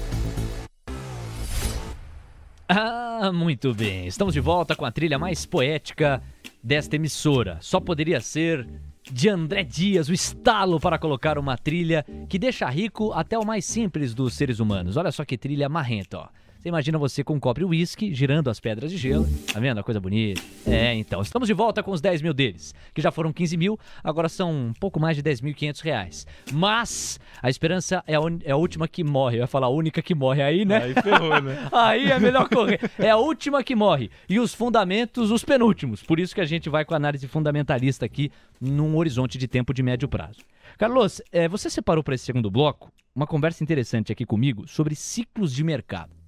Ah, 2.74 3.34
muito 3.34 3.74
bem. 3.74 4.08
Estamos 4.08 4.34
de 4.34 4.40
volta 4.40 4.78
com 4.78 4.86
a 4.86 4.92
trilha 4.92 5.20
mais 5.20 5.46
poética 5.46 6.24
desta 6.64 6.96
emissora. 6.96 7.58
Só 7.60 7.82
poderia 7.82 8.22
ser 8.22 8.66
de 9.12 9.28
André 9.28 9.66
Dias, 9.66 10.08
o 10.08 10.14
estalo 10.14 10.80
para 10.80 10.98
colocar 10.98 11.38
uma 11.38 11.58
trilha 11.58 12.06
que 12.30 12.40
deixa 12.40 12.70
rico 12.70 13.12
até 13.12 13.38
o 13.38 13.46
mais 13.46 13.66
simples 13.66 14.14
dos 14.14 14.36
seres 14.36 14.62
humanos. 14.62 14.96
Olha 14.96 15.12
só 15.12 15.26
que 15.26 15.38
trilha 15.38 15.68
marrenta, 15.68 16.20
ó. 16.20 16.28
Você 16.62 16.70
imagina 16.70 16.96
você 17.00 17.24
com 17.24 17.34
um 17.34 17.40
cobre 17.40 17.66
whisky, 17.66 18.14
girando 18.14 18.48
as 18.48 18.60
pedras 18.60 18.92
de 18.92 18.98
gelo. 18.98 19.28
Tá 19.52 19.60
vendo 19.60 19.80
a 19.80 19.84
coisa 19.84 20.00
bonita? 20.00 20.40
É, 20.68 20.94
então. 20.94 21.20
Estamos 21.20 21.48
de 21.48 21.56
volta 21.56 21.82
com 21.82 21.90
os 21.90 22.00
10 22.00 22.22
mil 22.22 22.36
deles, 22.36 22.76
que 22.94 23.02
já 23.02 23.10
foram 23.10 23.34
15 23.34 23.58
mil, 23.58 23.80
agora 24.04 24.30
são 24.30 24.68
um 24.68 24.74
pouco 24.74 25.00
mais 25.00 25.18
de 25.18 25.24
10.500 25.24 25.82
reais. 25.82 26.28
Mas 26.54 27.20
a 27.42 27.50
esperança 27.50 28.04
é 28.06 28.16
a, 28.16 28.20
é 28.44 28.52
a, 28.52 28.56
última 28.56 28.88
que 28.88 29.04
morre. 29.04 29.38
Eu 29.38 29.42
ia 29.42 29.48
falar 29.48 29.66
a 29.66 29.70
única 29.72 30.04
que 30.04 30.14
morre 30.14 30.44
aí, 30.44 30.64
né? 30.64 30.84
Aí 30.84 30.94
ferrou, 30.94 31.42
né? 31.42 31.68
aí 31.74 32.12
é 32.12 32.20
melhor 32.20 32.48
correr. 32.48 32.80
É 33.00 33.10
a 33.10 33.18
última 33.18 33.64
que 33.64 33.76
morre. 33.76 34.12
E 34.30 34.40
os 34.40 34.54
fundamentos, 34.54 35.32
os 35.32 35.44
penúltimos. 35.44 36.04
Por 36.04 36.20
isso 36.20 36.36
que 36.36 36.42
a 36.42 36.46
gente 36.46 36.70
vai 36.70 36.86
com 36.86 36.94
a 36.94 36.98
análise 36.98 37.28
fundamentalista 37.28 38.06
aqui 38.06 38.32
num 38.62 38.98
horizonte 38.98 39.40
de 39.40 39.48
tempo 39.48 39.74
de 39.74 39.82
médio 39.82 40.08
prazo. 40.08 40.42
Carlos, 40.78 41.24
é, 41.32 41.48
você 41.48 41.72
separou 41.72 42.04
para 42.04 42.14
esse 42.14 42.26
segundo 42.26 42.52
bloco 42.52 42.92
uma 43.16 43.26
conversa 43.26 43.64
interessante 43.64 44.12
aqui 44.12 44.28
comigo 44.28 44.68
sobre 44.68 44.94
ciclos 44.94 45.52
de 45.52 45.64
mercado. 45.64 46.21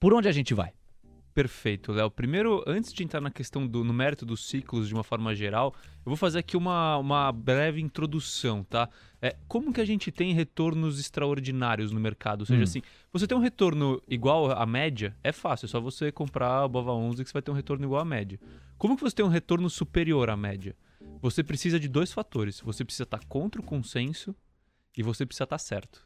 Por 0.00 0.14
onde 0.14 0.28
a 0.28 0.32
gente 0.32 0.54
vai? 0.54 0.72
Perfeito, 1.34 1.92
Léo. 1.92 2.10
Primeiro, 2.10 2.64
antes 2.66 2.92
de 2.92 3.02
entrar 3.04 3.20
na 3.20 3.30
questão 3.30 3.66
do 3.66 3.84
no 3.84 3.92
mérito 3.92 4.26
dos 4.26 4.48
ciclos 4.48 4.88
de 4.88 4.94
uma 4.94 5.04
forma 5.04 5.34
geral, 5.34 5.74
eu 5.98 6.04
vou 6.06 6.16
fazer 6.16 6.40
aqui 6.40 6.56
uma, 6.56 6.96
uma 6.96 7.30
breve 7.30 7.80
introdução, 7.80 8.64
tá? 8.64 8.88
É, 9.22 9.36
como 9.46 9.72
que 9.72 9.80
a 9.80 9.84
gente 9.84 10.10
tem 10.10 10.32
retornos 10.32 10.98
extraordinários 10.98 11.92
no 11.92 12.00
mercado? 12.00 12.40
Ou 12.40 12.46
seja, 12.46 12.60
hum. 12.60 12.64
assim, 12.64 12.82
você 13.12 13.26
tem 13.26 13.36
um 13.36 13.40
retorno 13.40 14.02
igual 14.08 14.50
à 14.50 14.66
média, 14.66 15.16
é 15.22 15.30
fácil, 15.30 15.66
é 15.66 15.68
só 15.68 15.80
você 15.80 16.10
comprar 16.10 16.64
a 16.64 16.68
Bova 16.68 16.92
11 16.92 17.22
que 17.22 17.30
você 17.30 17.34
vai 17.34 17.42
ter 17.42 17.50
um 17.50 17.54
retorno 17.54 17.84
igual 17.84 18.00
à 18.00 18.04
média. 18.04 18.40
Como 18.76 18.96
que 18.96 19.02
você 19.02 19.14
tem 19.14 19.24
um 19.24 19.28
retorno 19.28 19.68
superior 19.68 20.30
à 20.30 20.36
média? 20.36 20.76
Você 21.20 21.42
precisa 21.42 21.78
de 21.78 21.88
dois 21.88 22.12
fatores. 22.12 22.60
Você 22.60 22.84
precisa 22.84 23.04
estar 23.04 23.24
contra 23.26 23.60
o 23.60 23.64
consenso 23.64 24.34
e 24.96 25.02
você 25.02 25.26
precisa 25.26 25.44
estar 25.44 25.58
certo. 25.58 26.04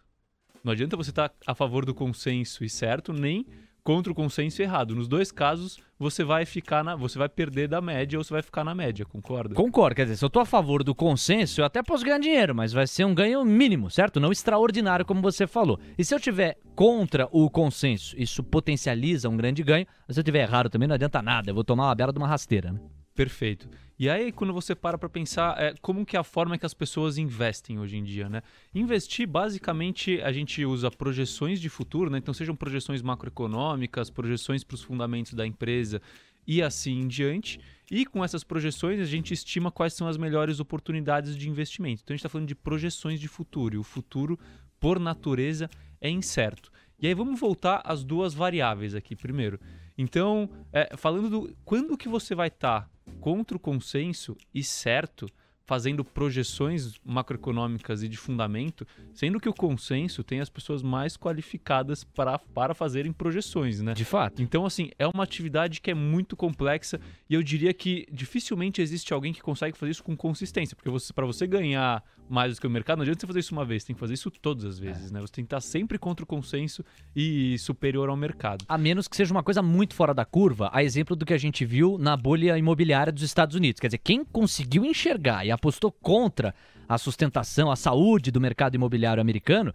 Não 0.65 0.73
adianta 0.73 0.97
você 0.97 1.11
estar 1.11 1.33
a 1.47 1.55
favor 1.55 1.85
do 1.85 1.95
consenso 1.95 2.65
e 2.65 2.71
certo, 2.71 3.13
nem 3.13 3.47
contra 3.85 4.13
o 4.13 4.15
consenso 4.15 4.63
errado. 4.63 4.95
Nos 4.95 5.09
dois 5.09 5.33
casos, 5.33 5.79
você 5.99 6.25
vai 6.25 6.45
ficar 6.45 6.85
na, 6.85 6.95
você 6.95 7.19
vai 7.19 7.29
perder 7.29 7.69
da 7.69 7.81
média 7.81 8.19
ou 8.19 8.25
você 8.25 8.33
vai 8.33 8.43
ficar 8.43 8.65
na 8.65 8.75
média, 8.75 9.05
concorda? 9.05 9.55
Concordo, 9.55 9.97
quer 9.97 10.05
dizer, 10.05 10.17
se 10.17 10.25
eu 10.25 10.31
tô 10.31 10.41
a 10.41 10.47
favor 10.47 10.83
do 10.83 10.95
consenso, 10.95 11.61
eu 11.61 11.65
até 11.65 11.83
posso 11.83 12.05
ganhar 12.05 12.19
dinheiro, 12.19 12.55
mas 12.55 12.73
vai 12.73 12.87
ser 12.87 13.05
um 13.05 13.15
ganho 13.15 13.45
mínimo, 13.45 13.91
certo? 13.91 14.21
Não 14.21 14.33
extraordinário, 14.33 15.05
como 15.05 15.21
você 15.21 15.47
falou. 15.47 15.79
E 15.99 16.05
se 16.05 16.15
eu 16.15 16.21
tiver 16.21 16.59
contra 16.75 17.29
o 17.31 17.51
consenso, 17.51 18.15
isso 18.19 18.43
potencializa 18.43 19.29
um 19.29 19.37
grande 19.37 19.63
ganho, 19.63 19.87
mas 20.07 20.15
se 20.15 20.21
eu 20.21 20.25
tiver 20.25 20.43
errado 20.43 20.71
também 20.71 20.89
não 20.89 20.95
adianta 20.95 21.21
nada, 21.21 21.51
eu 21.51 21.55
vou 21.55 21.65
tomar 21.65 21.89
uma 21.89 21.95
bela 21.95 22.13
de 22.13 22.19
uma 22.19 22.29
rasteira, 22.29 22.73
né? 22.73 22.81
Perfeito. 23.15 23.69
E 23.99 24.09
aí, 24.09 24.33
quando 24.33 24.53
você 24.53 24.75
para 24.75 24.97
para 24.97 25.09
pensar, 25.09 25.57
é, 25.63 25.75
como 25.81 26.05
que 26.05 26.17
é 26.17 26.19
a 26.19 26.25
forma 26.25 26.57
que 26.57 26.67
as 26.67 26.75
pessoas 26.75 27.19
investem 27.19 27.79
hoje 27.79 27.97
em 27.97 28.03
dia, 28.03 28.29
né? 28.29 28.43
Investir, 28.75 29.29
basicamente, 29.29 30.21
a 30.23 30.33
gente 30.33 30.65
usa 30.65 30.91
projeções 30.91 31.61
de 31.61 31.69
futuro, 31.69 32.11
né? 32.11 32.19
Então, 32.19 32.33
sejam 32.33 32.57
projeções 32.57 33.03
macroeconômicas, 33.03 34.11
projeções 34.11 34.65
para 34.65 34.75
os 34.75 34.83
fundamentos 34.83 35.35
da 35.35 35.47
empresa 35.47 36.01
e 36.47 36.63
assim 36.63 37.01
em 37.01 37.07
diante. 37.07 37.61
E 37.91 38.07
com 38.07 38.25
essas 38.25 38.43
projeções, 38.43 38.99
a 38.99 39.05
gente 39.05 39.35
estima 39.35 39.71
quais 39.71 39.93
são 39.93 40.09
as 40.09 40.17
melhores 40.17 40.59
oportunidades 40.59 41.37
de 41.37 41.49
investimento. 41.49 42.03
Então, 42.03 42.15
a 42.15 42.17
gente 42.17 42.21
está 42.21 42.31
falando 42.31 42.49
de 42.49 42.55
projeções 42.55 43.21
de 43.21 43.29
futuro. 43.29 43.75
E 43.77 43.79
o 43.79 43.85
futuro, 43.85 44.39
por 44.81 44.99
natureza, 44.99 45.69
é 46.01 46.09
incerto. 46.09 46.73
E 47.03 47.09
aí, 47.09 47.15
vamos 47.15 47.41
voltar 47.41 47.83
às 47.85 48.05
duas 48.05 48.33
variáveis 48.33 48.95
aqui 48.95 49.17
primeiro. 49.17 49.59
Então, 49.99 50.49
é, 50.73 50.97
falando 50.97 51.29
do 51.29 51.57
quando 51.65 51.99
que 51.99 52.09
você 52.09 52.33
vai 52.33 52.47
estar 52.47 52.83
tá 52.83 52.89
contra 53.21 53.57
o 53.57 53.61
consenso 53.61 54.37
e 54.55 54.63
certo, 54.63 55.27
fazendo 55.67 56.05
projeções 56.05 57.01
macroeconômicas 57.05 58.05
e 58.05 58.09
de 58.09 58.17
fundamento, 58.17 58.87
sendo 59.13 59.41
que 59.41 59.49
o 59.49 59.53
consenso 59.53 60.23
tem 60.23 60.41
as 60.41 60.49
pessoas 60.49 60.81
mais 60.81 61.17
qualificadas 61.17 62.05
para, 62.05 62.39
para 62.39 62.73
fazerem 62.73 63.13
projeções, 63.13 63.81
né? 63.81 63.95
De 63.95 64.05
fato. 64.05 64.41
Então, 64.41 64.65
assim, 64.65 64.91
é 64.97 65.07
uma 65.07 65.25
atividade 65.25 65.81
que 65.81 65.91
é 65.91 65.95
muito 65.95 66.37
complexa 66.37 67.01
e 67.29 67.35
eu 67.35 67.43
diria 67.43 67.75
que 67.75 68.07
dificilmente 68.13 68.81
existe 68.81 69.13
alguém 69.13 69.33
que 69.33 69.43
consegue 69.43 69.77
fazer 69.77 69.91
isso 69.91 70.05
com 70.05 70.17
consistência, 70.17 70.77
porque 70.77 70.91
você, 70.91 71.13
para 71.13 71.27
você 71.27 71.49
ganhar 71.49 72.05
mais 72.33 72.55
do 72.55 72.61
que 72.61 72.67
o 72.67 72.71
mercado, 72.71 72.99
não 72.99 73.03
adianta 73.03 73.21
você 73.21 73.27
fazer 73.27 73.41
isso 73.41 73.53
uma 73.53 73.65
vez, 73.65 73.85
tem 73.85 73.95
que 73.95 74.01
fazer 74.01 74.15
isso 74.15 74.31
todas 74.31 74.65
as 74.65 74.79
vezes, 74.79 75.11
é. 75.11 75.15
né? 75.15 75.21
Você 75.21 75.35
tem 75.35 75.45
que 75.45 75.49
estar 75.49 75.61
sempre 75.61 75.99
contra 75.99 76.25
o 76.25 76.27
consenso 76.27 76.83
e 77.15 77.59
superior 77.59 78.09
ao 78.09 78.17
mercado. 78.17 78.65
A 78.67 78.79
menos 78.79 79.07
que 79.07 79.15
seja 79.15 79.33
uma 79.33 79.43
coisa 79.43 79.61
muito 79.61 79.95
fora 79.95 80.15
da 80.15 80.25
curva, 80.25 80.71
a 80.73 80.83
exemplo 80.83 81.15
do 81.15 81.27
que 81.27 81.35
a 81.35 81.39
gente 81.39 81.65
viu 81.65 81.99
na 81.99 82.17
bolha 82.17 82.57
imobiliária 82.57 83.13
dos 83.13 83.23
Estados 83.23 83.55
Unidos. 83.55 83.79
Quer 83.79 83.89
dizer, 83.89 83.99
quem 83.99 84.25
conseguiu 84.25 84.85
enxergar 84.85 85.45
e 85.45 85.51
apostou 85.51 85.93
contra 85.93 86.55
a 86.89 86.97
sustentação, 86.97 87.71
a 87.71 87.77
saúde 87.77 88.31
do 88.31 88.41
mercado 88.41 88.75
imobiliário 88.75 89.21
americano, 89.21 89.75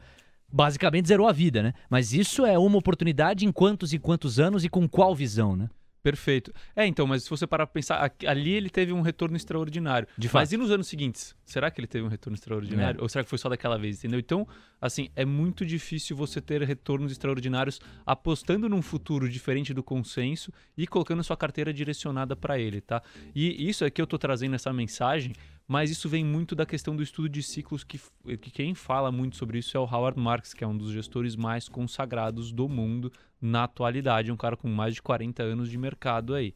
basicamente 0.51 1.07
zerou 1.07 1.27
a 1.27 1.31
vida, 1.31 1.61
né? 1.61 1.73
Mas 1.89 2.11
isso 2.11 2.45
é 2.45 2.57
uma 2.57 2.77
oportunidade 2.77 3.45
em 3.45 3.51
quantos 3.51 3.93
e 3.93 3.99
quantos 3.99 4.39
anos 4.39 4.63
e 4.65 4.69
com 4.69 4.87
qual 4.87 5.13
visão, 5.13 5.55
né? 5.55 5.69
Perfeito. 6.01 6.53
É, 6.75 6.85
então, 6.85 7.05
mas 7.05 7.23
se 7.23 7.29
você 7.29 7.45
parar 7.45 7.65
para 7.67 7.73
pensar, 7.73 8.11
ali 8.25 8.51
ele 8.51 8.69
teve 8.69 8.93
um 8.93 9.01
retorno 9.01 9.35
extraordinário. 9.35 10.07
De 10.17 10.27
fato. 10.27 10.41
Mas 10.41 10.51
e 10.51 10.57
nos 10.57 10.71
anos 10.71 10.87
seguintes? 10.87 11.35
Será 11.45 11.69
que 11.69 11.79
ele 11.79 11.87
teve 11.87 12.05
um 12.05 12.07
retorno 12.07 12.35
extraordinário? 12.35 12.99
É. 12.99 13.01
Ou 13.01 13.09
será 13.09 13.23
que 13.23 13.29
foi 13.29 13.37
só 13.37 13.49
daquela 13.49 13.77
vez, 13.77 13.97
entendeu? 13.97 14.19
Então, 14.19 14.47
assim, 14.79 15.09
é 15.15 15.25
muito 15.25 15.65
difícil 15.65 16.15
você 16.15 16.39
ter 16.39 16.61
retornos 16.61 17.11
extraordinários 17.11 17.79
apostando 18.05 18.69
num 18.69 18.81
futuro 18.81 19.29
diferente 19.29 19.73
do 19.73 19.83
consenso 19.83 20.51
e 20.77 20.87
colocando 20.87 21.23
sua 21.23 21.35
carteira 21.35 21.73
direcionada 21.73 22.35
para 22.35 22.57
ele, 22.59 22.79
tá? 22.79 23.01
E 23.35 23.67
isso 23.67 23.83
é 23.83 23.89
que 23.89 24.01
eu 24.01 24.07
tô 24.07 24.17
trazendo 24.17 24.55
essa 24.55 24.71
mensagem 24.71 25.33
mas 25.67 25.91
isso 25.91 26.07
vem 26.07 26.23
muito 26.23 26.55
da 26.55 26.65
questão 26.65 26.95
do 26.95 27.03
estudo 27.03 27.27
de 27.27 27.43
ciclos, 27.43 27.83
que, 27.83 27.99
que 28.37 28.49
quem 28.49 28.73
fala 28.73 29.11
muito 29.11 29.35
sobre 29.35 29.59
isso 29.59 29.75
é 29.75 29.79
o 29.79 29.83
Howard 29.83 30.17
Marks, 30.17 30.53
que 30.53 30.63
é 30.63 30.67
um 30.67 30.77
dos 30.77 30.91
gestores 30.91 31.35
mais 31.35 31.67
consagrados 31.67 32.53
do 32.53 32.69
mundo 32.69 33.11
na 33.41 33.63
atualidade, 33.63 34.31
um 34.31 34.37
cara 34.37 34.57
com 34.57 34.67
mais 34.67 34.95
de 34.95 35.01
40 35.01 35.43
anos 35.43 35.69
de 35.69 35.77
mercado 35.77 36.33
aí. 36.33 36.53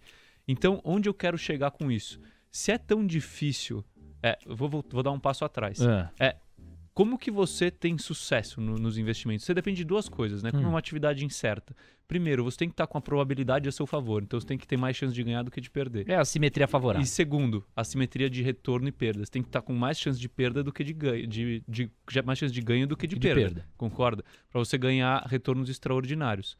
Então, 0.47 0.81
onde 0.83 1.07
eu 1.07 1.13
quero 1.13 1.37
chegar 1.37 1.71
com 1.71 1.91
isso? 1.91 2.19
Se 2.51 2.71
é 2.71 2.77
tão 2.77 3.05
difícil, 3.05 3.85
é, 4.21 4.37
vou, 4.45 4.67
vou, 4.67 4.85
vou 4.89 5.03
dar 5.03 5.11
um 5.11 5.19
passo 5.19 5.45
atrás. 5.45 5.79
É. 5.81 6.09
é 6.19 6.35
como 7.01 7.17
que 7.17 7.31
você 7.31 7.71
tem 7.71 7.97
sucesso 7.97 8.61
no, 8.61 8.75
nos 8.75 8.95
investimentos? 8.95 9.43
Você 9.43 9.55
depende 9.55 9.77
de 9.77 9.85
duas 9.85 10.07
coisas, 10.07 10.43
né? 10.43 10.51
Como 10.51 10.61
hum. 10.61 10.67
é 10.67 10.69
uma 10.69 10.77
atividade 10.77 11.25
incerta. 11.25 11.75
Primeiro, 12.07 12.43
você 12.43 12.57
tem 12.57 12.67
que 12.67 12.73
estar 12.73 12.85
com 12.85 12.95
a 12.95 13.01
probabilidade 13.01 13.67
a 13.67 13.71
seu 13.71 13.87
favor. 13.87 14.21
Então, 14.21 14.39
você 14.39 14.45
tem 14.45 14.55
que 14.55 14.67
ter 14.67 14.77
mais 14.77 14.95
chance 14.95 15.11
de 15.11 15.23
ganhar 15.23 15.41
do 15.41 15.49
que 15.49 15.59
de 15.59 15.71
perder. 15.71 16.07
É 16.07 16.15
a 16.15 16.23
simetria 16.23 16.67
favorável. 16.67 17.03
E 17.03 17.07
segundo, 17.07 17.65
a 17.75 17.83
simetria 17.83 18.29
de 18.29 18.43
retorno 18.43 18.87
e 18.87 18.91
perda. 18.91 19.25
Você 19.25 19.31
tem 19.31 19.41
que 19.41 19.49
estar 19.49 19.63
com 19.63 19.73
mais 19.73 19.97
chance 19.97 20.19
de 20.19 20.29
perda 20.29 20.63
do 20.63 20.71
que 20.71 20.83
de 20.83 20.93
ganho. 20.93 21.25
De, 21.25 21.63
de, 21.67 21.89
de 22.07 22.21
mais 22.21 22.37
chance 22.37 22.53
de 22.53 22.61
ganho 22.61 22.85
do 22.85 22.95
que 22.95 23.07
de, 23.07 23.15
de 23.15 23.19
perda, 23.19 23.41
perda. 23.41 23.67
Concorda? 23.75 24.23
Para 24.47 24.59
você 24.59 24.77
ganhar 24.77 25.25
retornos 25.25 25.71
extraordinários. 25.71 26.55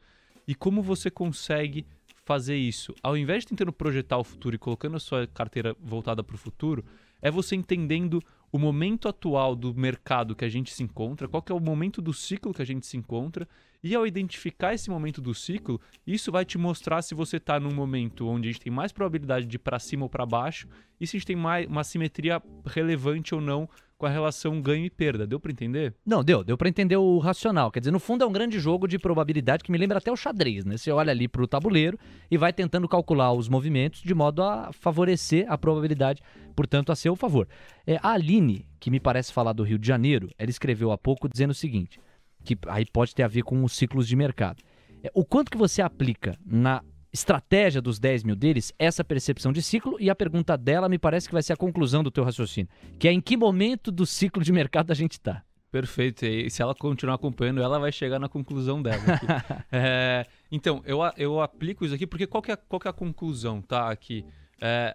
E 0.48 0.56
como 0.56 0.82
você 0.82 1.08
consegue 1.08 1.86
fazer 2.24 2.56
isso? 2.56 2.92
Ao 3.00 3.16
invés 3.16 3.44
de 3.44 3.50
tentando 3.50 3.72
projetar 3.72 4.18
o 4.18 4.24
futuro 4.24 4.56
e 4.56 4.58
colocando 4.58 4.96
a 4.96 5.00
sua 5.00 5.24
carteira 5.28 5.76
voltada 5.80 6.24
para 6.24 6.34
o 6.34 6.38
futuro, 6.38 6.84
é 7.22 7.30
você 7.30 7.56
entendendo 7.56 8.20
o 8.50 8.58
momento 8.58 9.08
atual 9.08 9.56
do 9.56 9.72
mercado 9.72 10.36
que 10.36 10.44
a 10.44 10.48
gente 10.48 10.74
se 10.74 10.82
encontra, 10.82 11.26
qual 11.26 11.42
é 11.48 11.54
o 11.54 11.60
momento 11.60 12.02
do 12.02 12.12
ciclo 12.12 12.52
que 12.52 12.60
a 12.60 12.66
gente 12.66 12.86
se 12.86 12.98
encontra, 12.98 13.48
e 13.82 13.94
ao 13.94 14.06
identificar 14.06 14.74
esse 14.74 14.90
momento 14.90 15.20
do 15.20 15.34
ciclo, 15.34 15.80
isso 16.06 16.30
vai 16.30 16.44
te 16.44 16.58
mostrar 16.58 17.00
se 17.02 17.14
você 17.14 17.38
está 17.38 17.58
num 17.58 17.74
momento 17.74 18.28
onde 18.28 18.48
a 18.48 18.52
gente 18.52 18.60
tem 18.60 18.72
mais 18.72 18.92
probabilidade 18.92 19.46
de 19.46 19.56
ir 19.56 19.58
para 19.58 19.78
cima 19.78 20.04
ou 20.04 20.08
para 20.08 20.26
baixo, 20.26 20.68
e 21.00 21.06
se 21.06 21.16
a 21.16 21.18
gente 21.18 21.26
tem 21.26 21.36
mais 21.36 21.66
uma 21.66 21.82
simetria 21.82 22.42
relevante 22.66 23.34
ou 23.34 23.40
não 23.40 23.68
com 24.02 24.06
a 24.06 24.10
relação 24.10 24.60
ganho 24.60 24.84
e 24.84 24.90
perda. 24.90 25.24
Deu 25.24 25.38
para 25.38 25.52
entender? 25.52 25.94
Não, 26.04 26.24
deu. 26.24 26.42
Deu 26.42 26.58
para 26.58 26.68
entender 26.68 26.96
o 26.96 27.18
racional. 27.18 27.70
Quer 27.70 27.78
dizer, 27.78 27.92
no 27.92 28.00
fundo 28.00 28.24
é 28.24 28.26
um 28.26 28.32
grande 28.32 28.58
jogo 28.58 28.88
de 28.88 28.98
probabilidade 28.98 29.62
que 29.62 29.70
me 29.70 29.78
lembra 29.78 29.98
até 29.98 30.10
o 30.10 30.16
xadrez, 30.16 30.64
né? 30.64 30.76
Você 30.76 30.90
olha 30.90 31.12
ali 31.12 31.28
para 31.28 31.40
o 31.40 31.46
tabuleiro 31.46 31.96
e 32.28 32.36
vai 32.36 32.52
tentando 32.52 32.88
calcular 32.88 33.32
os 33.32 33.48
movimentos 33.48 34.02
de 34.02 34.12
modo 34.12 34.42
a 34.42 34.72
favorecer 34.72 35.46
a 35.48 35.56
probabilidade, 35.56 36.20
portanto, 36.56 36.90
a 36.90 36.96
seu 36.96 37.14
favor. 37.14 37.46
É, 37.86 37.96
a 38.02 38.14
Aline, 38.14 38.66
que 38.80 38.90
me 38.90 38.98
parece 38.98 39.32
falar 39.32 39.52
do 39.52 39.62
Rio 39.62 39.78
de 39.78 39.86
Janeiro, 39.86 40.28
ela 40.36 40.50
escreveu 40.50 40.90
há 40.90 40.98
pouco 40.98 41.28
dizendo 41.28 41.52
o 41.52 41.54
seguinte, 41.54 42.00
que 42.42 42.58
aí 42.66 42.84
pode 42.92 43.14
ter 43.14 43.22
a 43.22 43.28
ver 43.28 43.42
com 43.42 43.62
os 43.62 43.76
ciclos 43.76 44.08
de 44.08 44.16
mercado. 44.16 44.64
É, 45.04 45.12
o 45.14 45.24
quanto 45.24 45.48
que 45.48 45.56
você 45.56 45.80
aplica 45.80 46.36
na 46.44 46.82
estratégia 47.12 47.82
dos 47.82 47.98
10 47.98 48.24
mil 48.24 48.34
deles, 48.34 48.72
essa 48.78 49.04
percepção 49.04 49.52
de 49.52 49.60
ciclo, 49.62 49.96
e 50.00 50.08
a 50.08 50.14
pergunta 50.14 50.56
dela 50.56 50.88
me 50.88 50.98
parece 50.98 51.28
que 51.28 51.34
vai 51.34 51.42
ser 51.42 51.52
a 51.52 51.56
conclusão 51.56 52.02
do 52.02 52.10
teu 52.10 52.24
raciocínio, 52.24 52.70
que 52.98 53.06
é 53.06 53.12
em 53.12 53.20
que 53.20 53.36
momento 53.36 53.92
do 53.92 54.06
ciclo 54.06 54.42
de 54.42 54.52
mercado 54.52 54.90
a 54.90 54.94
gente 54.94 55.12
está. 55.12 55.44
Perfeito. 55.70 56.26
E 56.26 56.50
se 56.50 56.60
ela 56.60 56.74
continuar 56.74 57.14
acompanhando, 57.14 57.62
ela 57.62 57.78
vai 57.78 57.90
chegar 57.90 58.18
na 58.18 58.28
conclusão 58.28 58.82
dela. 58.82 59.02
é, 59.72 60.26
então, 60.50 60.82
eu, 60.84 61.00
eu 61.16 61.40
aplico 61.40 61.82
isso 61.84 61.94
aqui 61.94 62.06
porque 62.06 62.26
qual 62.26 62.42
que 62.42 62.52
é, 62.52 62.56
qual 62.56 62.78
que 62.78 62.86
é 62.86 62.90
a 62.90 62.94
conclusão, 62.94 63.62
tá? 63.62 63.90
Aqui. 63.90 64.22
É, 64.60 64.94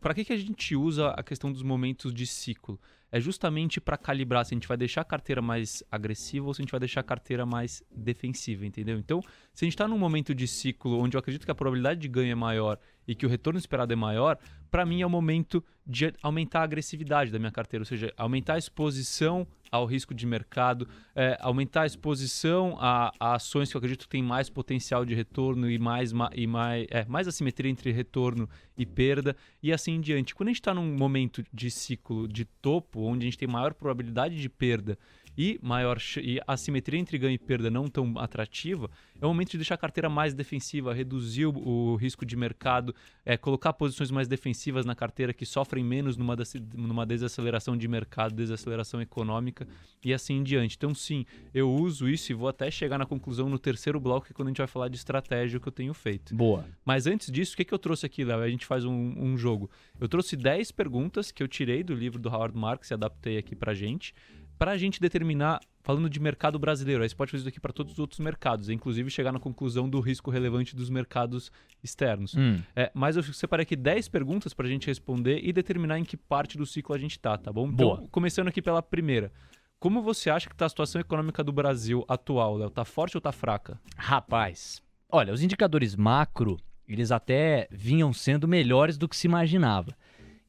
para 0.00 0.14
que, 0.14 0.24
que 0.24 0.32
a 0.32 0.36
gente 0.38 0.74
usa 0.74 1.10
a 1.10 1.22
questão 1.22 1.52
dos 1.52 1.62
momentos 1.62 2.14
de 2.14 2.26
ciclo? 2.26 2.80
É 3.12 3.20
justamente 3.20 3.80
para 3.80 3.96
calibrar 3.96 4.44
se 4.44 4.54
a 4.54 4.56
gente 4.56 4.68
vai 4.68 4.76
deixar 4.76 5.00
a 5.00 5.04
carteira 5.04 5.42
mais 5.42 5.82
agressiva 5.90 6.46
ou 6.46 6.54
se 6.54 6.60
a 6.60 6.64
gente 6.64 6.70
vai 6.70 6.80
deixar 6.80 7.00
a 7.00 7.04
carteira 7.04 7.44
mais 7.44 7.82
defensiva, 7.90 8.64
entendeu? 8.64 8.98
Então, 8.98 9.20
se 9.52 9.64
a 9.64 9.66
gente 9.66 9.74
está 9.74 9.88
num 9.88 9.98
momento 9.98 10.34
de 10.34 10.46
ciclo 10.46 10.98
onde 10.98 11.16
eu 11.16 11.18
acredito 11.18 11.44
que 11.44 11.50
a 11.50 11.54
probabilidade 11.54 12.00
de 12.00 12.08
ganho 12.08 12.32
é 12.32 12.34
maior 12.34 12.78
e 13.06 13.14
que 13.14 13.26
o 13.26 13.28
retorno 13.28 13.58
esperado 13.58 13.92
é 13.92 13.96
maior, 13.96 14.38
para 14.70 14.86
mim 14.86 15.02
é 15.02 15.06
o 15.06 15.10
momento 15.10 15.64
de 15.86 16.12
aumentar 16.22 16.60
a 16.60 16.64
agressividade 16.64 17.32
da 17.32 17.38
minha 17.38 17.50
carteira, 17.50 17.82
ou 17.82 17.86
seja, 17.86 18.12
aumentar 18.16 18.54
a 18.54 18.58
exposição 18.58 19.46
ao 19.70 19.86
risco 19.86 20.12
de 20.14 20.26
mercado, 20.26 20.88
é, 21.14 21.36
aumentar 21.40 21.82
a 21.82 21.86
exposição 21.86 22.76
a, 22.80 23.12
a, 23.18 23.34
ações 23.34 23.70
que 23.70 23.76
eu 23.76 23.78
acredito 23.78 24.02
que 24.02 24.08
têm 24.08 24.22
mais 24.22 24.50
potencial 24.50 25.04
de 25.04 25.14
retorno 25.14 25.70
e 25.70 25.78
mais, 25.78 26.12
e 26.34 26.46
mais, 26.46 26.86
é, 26.90 27.04
mais 27.06 27.28
assimetria 27.28 27.70
entre 27.70 27.92
retorno 27.92 28.48
e 28.76 28.84
perda, 28.84 29.36
e 29.62 29.72
assim 29.72 29.92
em 29.92 30.00
diante. 30.00 30.34
Quando 30.34 30.48
a 30.48 30.50
gente 30.50 30.60
está 30.60 30.74
num 30.74 30.96
momento 30.96 31.44
de 31.52 31.70
ciclo 31.70 32.26
de 32.26 32.44
topo, 32.44 33.00
onde 33.00 33.26
a 33.26 33.28
gente 33.30 33.38
tem 33.38 33.48
maior 33.48 33.74
probabilidade 33.74 34.40
de 34.40 34.48
perda 34.48 34.98
e 35.40 35.58
maior 35.62 35.96
e 36.18 36.38
a 36.46 36.54
simetria 36.54 37.00
entre 37.00 37.16
ganho 37.16 37.32
e 37.32 37.38
perda 37.38 37.70
não 37.70 37.88
tão 37.88 38.18
atrativa, 38.18 38.90
é 39.18 39.24
o 39.24 39.28
momento 39.28 39.52
de 39.52 39.56
deixar 39.56 39.74
a 39.74 39.78
carteira 39.78 40.06
mais 40.06 40.34
defensiva, 40.34 40.92
reduzir 40.92 41.46
o, 41.46 41.56
o 41.56 41.96
risco 41.96 42.26
de 42.26 42.36
mercado, 42.36 42.94
é, 43.24 43.38
colocar 43.38 43.72
posições 43.72 44.10
mais 44.10 44.28
defensivas 44.28 44.84
na 44.84 44.94
carteira 44.94 45.32
que 45.32 45.46
sofrem 45.46 45.82
menos 45.82 46.18
numa, 46.18 46.36
numa 46.74 47.06
desaceleração 47.06 47.74
de 47.74 47.88
mercado, 47.88 48.34
desaceleração 48.34 49.00
econômica 49.00 49.66
e 50.04 50.12
assim 50.12 50.34
em 50.34 50.42
diante. 50.42 50.76
Então, 50.76 50.94
sim, 50.94 51.24
eu 51.54 51.72
uso 51.72 52.06
isso 52.06 52.30
e 52.32 52.34
vou 52.34 52.48
até 52.48 52.70
chegar 52.70 52.98
na 52.98 53.06
conclusão 53.06 53.48
no 53.48 53.58
terceiro 53.58 53.98
bloco, 53.98 54.26
que 54.26 54.32
é 54.32 54.34
quando 54.34 54.48
a 54.48 54.50
gente 54.50 54.58
vai 54.58 54.66
falar 54.66 54.88
de 54.88 54.96
estratégia 54.96 55.58
que 55.58 55.66
eu 55.66 55.72
tenho 55.72 55.94
feito. 55.94 56.34
Boa. 56.34 56.66
Mas 56.84 57.06
antes 57.06 57.32
disso, 57.32 57.54
o 57.54 57.56
que, 57.56 57.64
que 57.64 57.72
eu 57.72 57.78
trouxe 57.78 58.04
aqui, 58.04 58.24
Léo? 58.24 58.40
A 58.40 58.50
gente 58.50 58.66
faz 58.66 58.84
um, 58.84 59.14
um 59.16 59.38
jogo. 59.38 59.70
Eu 59.98 60.06
trouxe 60.06 60.36
10 60.36 60.70
perguntas 60.72 61.32
que 61.32 61.42
eu 61.42 61.48
tirei 61.48 61.82
do 61.82 61.94
livro 61.94 62.18
do 62.18 62.28
Howard 62.28 62.54
Marks 62.54 62.90
e 62.90 62.94
adaptei 62.94 63.38
aqui 63.38 63.56
pra 63.56 63.72
gente 63.72 64.14
para 64.60 64.72
a 64.72 64.76
gente 64.76 65.00
determinar, 65.00 65.58
falando 65.82 66.10
de 66.10 66.20
mercado 66.20 66.58
brasileiro, 66.58 67.02
aí 67.02 67.08
você 67.08 67.14
pode 67.16 67.30
fazer 67.30 67.40
isso 67.40 67.48
aqui 67.48 67.58
para 67.58 67.72
todos 67.72 67.94
os 67.94 67.98
outros 67.98 68.20
mercados, 68.20 68.68
inclusive 68.68 69.08
chegar 69.10 69.32
na 69.32 69.40
conclusão 69.40 69.88
do 69.88 69.98
risco 70.00 70.30
relevante 70.30 70.76
dos 70.76 70.90
mercados 70.90 71.50
externos. 71.82 72.34
Hum. 72.34 72.60
É, 72.76 72.90
mas 72.92 73.16
eu 73.16 73.22
separei 73.22 73.62
aqui 73.62 73.74
10 73.74 74.08
perguntas 74.08 74.52
para 74.52 74.66
a 74.66 74.68
gente 74.68 74.86
responder 74.86 75.40
e 75.42 75.50
determinar 75.50 75.98
em 75.98 76.04
que 76.04 76.14
parte 76.14 76.58
do 76.58 76.66
ciclo 76.66 76.94
a 76.94 76.98
gente 76.98 77.12
está, 77.12 77.38
tá 77.38 77.50
bom? 77.50 77.70
Boa. 77.72 77.94
Então, 77.94 78.08
começando 78.08 78.48
aqui 78.48 78.60
pela 78.60 78.82
primeira. 78.82 79.32
Como 79.78 80.02
você 80.02 80.28
acha 80.28 80.46
que 80.46 80.54
está 80.54 80.66
a 80.66 80.68
situação 80.68 81.00
econômica 81.00 81.42
do 81.42 81.52
Brasil 81.54 82.04
atual, 82.06 82.58
Léo? 82.58 82.68
Tá 82.68 82.84
forte 82.84 83.16
ou 83.16 83.20
tá 83.22 83.32
fraca? 83.32 83.80
Rapaz, 83.96 84.82
Olha, 85.12 85.32
os 85.32 85.42
indicadores 85.42 85.96
macro, 85.96 86.56
eles 86.86 87.10
até 87.10 87.66
vinham 87.68 88.12
sendo 88.12 88.46
melhores 88.46 88.96
do 88.96 89.08
que 89.08 89.16
se 89.16 89.26
imaginava. 89.26 89.96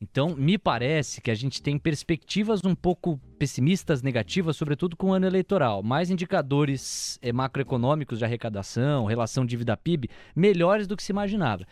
Então, 0.02 0.36
me 0.36 0.58
parece 0.58 1.22
que 1.22 1.30
a 1.30 1.36
gente 1.36 1.62
tem 1.62 1.78
perspectivas 1.78 2.66
um 2.66 2.74
pouco 2.74 3.20
pessimistas, 3.38 4.02
negativas, 4.02 4.58
sobretudo 4.58 4.98
com 4.98 5.10
o 5.10 5.14
ano 5.14 5.28
eleitoral. 5.28 5.84
Mais 5.84 6.10
indicadores 6.10 7.20
eh, 7.22 7.32
macroeconômicos 7.32 8.18
de 8.18 8.26
arrecadação, 8.26 9.06
relação 9.06 9.46
dívida-PIB, 9.46 10.10
melhores 10.36 10.88
do 10.88 10.98
que 10.98 11.04
se 11.04 11.12
imaginava. 11.12 11.68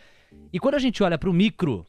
E 0.52 0.60
quando 0.60 0.76
a 0.76 0.78
gente 0.78 1.02
olha 1.02 1.18
para 1.18 1.28
o 1.28 1.32
micro, 1.32 1.84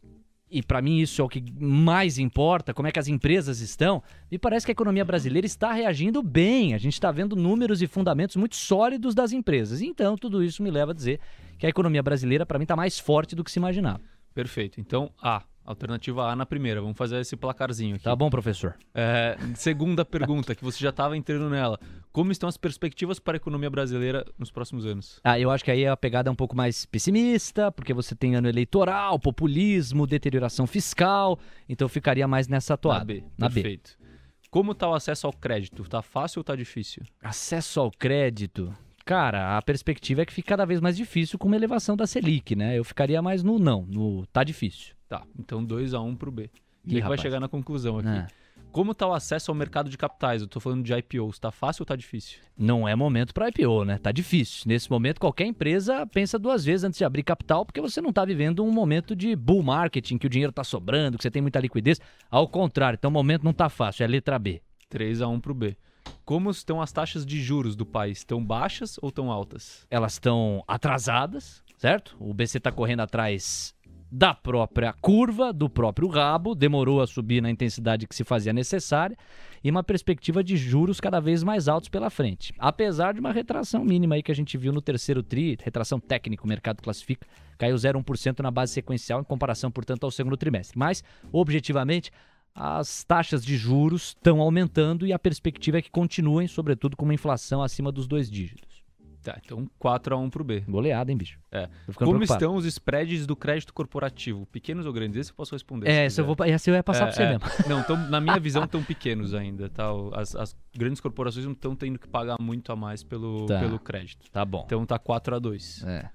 e 0.49 0.63
para 0.63 0.81
mim 0.81 0.99
isso 0.99 1.21
é 1.21 1.23
o 1.23 1.29
que 1.29 1.43
mais 1.59 2.17
importa, 2.17 2.73
como 2.73 2.87
é 2.87 2.91
que 2.91 2.99
as 2.99 3.07
empresas 3.07 3.59
estão, 3.59 4.01
me 4.29 4.39
parece 4.39 4.65
que 4.65 4.71
a 4.71 4.73
economia 4.73 5.05
brasileira 5.05 5.45
está 5.45 5.71
reagindo 5.71 6.23
bem. 6.23 6.73
A 6.73 6.79
gente 6.79 6.93
está 6.93 7.11
vendo 7.11 7.35
números 7.35 7.83
e 7.83 7.87
fundamentos 7.87 8.35
muito 8.35 8.55
sólidos 8.55 9.13
das 9.13 9.31
empresas. 9.31 9.79
Então, 9.79 10.17
tudo 10.17 10.43
isso 10.43 10.63
me 10.63 10.71
leva 10.71 10.91
a 10.91 10.95
dizer 10.95 11.19
que 11.59 11.67
a 11.67 11.69
economia 11.69 12.01
brasileira, 12.01 12.47
para 12.47 12.57
mim, 12.57 12.63
está 12.63 12.75
mais 12.75 12.97
forte 12.97 13.35
do 13.35 13.43
que 13.43 13.51
se 13.51 13.59
imaginava. 13.59 14.01
Perfeito. 14.33 14.81
Então, 14.81 15.11
A. 15.21 15.43
Alternativa 15.65 16.29
A 16.29 16.35
na 16.35 16.45
primeira. 16.45 16.81
Vamos 16.81 16.97
fazer 16.97 17.19
esse 17.19 17.35
placarzinho 17.35 17.95
aqui. 17.95 18.03
Tá 18.03 18.15
bom, 18.15 18.29
professor? 18.29 18.75
É, 18.93 19.37
segunda 19.55 20.03
pergunta, 20.03 20.55
que 20.55 20.63
você 20.63 20.79
já 20.79 20.89
estava 20.89 21.15
entrando 21.15 21.49
nela. 21.49 21.79
Como 22.11 22.31
estão 22.31 22.49
as 22.49 22.57
perspectivas 22.57 23.19
para 23.19 23.35
a 23.35 23.37
economia 23.37 23.69
brasileira 23.69 24.25
nos 24.37 24.51
próximos 24.51 24.85
anos? 24.85 25.19
Ah, 25.23 25.39
eu 25.39 25.49
acho 25.51 25.63
que 25.63 25.71
aí 25.71 25.85
a 25.87 25.95
pegada 25.95 26.29
é 26.29 26.31
um 26.31 26.35
pouco 26.35 26.55
mais 26.55 26.85
pessimista, 26.85 27.71
porque 27.71 27.93
você 27.93 28.15
tem 28.15 28.35
ano 28.35 28.49
eleitoral, 28.49 29.19
populismo, 29.19 30.07
deterioração 30.07 30.65
fiscal. 30.67 31.39
Então 31.69 31.85
eu 31.85 31.89
ficaria 31.89 32.27
mais 32.27 32.47
nessa 32.47 32.75
toada. 32.75 32.99
Na 32.99 33.05
B. 33.05 33.23
Na 33.37 33.49
B. 33.49 33.53
Perfeito. 33.55 34.01
Como 34.49 34.73
está 34.73 34.89
o 34.89 34.93
acesso 34.93 35.27
ao 35.27 35.31
crédito? 35.33 35.83
Tá 35.87 36.01
fácil 36.01 36.39
ou 36.39 36.43
tá 36.43 36.55
difícil? 36.55 37.03
Acesso 37.23 37.79
ao 37.79 37.89
crédito. 37.89 38.75
Cara, 39.05 39.57
a 39.57 39.61
perspectiva 39.61 40.21
é 40.21 40.25
que 40.25 40.33
fica 40.33 40.49
cada 40.49 40.65
vez 40.65 40.81
mais 40.81 40.97
difícil 40.97 41.39
com 41.39 41.47
uma 41.47 41.55
elevação 41.55 41.95
da 41.95 42.05
Selic, 42.05 42.55
né? 42.55 42.77
Eu 42.77 42.83
ficaria 42.83 43.21
mais 43.21 43.43
no 43.43 43.57
não, 43.57 43.85
no 43.85 44.25
tá 44.27 44.43
difícil. 44.43 44.93
Tá, 45.11 45.23
então 45.37 45.61
2 45.61 45.93
a 45.93 45.99
1 45.99 46.07
um 46.07 46.15
pro 46.15 46.31
B. 46.31 46.43
Ih, 46.43 46.47
Quem 46.47 46.53
é 46.53 46.85
que 46.85 46.91
vai 47.01 47.01
rapaz. 47.01 47.21
chegar 47.21 47.41
na 47.41 47.49
conclusão 47.49 47.99
aqui? 47.99 48.07
É. 48.07 48.27
Como 48.71 48.93
está 48.93 49.05
o 49.05 49.11
acesso 49.11 49.51
ao 49.51 49.55
mercado 49.55 49.89
de 49.89 49.97
capitais? 49.97 50.41
Eu 50.41 50.47
tô 50.47 50.61
falando 50.61 50.85
de 50.85 50.93
IPOs. 50.93 51.37
Tá 51.37 51.51
fácil 51.51 51.81
ou 51.81 51.85
tá 51.85 51.97
difícil? 51.97 52.39
Não 52.57 52.87
é 52.87 52.95
momento 52.95 53.33
para 53.33 53.49
IPO, 53.49 53.83
né? 53.83 53.97
Tá 53.97 54.13
difícil. 54.13 54.63
Nesse 54.65 54.89
momento, 54.89 55.19
qualquer 55.19 55.45
empresa 55.45 56.07
pensa 56.07 56.39
duas 56.39 56.63
vezes 56.63 56.85
antes 56.85 56.97
de 56.97 57.03
abrir 57.03 57.23
capital, 57.23 57.65
porque 57.65 57.81
você 57.81 57.99
não 57.99 58.13
tá 58.13 58.23
vivendo 58.23 58.63
um 58.63 58.71
momento 58.71 59.13
de 59.13 59.35
bull 59.35 59.61
marketing, 59.61 60.17
que 60.17 60.27
o 60.27 60.29
dinheiro 60.29 60.53
tá 60.53 60.63
sobrando, 60.63 61.17
que 61.17 61.23
você 61.23 61.29
tem 61.29 61.41
muita 61.41 61.59
liquidez. 61.59 61.99
Ao 62.29 62.47
contrário, 62.47 62.95
então 62.95 63.09
o 63.09 63.13
momento 63.13 63.43
não 63.43 63.51
tá 63.51 63.67
fácil, 63.67 64.05
é 64.05 64.07
letra 64.07 64.39
B. 64.39 64.61
3 64.87 65.21
a 65.21 65.27
1 65.27 65.41
pro 65.41 65.53
B. 65.53 65.75
Como 66.23 66.49
estão 66.49 66.81
as 66.81 66.93
taxas 66.93 67.25
de 67.25 67.41
juros 67.41 67.75
do 67.75 67.85
país? 67.85 68.19
Estão 68.19 68.41
baixas 68.41 68.97
ou 69.01 69.09
estão 69.09 69.29
altas? 69.29 69.85
Elas 69.91 70.13
estão 70.13 70.63
atrasadas, 70.65 71.61
certo? 71.77 72.15
O 72.17 72.33
BC 72.33 72.61
tá 72.61 72.71
correndo 72.71 73.01
atrás 73.01 73.75
da 74.11 74.33
própria 74.33 74.91
curva, 74.91 75.53
do 75.53 75.69
próprio 75.69 76.09
rabo, 76.09 76.53
demorou 76.53 77.01
a 77.01 77.07
subir 77.07 77.41
na 77.41 77.49
intensidade 77.49 78.05
que 78.05 78.13
se 78.13 78.25
fazia 78.25 78.51
necessária 78.51 79.17
e 79.63 79.71
uma 79.71 79.83
perspectiva 79.83 80.43
de 80.43 80.57
juros 80.57 80.99
cada 80.99 81.21
vez 81.21 81.43
mais 81.43 81.69
altos 81.69 81.87
pela 81.87 82.09
frente. 82.09 82.53
Apesar 82.59 83.13
de 83.13 83.21
uma 83.21 83.31
retração 83.31 83.85
mínima 83.85 84.15
aí 84.15 84.23
que 84.23 84.31
a 84.31 84.35
gente 84.35 84.57
viu 84.57 84.73
no 84.73 84.81
terceiro 84.81 85.23
tri, 85.23 85.57
retração 85.63 85.97
técnica, 85.97 86.43
o 86.43 86.47
mercado 86.47 86.81
classifica, 86.81 87.25
caiu 87.57 87.75
0,1% 87.75 88.39
na 88.39 88.51
base 88.51 88.73
sequencial 88.73 89.21
em 89.21 89.23
comparação, 89.23 89.71
portanto, 89.71 90.03
ao 90.03 90.11
segundo 90.11 90.35
trimestre. 90.35 90.77
Mas, 90.77 91.03
objetivamente, 91.31 92.11
as 92.53 93.05
taxas 93.05 93.45
de 93.45 93.55
juros 93.55 94.07
estão 94.07 94.41
aumentando 94.41 95.07
e 95.07 95.13
a 95.13 95.19
perspectiva 95.19 95.77
é 95.77 95.81
que 95.81 95.89
continuem, 95.89 96.47
sobretudo 96.47 96.97
com 96.97 97.05
uma 97.05 97.13
inflação 97.13 97.63
acima 97.63 97.91
dos 97.91 98.07
dois 98.07 98.29
dígitos. 98.29 98.80
Tá, 99.23 99.39
então 99.43 99.69
4 99.77 100.15
a 100.15 100.17
1 100.17 100.29
pro 100.29 100.43
B. 100.43 100.61
Goleada, 100.67 101.11
hein, 101.11 101.17
bicho? 101.17 101.39
É. 101.51 101.67
Como 101.93 102.11
preocupado. 102.13 102.23
estão 102.33 102.55
os 102.55 102.65
spreads 102.65 103.27
do 103.27 103.35
crédito 103.35 103.71
corporativo? 103.73 104.45
Pequenos 104.47 104.85
ou 104.85 104.91
grandes? 104.93 105.17
Esse 105.19 105.31
eu 105.31 105.35
posso 105.35 105.53
responder. 105.53 105.87
É, 105.89 106.09
se 106.09 106.19
eu, 106.19 106.25
vou, 106.25 106.35
essa 106.43 106.69
eu 106.69 106.73
ia 106.75 106.83
passar 106.83 107.03
É, 107.03 107.05
pra 107.07 107.13
você 107.13 107.23
é. 107.23 107.29
mesmo. 107.29 107.45
Não, 107.69 107.83
tão, 107.83 107.97
na 108.09 108.19
minha 108.19 108.39
visão, 108.39 108.63
estão 108.63 108.83
pequenos 108.83 109.33
ainda, 109.33 109.69
tá? 109.69 109.89
As, 110.13 110.35
as 110.35 110.55
grandes 110.75 110.99
corporações 110.99 111.45
não 111.45 111.51
estão 111.53 111.75
tendo 111.75 111.99
que 111.99 112.07
pagar 112.07 112.37
muito 112.41 112.71
a 112.71 112.75
mais 112.75 113.03
pelo, 113.03 113.45
Tá. 113.45 113.59
pelo 113.59 113.77
crédito. 113.79 114.29
Tá 114.31 114.43
bom. 114.45 114.63
Então 114.65 114.85
tá 114.85 114.97
4 114.97 115.35
a 115.35 115.39
2 115.39 115.83
É. 115.85 116.09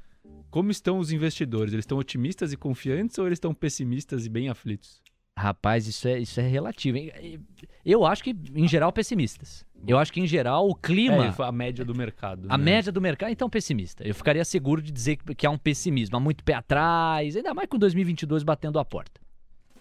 Como 0.50 0.70
estão 0.70 0.98
os 0.98 1.12
investidores? 1.12 1.72
Eles 1.74 1.82
estão 1.84 1.98
otimistas 1.98 2.52
e 2.52 2.56
confiantes 2.56 3.18
ou 3.18 3.26
eles 3.26 3.36
estão 3.36 3.52
pessimistas 3.52 4.24
e 4.24 4.28
bem 4.28 4.48
aflitos? 4.48 5.02
Rapaz, 5.38 5.86
isso 5.86 6.08
é, 6.08 6.18
isso 6.18 6.40
é 6.40 6.48
relativo. 6.48 6.96
hein? 6.96 7.12
Eu 7.84 8.06
acho 8.06 8.24
que, 8.24 8.34
em 8.54 8.66
geral, 8.66 8.90
pessimistas. 8.90 9.65
Eu 9.86 9.98
acho 9.98 10.12
que, 10.12 10.20
em 10.20 10.26
geral, 10.26 10.68
o 10.68 10.74
clima, 10.74 11.26
É, 11.26 11.42
a 11.42 11.52
média 11.52 11.84
do 11.84 11.94
mercado. 11.94 12.46
a 12.48 12.56
né? 12.58 12.64
média 12.64 12.90
do 12.92 13.00
mercado, 13.00 13.30
então, 13.30 13.48
pessimista. 13.50 14.06
Eu 14.06 14.14
ficaria 14.14 14.44
seguro 14.44 14.80
de 14.82 14.90
dizer 14.90 15.16
que 15.36 15.46
há 15.46 15.50
um 15.50 15.58
pessimismo, 15.58 16.16
há 16.16 16.20
muito 16.20 16.42
pé 16.44 16.54
atrás, 16.54 17.36
ainda 17.36 17.54
mais 17.54 17.68
com 17.68 17.78
2022 17.78 18.42
batendo 18.42 18.78
a 18.78 18.84
porta. 18.84 19.20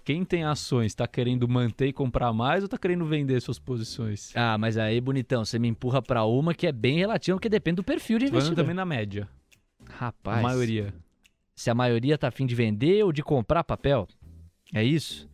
Quem 0.03 0.23
tem 0.23 0.43
ações 0.43 0.87
está 0.91 1.07
querendo 1.07 1.47
manter 1.47 1.87
e 1.87 1.93
comprar 1.93 2.31
mais 2.31 2.61
ou 2.61 2.65
está 2.65 2.77
querendo 2.77 3.05
vender 3.07 3.41
suas 3.41 3.57
posições? 3.57 4.31
Ah, 4.35 4.55
mas 4.55 4.77
aí, 4.77 5.01
bonitão, 5.01 5.43
você 5.43 5.57
me 5.57 5.67
empurra 5.67 5.99
pra 6.01 6.23
uma 6.25 6.53
que 6.53 6.67
é 6.67 6.71
bem 6.71 6.97
relativa, 6.99 7.35
porque 7.37 7.49
depende 7.49 7.77
do 7.77 7.83
perfil 7.83 8.19
de 8.19 8.25
investidor. 8.25 8.55
também 8.57 8.75
na 8.75 8.85
média. 8.85 9.27
Rapaz, 9.89 10.39
A 10.39 10.41
maioria. 10.43 10.93
se 11.55 11.71
a 11.71 11.73
maioria 11.73 12.17
tá 12.19 12.27
afim 12.27 12.45
de 12.45 12.53
vender 12.53 13.03
ou 13.03 13.11
de 13.11 13.23
comprar 13.23 13.63
papel, 13.63 14.07
é 14.71 14.83
isso? 14.83 15.27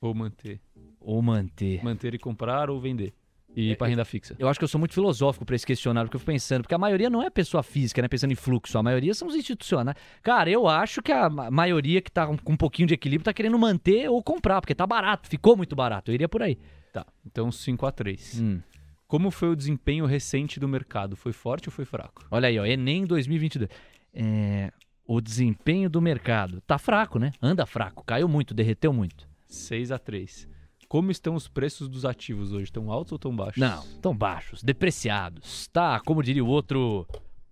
Ou 0.00 0.12
manter. 0.12 0.60
Ou 1.00 1.22
manter. 1.22 1.84
Manter 1.84 2.12
e 2.14 2.18
comprar 2.18 2.68
ou 2.68 2.80
vender. 2.80 3.14
E 3.56 3.72
É, 3.72 3.74
para 3.74 3.88
renda 3.88 4.04
fixa. 4.04 4.36
Eu 4.38 4.48
acho 4.48 4.58
que 4.60 4.64
eu 4.64 4.68
sou 4.68 4.78
muito 4.78 4.94
filosófico 4.94 5.44
pra 5.44 5.56
esse 5.56 5.66
questionário, 5.66 6.08
porque 6.08 6.16
eu 6.16 6.20
fico 6.20 6.30
pensando, 6.32 6.62
porque 6.62 6.74
a 6.74 6.78
maioria 6.78 7.10
não 7.10 7.20
é 7.22 7.28
pessoa 7.28 7.62
física, 7.62 8.00
né? 8.00 8.06
Pensando 8.08 8.30
em 8.32 8.36
fluxo, 8.36 8.78
a 8.78 8.82
maioria 8.82 9.12
são 9.12 9.26
os 9.26 9.34
institucionais. 9.34 9.96
Cara, 10.22 10.48
eu 10.48 10.68
acho 10.68 11.02
que 11.02 11.10
a 11.10 11.28
ma- 11.28 11.50
maioria 11.50 12.00
que 12.00 12.10
tá 12.12 12.26
com 12.26 12.52
um 12.52 12.56
pouquinho 12.56 12.86
de 12.86 12.94
equilíbrio 12.94 13.24
tá 13.24 13.32
querendo 13.32 13.58
manter 13.58 14.08
ou 14.08 14.22
comprar, 14.22 14.60
porque 14.60 14.74
tá 14.74 14.86
barato, 14.86 15.28
ficou 15.28 15.56
muito 15.56 15.74
barato. 15.74 16.10
Eu 16.10 16.14
iria 16.14 16.28
por 16.28 16.42
aí. 16.42 16.56
Tá. 16.92 17.04
Então 17.26 17.50
5 17.50 17.84
a 17.86 17.90
3 17.92 18.40
Hum. 18.40 18.60
Como 19.08 19.32
foi 19.32 19.48
o 19.48 19.56
desempenho 19.56 20.06
recente 20.06 20.60
do 20.60 20.68
mercado? 20.68 21.16
Foi 21.16 21.32
forte 21.32 21.68
ou 21.68 21.72
foi 21.72 21.84
fraco? 21.84 22.24
Olha 22.30 22.46
aí, 22.48 22.56
ó, 22.58 22.64
Enem 22.64 23.04
2022. 23.04 23.68
É, 24.14 24.72
o 25.04 25.20
desempenho 25.20 25.90
do 25.90 26.00
mercado 26.00 26.60
tá 26.60 26.78
fraco, 26.78 27.18
né? 27.18 27.32
Anda 27.42 27.66
fraco, 27.66 28.04
caiu 28.04 28.28
muito, 28.28 28.54
derreteu 28.54 28.92
muito. 28.92 29.28
6 29.48 29.90
a 29.90 29.98
3 29.98 30.48
Como 30.90 31.12
estão 31.12 31.36
os 31.36 31.46
preços 31.46 31.88
dos 31.88 32.04
ativos 32.04 32.50
hoje? 32.50 32.64
Estão 32.64 32.90
altos 32.90 33.12
ou 33.12 33.16
estão 33.16 33.34
baixos? 33.34 33.58
Não, 33.58 33.86
tão 34.02 34.12
baixos, 34.12 34.60
depreciados. 34.60 35.68
Tá, 35.68 36.00
como 36.00 36.20
diria 36.20 36.44
o 36.44 36.48
outro, 36.48 37.06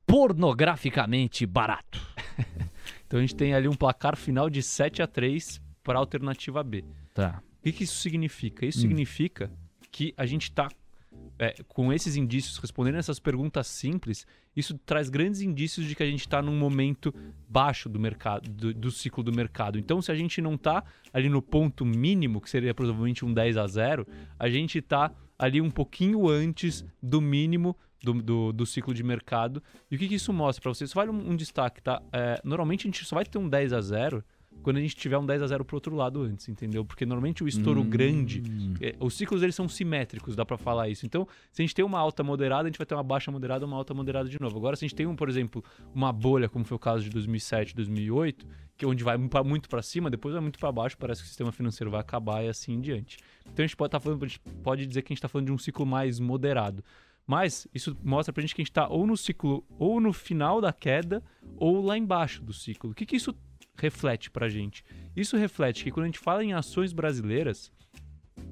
pornograficamente 0.04 1.46
barato. 1.46 2.04
Então 3.06 3.18
a 3.18 3.22
gente 3.22 3.36
tem 3.36 3.54
ali 3.54 3.66
um 3.66 3.74
placar 3.74 4.16
final 4.18 4.50
de 4.50 4.62
7 4.62 5.00
a 5.00 5.06
3 5.06 5.62
para 5.82 5.98
a 5.98 6.00
alternativa 6.00 6.62
B. 6.62 6.84
Tá. 7.14 7.42
O 7.58 7.62
que, 7.62 7.72
que 7.72 7.84
isso 7.84 7.96
significa? 8.00 8.66
Isso 8.66 8.80
Hum. 8.80 8.82
significa 8.82 9.50
que 9.90 10.12
a 10.14 10.26
gente 10.26 10.42
está 10.42 10.68
com 11.68 11.92
esses 11.92 12.16
indícios, 12.16 12.58
respondendo 12.58 12.96
essas 12.96 13.20
perguntas 13.20 13.66
simples, 13.68 14.26
isso 14.56 14.76
traz 14.78 15.08
grandes 15.08 15.40
indícios 15.40 15.86
de 15.86 15.94
que 15.94 16.02
a 16.02 16.06
gente 16.06 16.20
está 16.20 16.42
num 16.42 16.56
momento 16.56 17.14
baixo 17.48 17.88
do 17.88 17.98
mercado, 17.98 18.50
do, 18.50 18.74
do 18.74 18.90
ciclo 18.90 19.22
do 19.22 19.32
mercado. 19.32 19.78
Então, 19.78 20.02
se 20.02 20.10
a 20.10 20.16
gente 20.16 20.40
não 20.42 20.54
está 20.54 20.82
ali 21.12 21.28
no 21.28 21.40
ponto 21.40 21.84
mínimo, 21.84 22.40
que 22.40 22.50
seria 22.50 22.74
provavelmente 22.74 23.24
um 23.24 23.32
10 23.32 23.56
a 23.56 23.66
0, 23.66 24.06
a 24.38 24.48
gente 24.48 24.78
está 24.78 25.12
ali 25.38 25.60
um 25.60 25.70
pouquinho 25.70 26.28
antes 26.28 26.84
do 27.00 27.20
mínimo 27.20 27.76
do, 28.02 28.14
do, 28.14 28.52
do 28.52 28.66
ciclo 28.66 28.92
de 28.92 29.02
mercado. 29.02 29.62
E 29.90 29.96
o 29.96 29.98
que, 29.98 30.08
que 30.08 30.14
isso 30.16 30.32
mostra 30.32 30.62
para 30.62 30.74
vocês? 30.74 30.90
Só 30.90 31.00
vale 31.00 31.10
um, 31.10 31.30
um 31.30 31.36
destaque, 31.36 31.80
tá? 31.80 32.02
É, 32.12 32.40
normalmente 32.44 32.82
a 32.82 32.88
gente 32.88 33.04
só 33.04 33.16
vai 33.16 33.24
ter 33.24 33.38
um 33.38 33.48
10 33.48 33.72
a 33.72 33.80
0 33.80 34.24
quando 34.62 34.76
a 34.76 34.80
gente 34.80 34.96
tiver 34.96 35.16
um 35.18 35.24
10 35.24 35.42
a 35.42 35.46
0 35.46 35.64
pro 35.64 35.76
outro 35.76 35.94
lado 35.94 36.22
antes, 36.22 36.48
entendeu? 36.48 36.84
Porque 36.84 37.06
normalmente 37.06 37.42
o 37.42 37.48
estouro 37.48 37.80
Hum. 37.80 37.88
grande, 37.88 38.42
é, 38.80 38.94
os 39.00 39.14
ciclos 39.14 39.42
eles 39.42 39.54
são 39.54 39.68
simétricos, 39.68 40.34
dá 40.36 40.44
pra 40.44 40.56
falar 40.58 40.88
isso. 40.88 41.06
Então, 41.06 41.26
se 41.52 41.62
a 41.62 41.64
gente 41.64 41.74
tem 41.74 41.84
uma 41.84 41.98
alta 41.98 42.22
moderada, 42.22 42.64
a 42.64 42.66
gente 42.66 42.78
vai 42.78 42.86
ter 42.86 42.94
uma 42.94 43.02
baixa 43.02 43.30
moderada, 43.30 43.64
uma 43.64 43.76
alta 43.76 43.94
moderada 43.94 44.28
de 44.28 44.40
novo. 44.40 44.56
Agora, 44.58 44.76
se 44.76 44.84
a 44.84 44.88
gente 44.88 44.96
tem, 44.96 45.06
um, 45.06 45.16
por 45.16 45.28
exemplo, 45.28 45.64
uma 45.94 46.12
bolha, 46.12 46.48
como 46.48 46.64
foi 46.64 46.76
o 46.76 46.78
caso 46.78 47.04
de 47.04 47.10
2007, 47.10 47.74
2008, 47.74 48.46
que 48.76 48.84
é 48.84 48.88
onde 48.88 49.02
vai 49.02 49.16
muito 49.44 49.68
para 49.68 49.82
cima, 49.82 50.08
depois 50.10 50.32
vai 50.32 50.42
muito 50.42 50.58
para 50.58 50.70
baixo, 50.70 50.96
parece 50.98 51.22
que 51.22 51.26
o 51.26 51.28
sistema 51.28 51.50
financeiro 51.50 51.90
vai 51.90 52.00
acabar 52.00 52.44
e 52.44 52.48
assim 52.48 52.72
em 52.74 52.80
diante. 52.80 53.18
Então, 53.42 53.64
a 53.64 53.66
gente 53.66 53.76
pode, 53.76 53.90
tá 53.90 53.98
falando, 54.00 54.26
gente 54.26 54.40
pode 54.62 54.86
dizer 54.86 55.02
que 55.02 55.12
a 55.12 55.14
gente 55.14 55.18
está 55.18 55.28
falando 55.28 55.46
de 55.46 55.52
um 55.52 55.58
ciclo 55.58 55.84
mais 55.86 56.20
moderado. 56.20 56.84
Mas 57.26 57.68
isso 57.74 57.94
mostra 58.02 58.32
pra 58.32 58.40
gente 58.40 58.54
que 58.54 58.62
a 58.62 58.64
gente 58.64 58.72
tá 58.72 58.88
ou 58.88 59.06
no 59.06 59.14
ciclo, 59.14 59.62
ou 59.78 60.00
no 60.00 60.14
final 60.14 60.62
da 60.62 60.72
queda, 60.72 61.22
ou 61.58 61.84
lá 61.84 61.98
embaixo 61.98 62.42
do 62.42 62.54
ciclo. 62.54 62.90
O 62.90 62.94
que, 62.94 63.04
que 63.04 63.16
isso 63.16 63.34
reflete 63.78 64.30
pra 64.30 64.48
gente? 64.48 64.84
Isso 65.16 65.36
reflete 65.36 65.84
que 65.84 65.90
quando 65.90 66.04
a 66.04 66.08
gente 66.08 66.18
fala 66.18 66.44
em 66.44 66.52
ações 66.52 66.92
brasileiras, 66.92 67.70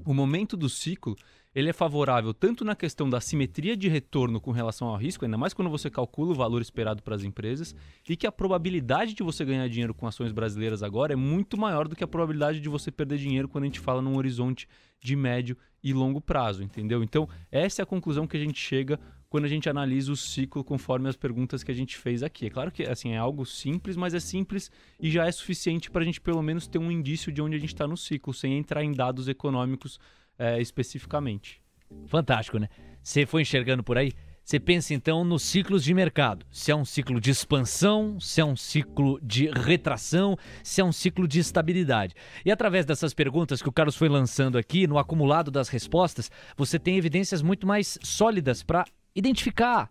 o 0.05 0.15
momento 0.15 0.57
do 0.57 0.69
ciclo 0.69 1.17
ele 1.57 1.71
é 1.71 1.73
favorável 1.73 2.35
tanto 2.35 2.67
na 2.67 2.77
questão 2.77 3.09
da 3.09 3.19
simetria 3.19 3.75
de 3.75 3.89
retorno 3.89 4.39
com 4.39 4.51
relação 4.51 4.89
ao 4.89 4.97
risco, 4.97 5.25
ainda 5.25 5.39
mais 5.39 5.55
quando 5.55 5.71
você 5.71 5.89
calcula 5.89 6.33
o 6.33 6.35
valor 6.35 6.61
esperado 6.61 7.03
para 7.03 7.17
as 7.17 7.25
empresas, 7.25 7.75
e 8.07 8.15
que 8.15 8.27
a 8.27 8.33
probabilidade 8.33 9.15
de 9.15 9.23
você 9.23 9.43
ganhar 9.43 9.67
dinheiro 9.67 9.95
com 9.95 10.07
ações 10.07 10.33
brasileiras 10.33 10.83
agora 10.83 11.15
é 11.15 11.17
muito 11.17 11.57
maior 11.57 11.89
do 11.89 11.97
que 11.97 12.05
a 12.05 12.07
probabilidade 12.07 12.61
de 12.61 12.69
você 12.69 12.91
perder 12.91 13.17
dinheiro 13.17 13.49
quando 13.49 13.65
a 13.65 13.69
gente 13.69 13.81
fala 13.81 14.03
num 14.03 14.19
horizonte 14.19 14.69
de 15.01 15.17
médio 15.17 15.57
e 15.83 15.95
longo 15.95 16.21
prazo, 16.21 16.63
entendeu? 16.63 17.03
Então, 17.03 17.27
essa 17.51 17.81
é 17.81 17.85
a 17.85 17.87
conclusão 17.87 18.27
que 18.27 18.37
a 18.37 18.41
gente 18.41 18.61
chega 18.61 19.01
quando 19.29 19.45
a 19.45 19.49
gente 19.49 19.69
analisa 19.69 20.13
o 20.13 20.17
ciclo 20.17 20.63
conforme 20.65 21.09
as 21.09 21.17
perguntas 21.17 21.63
que 21.63 21.71
a 21.71 21.75
gente 21.75 21.97
fez 21.97 22.23
aqui. 22.23 22.47
É 22.47 22.51
claro 22.51 22.71
que 22.71 22.83
assim 22.85 23.13
é 23.13 23.19
algo 23.19 23.45
simples, 23.45 23.97
mas 23.97 24.15
é 24.15 24.21
simples 24.21 24.71
e 25.01 25.11
já 25.11 25.27
é 25.27 25.33
suficiente 25.33 25.91
para 25.91 26.03
a 26.03 26.05
gente 26.05 26.21
pelo 26.21 26.43
menos 26.43 26.67
ter 26.67 26.79
um 26.79 26.91
indício 26.91 27.33
de 27.33 27.43
onde 27.43 27.57
a 27.57 27.59
gente 27.59 27.75
está 27.75 27.87
no 27.87 27.97
ciclo, 27.97 28.33
sem 28.33 28.57
entrar 28.57 28.83
em 28.83 28.93
dados 28.93 29.29
econômicos 29.29 29.99
é, 30.39 30.61
especificamente. 30.61 31.61
Fantástico, 32.07 32.59
né? 32.59 32.69
Você 33.03 33.25
foi 33.27 33.43
enxergando 33.43 33.83
por 33.83 33.97
aí? 33.97 34.13
Você 34.47 34.61
pensa 34.61 34.95
então 34.95 35.25
nos 35.25 35.43
ciclos 35.43 35.83
de 35.83 35.93
mercado. 35.93 36.47
Se 36.53 36.71
é 36.71 36.77
um 36.77 36.85
ciclo 36.85 37.21
de 37.21 37.31
expansão, 37.31 38.21
se 38.21 38.41
é 38.41 38.45
um 38.45 38.55
ciclo 38.55 39.19
de 39.21 39.51
retração, 39.51 40.39
se 40.63 40.81
é 40.81 40.85
um 40.85 40.93
ciclo 40.93 41.27
de 41.27 41.41
estabilidade. 41.41 42.15
E 42.45 42.53
através 42.53 42.87
dessas 42.87 43.13
perguntas 43.13 43.61
que 43.61 43.69
o 43.69 43.73
Carlos 43.73 43.97
foi 43.97 44.09
lançando 44.09 44.57
aqui, 44.57 44.87
no 44.87 44.99
acumulado 44.99 45.51
das 45.51 45.69
respostas, 45.69 46.31
você 46.57 46.79
tem 46.79 46.97
evidências 46.97 47.43
muito 47.43 47.67
mais 47.67 47.99
sólidas 48.05 48.63
para 48.63 48.85
identificar, 49.17 49.91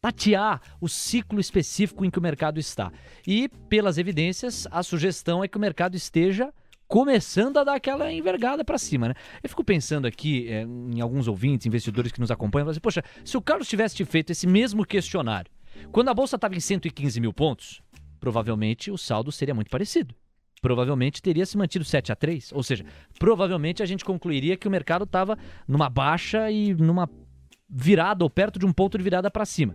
tatear 0.00 0.60
o 0.80 0.88
ciclo 0.88 1.38
específico 1.38 2.04
em 2.04 2.10
que 2.10 2.18
o 2.18 2.22
mercado 2.22 2.58
está. 2.58 2.90
E, 3.26 3.48
pelas 3.68 3.98
evidências, 3.98 4.66
a 4.70 4.82
sugestão 4.82 5.44
é 5.44 5.48
que 5.48 5.56
o 5.56 5.60
mercado 5.60 5.94
esteja 5.94 6.52
começando 6.88 7.56
a 7.56 7.64
dar 7.64 7.76
aquela 7.76 8.12
envergada 8.12 8.64
para 8.64 8.76
cima, 8.76 9.08
né? 9.08 9.14
Eu 9.42 9.48
fico 9.48 9.64
pensando 9.64 10.06
aqui 10.06 10.46
é, 10.48 10.62
em 10.62 11.00
alguns 11.00 11.26
ouvintes, 11.26 11.66
investidores 11.66 12.12
que 12.12 12.20
nos 12.20 12.30
acompanham, 12.30 12.68
assim, 12.68 12.80
poxa, 12.80 13.02
se 13.24 13.34
o 13.36 13.40
Carlos 13.40 13.66
tivesse 13.66 14.04
feito 14.04 14.30
esse 14.30 14.46
mesmo 14.46 14.84
questionário, 14.84 15.50
quando 15.90 16.08
a 16.10 16.14
bolsa 16.14 16.36
estava 16.36 16.54
em 16.54 16.60
115 16.60 17.18
mil 17.18 17.32
pontos, 17.32 17.80
provavelmente 18.20 18.90
o 18.90 18.98
saldo 18.98 19.32
seria 19.32 19.54
muito 19.54 19.70
parecido. 19.70 20.14
Provavelmente 20.60 21.22
teria 21.22 21.46
se 21.46 21.56
mantido 21.56 21.84
7 21.84 22.12
a 22.12 22.16
3, 22.16 22.52
ou 22.52 22.62
seja, 22.62 22.84
provavelmente 23.18 23.82
a 23.82 23.86
gente 23.86 24.04
concluiria 24.04 24.56
que 24.56 24.68
o 24.68 24.70
mercado 24.70 25.04
estava 25.04 25.38
numa 25.66 25.88
baixa 25.88 26.50
e 26.50 26.74
numa 26.74 27.08
virada 27.72 28.22
ou 28.22 28.28
perto 28.28 28.58
de 28.58 28.66
um 28.66 28.72
ponto 28.72 28.98
de 28.98 29.02
virada 29.02 29.30
para 29.30 29.46
cima. 29.46 29.74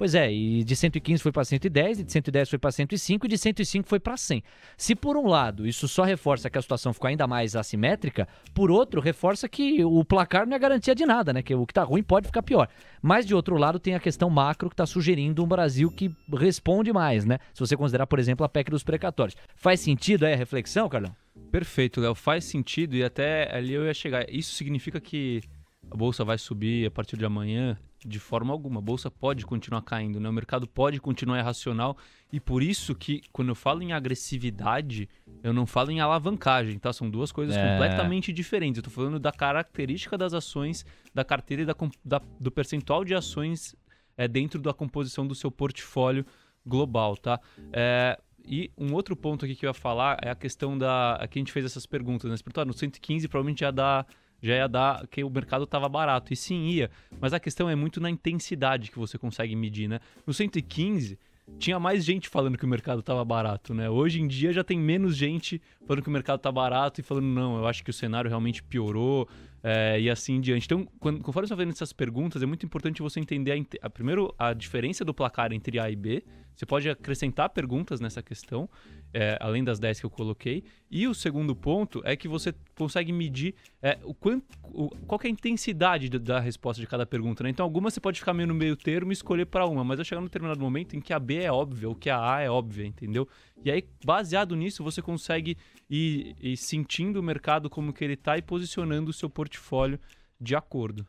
Pois 0.00 0.14
é, 0.14 0.32
e 0.32 0.64
de 0.64 0.74
115 0.74 1.22
foi 1.22 1.30
para 1.30 1.44
110, 1.44 2.00
e 2.00 2.04
de 2.04 2.10
110 2.10 2.48
foi 2.48 2.58
para 2.58 2.72
105, 2.72 3.26
e 3.26 3.28
de 3.28 3.36
105 3.36 3.86
foi 3.86 4.00
para 4.00 4.16
100. 4.16 4.42
Se 4.74 4.94
por 4.94 5.14
um 5.14 5.26
lado 5.26 5.66
isso 5.66 5.86
só 5.86 6.04
reforça 6.04 6.48
que 6.48 6.56
a 6.56 6.62
situação 6.62 6.94
ficou 6.94 7.08
ainda 7.08 7.26
mais 7.26 7.54
assimétrica, 7.54 8.26
por 8.54 8.70
outro 8.70 8.98
reforça 8.98 9.46
que 9.46 9.84
o 9.84 10.02
placar 10.02 10.46
não 10.46 10.56
é 10.56 10.58
garantia 10.58 10.94
de 10.94 11.04
nada, 11.04 11.34
né? 11.34 11.42
Que 11.42 11.54
o 11.54 11.66
que 11.66 11.72
está 11.72 11.82
ruim 11.82 12.02
pode 12.02 12.28
ficar 12.28 12.42
pior. 12.42 12.66
Mas 13.02 13.26
de 13.26 13.34
outro 13.34 13.58
lado 13.58 13.78
tem 13.78 13.94
a 13.94 14.00
questão 14.00 14.30
macro 14.30 14.70
que 14.70 14.74
está 14.74 14.86
sugerindo 14.86 15.44
um 15.44 15.46
Brasil 15.46 15.90
que 15.90 16.10
responde 16.32 16.94
mais, 16.94 17.26
né? 17.26 17.38
Se 17.52 17.60
você 17.60 17.76
considerar, 17.76 18.06
por 18.06 18.18
exemplo, 18.18 18.42
a 18.42 18.48
PEC 18.48 18.70
dos 18.70 18.82
precatórios. 18.82 19.36
Faz 19.54 19.80
sentido 19.80 20.24
aí 20.24 20.32
a 20.32 20.36
reflexão, 20.36 20.88
Carlão? 20.88 21.14
Perfeito, 21.52 22.00
Léo. 22.00 22.14
Faz 22.14 22.44
sentido 22.46 22.96
e 22.96 23.04
até 23.04 23.54
ali 23.54 23.74
eu 23.74 23.84
ia 23.84 23.92
chegar. 23.92 24.24
Isso 24.30 24.54
significa 24.54 24.98
que 24.98 25.42
a 25.90 25.96
bolsa 25.96 26.24
vai 26.24 26.38
subir 26.38 26.86
a 26.86 26.90
partir 26.90 27.16
de 27.16 27.24
amanhã? 27.24 27.76
De 28.06 28.18
forma 28.18 28.52
alguma. 28.52 28.78
A 28.78 28.82
bolsa 28.82 29.10
pode 29.10 29.44
continuar 29.44 29.82
caindo, 29.82 30.18
né? 30.20 30.28
O 30.28 30.32
mercado 30.32 30.66
pode 30.66 31.00
continuar 31.00 31.38
irracional 31.38 31.96
e 32.32 32.38
por 32.38 32.62
isso 32.62 32.94
que 32.94 33.20
quando 33.32 33.48
eu 33.48 33.54
falo 33.54 33.82
em 33.82 33.92
agressividade, 33.92 35.08
eu 35.42 35.52
não 35.52 35.66
falo 35.66 35.90
em 35.90 36.00
alavancagem, 36.00 36.78
tá? 36.78 36.92
São 36.92 37.10
duas 37.10 37.30
coisas 37.30 37.56
é. 37.56 37.72
completamente 37.72 38.32
diferentes. 38.32 38.78
Eu 38.78 38.84
tô 38.84 38.90
falando 38.90 39.18
da 39.18 39.32
característica 39.32 40.16
das 40.16 40.32
ações, 40.32 40.86
da 41.12 41.24
carteira 41.24 41.62
e 41.64 41.66
da, 41.66 41.74
da 42.04 42.22
do 42.38 42.50
percentual 42.50 43.04
de 43.04 43.14
ações 43.14 43.74
é, 44.16 44.26
dentro 44.26 44.60
da 44.60 44.72
composição 44.72 45.26
do 45.26 45.34
seu 45.34 45.50
portfólio 45.50 46.24
global, 46.64 47.16
tá? 47.16 47.40
É, 47.72 48.18
e 48.44 48.70
um 48.78 48.94
outro 48.94 49.14
ponto 49.14 49.44
aqui 49.44 49.54
que 49.54 49.66
eu 49.66 49.70
ia 49.70 49.74
falar 49.74 50.18
é 50.22 50.30
a 50.30 50.34
questão 50.34 50.76
da. 50.78 51.16
Aqui 51.16 51.38
a 51.38 51.40
gente 51.40 51.52
fez 51.52 51.64
essas 51.64 51.86
perguntas, 51.86 52.30
né? 52.30 52.36
No 52.64 52.72
115 52.72 53.28
provavelmente 53.28 53.60
já 53.60 53.70
dá 53.70 54.06
já 54.40 54.54
ia 54.54 54.68
dar 54.68 55.06
que 55.06 55.22
o 55.22 55.30
mercado 55.30 55.64
estava 55.64 55.88
barato. 55.88 56.32
E 56.32 56.36
sim, 56.36 56.68
ia. 56.68 56.90
Mas 57.20 57.32
a 57.32 57.40
questão 57.40 57.68
é 57.68 57.74
muito 57.74 58.00
na 58.00 58.10
intensidade 58.10 58.90
que 58.90 58.98
você 58.98 59.18
consegue 59.18 59.54
medir, 59.54 59.88
né? 59.88 60.00
No 60.26 60.32
115, 60.32 61.18
tinha 61.58 61.78
mais 61.78 62.04
gente 62.04 62.28
falando 62.28 62.56
que 62.56 62.64
o 62.64 62.68
mercado 62.68 63.00
estava 63.00 63.24
barato, 63.24 63.74
né? 63.74 63.90
Hoje 63.90 64.20
em 64.20 64.26
dia 64.26 64.52
já 64.52 64.62
tem 64.62 64.78
menos 64.78 65.16
gente 65.16 65.60
falando 65.86 66.02
que 66.02 66.08
o 66.08 66.12
mercado 66.12 66.38
está 66.38 66.50
barato 66.50 67.00
e 67.00 67.02
falando, 67.02 67.26
não, 67.26 67.58
eu 67.58 67.66
acho 67.66 67.82
que 67.82 67.90
o 67.90 67.92
cenário 67.92 68.28
realmente 68.28 68.62
piorou 68.62 69.28
é, 69.62 70.00
e 70.00 70.08
assim 70.08 70.34
em 70.34 70.40
diante. 70.40 70.64
Então, 70.64 70.86
quando, 70.98 71.20
conforme 71.20 71.48
você 71.48 71.54
vai 71.54 71.64
vendo 71.64 71.74
essas 71.74 71.92
perguntas, 71.92 72.42
é 72.42 72.46
muito 72.46 72.64
importante 72.64 73.02
você 73.02 73.20
entender, 73.20 73.52
a, 73.52 73.86
a, 73.86 73.90
primeiro, 73.90 74.34
a 74.38 74.52
diferença 74.52 75.04
do 75.04 75.12
placar 75.12 75.52
entre 75.52 75.78
A 75.78 75.90
e 75.90 75.96
B. 75.96 76.24
Você 76.54 76.66
pode 76.66 76.88
acrescentar 76.88 77.48
perguntas 77.50 78.00
nessa 78.00 78.22
questão 78.22 78.68
é, 79.12 79.36
além 79.40 79.62
das 79.64 79.78
10 79.78 80.00
que 80.00 80.06
eu 80.06 80.10
coloquei. 80.10 80.62
E 80.90 81.06
o 81.06 81.14
segundo 81.14 81.54
ponto 81.54 82.00
é 82.04 82.16
que 82.16 82.28
você 82.28 82.54
consegue 82.76 83.12
medir 83.12 83.54
é, 83.82 83.98
o 84.02 84.14
quanto, 84.14 84.44
o, 84.64 84.88
qual 85.06 85.20
é 85.24 85.26
a 85.26 85.30
intensidade 85.30 86.08
da 86.08 86.38
resposta 86.38 86.80
de 86.80 86.86
cada 86.86 87.04
pergunta. 87.04 87.42
Né? 87.42 87.50
Então, 87.50 87.64
algumas 87.64 87.94
você 87.94 88.00
pode 88.00 88.18
ficar 88.18 88.32
meio 88.34 88.48
no 88.48 88.54
meio 88.54 88.76
termo 88.76 89.10
e 89.10 89.14
escolher 89.14 89.46
para 89.46 89.66
uma, 89.66 89.84
mas 89.84 89.98
vai 89.98 90.04
chegar 90.04 90.20
num 90.20 90.26
determinado 90.26 90.60
momento 90.60 90.96
em 90.96 91.00
que 91.00 91.12
a 91.12 91.18
B 91.18 91.42
é 91.42 91.52
óbvia, 91.52 91.88
ou 91.88 91.94
que 91.94 92.10
a 92.10 92.34
A 92.34 92.40
é 92.40 92.50
óbvia, 92.50 92.86
entendeu? 92.86 93.28
E 93.64 93.70
aí, 93.70 93.84
baseado 94.04 94.56
nisso, 94.56 94.82
você 94.82 95.02
consegue 95.02 95.56
ir, 95.88 96.34
ir 96.40 96.56
sentindo 96.56 97.20
o 97.20 97.22
mercado 97.22 97.68
como 97.68 97.92
que 97.92 98.04
ele 98.04 98.14
está 98.14 98.38
e 98.38 98.42
posicionando 98.42 99.10
o 99.10 99.14
seu 99.14 99.28
portfólio 99.28 99.98
de 100.40 100.54
acordo. 100.54 101.06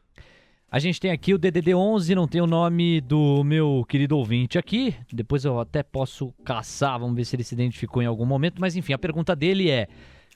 A 0.74 0.80
gente 0.80 1.02
tem 1.02 1.12
aqui 1.12 1.34
o 1.34 1.38
DDD11, 1.38 2.16
não 2.16 2.26
tem 2.26 2.40
o 2.40 2.48
nome 2.48 3.02
do 3.02 3.44
meu 3.44 3.86
querido 3.90 4.18
ouvinte 4.18 4.58
aqui. 4.58 4.96
Depois 5.12 5.44
eu 5.44 5.60
até 5.60 5.84
posso 5.84 6.34
caçar, 6.46 6.98
vamos 6.98 7.14
ver 7.14 7.26
se 7.26 7.36
ele 7.36 7.44
se 7.44 7.54
identificou 7.54 8.02
em 8.02 8.06
algum 8.06 8.26
momento. 8.26 8.62
Mas 8.62 8.78
enfim, 8.78 8.94
a 8.94 8.98
pergunta 8.98 9.36
dele 9.36 9.70
é: 9.70 9.90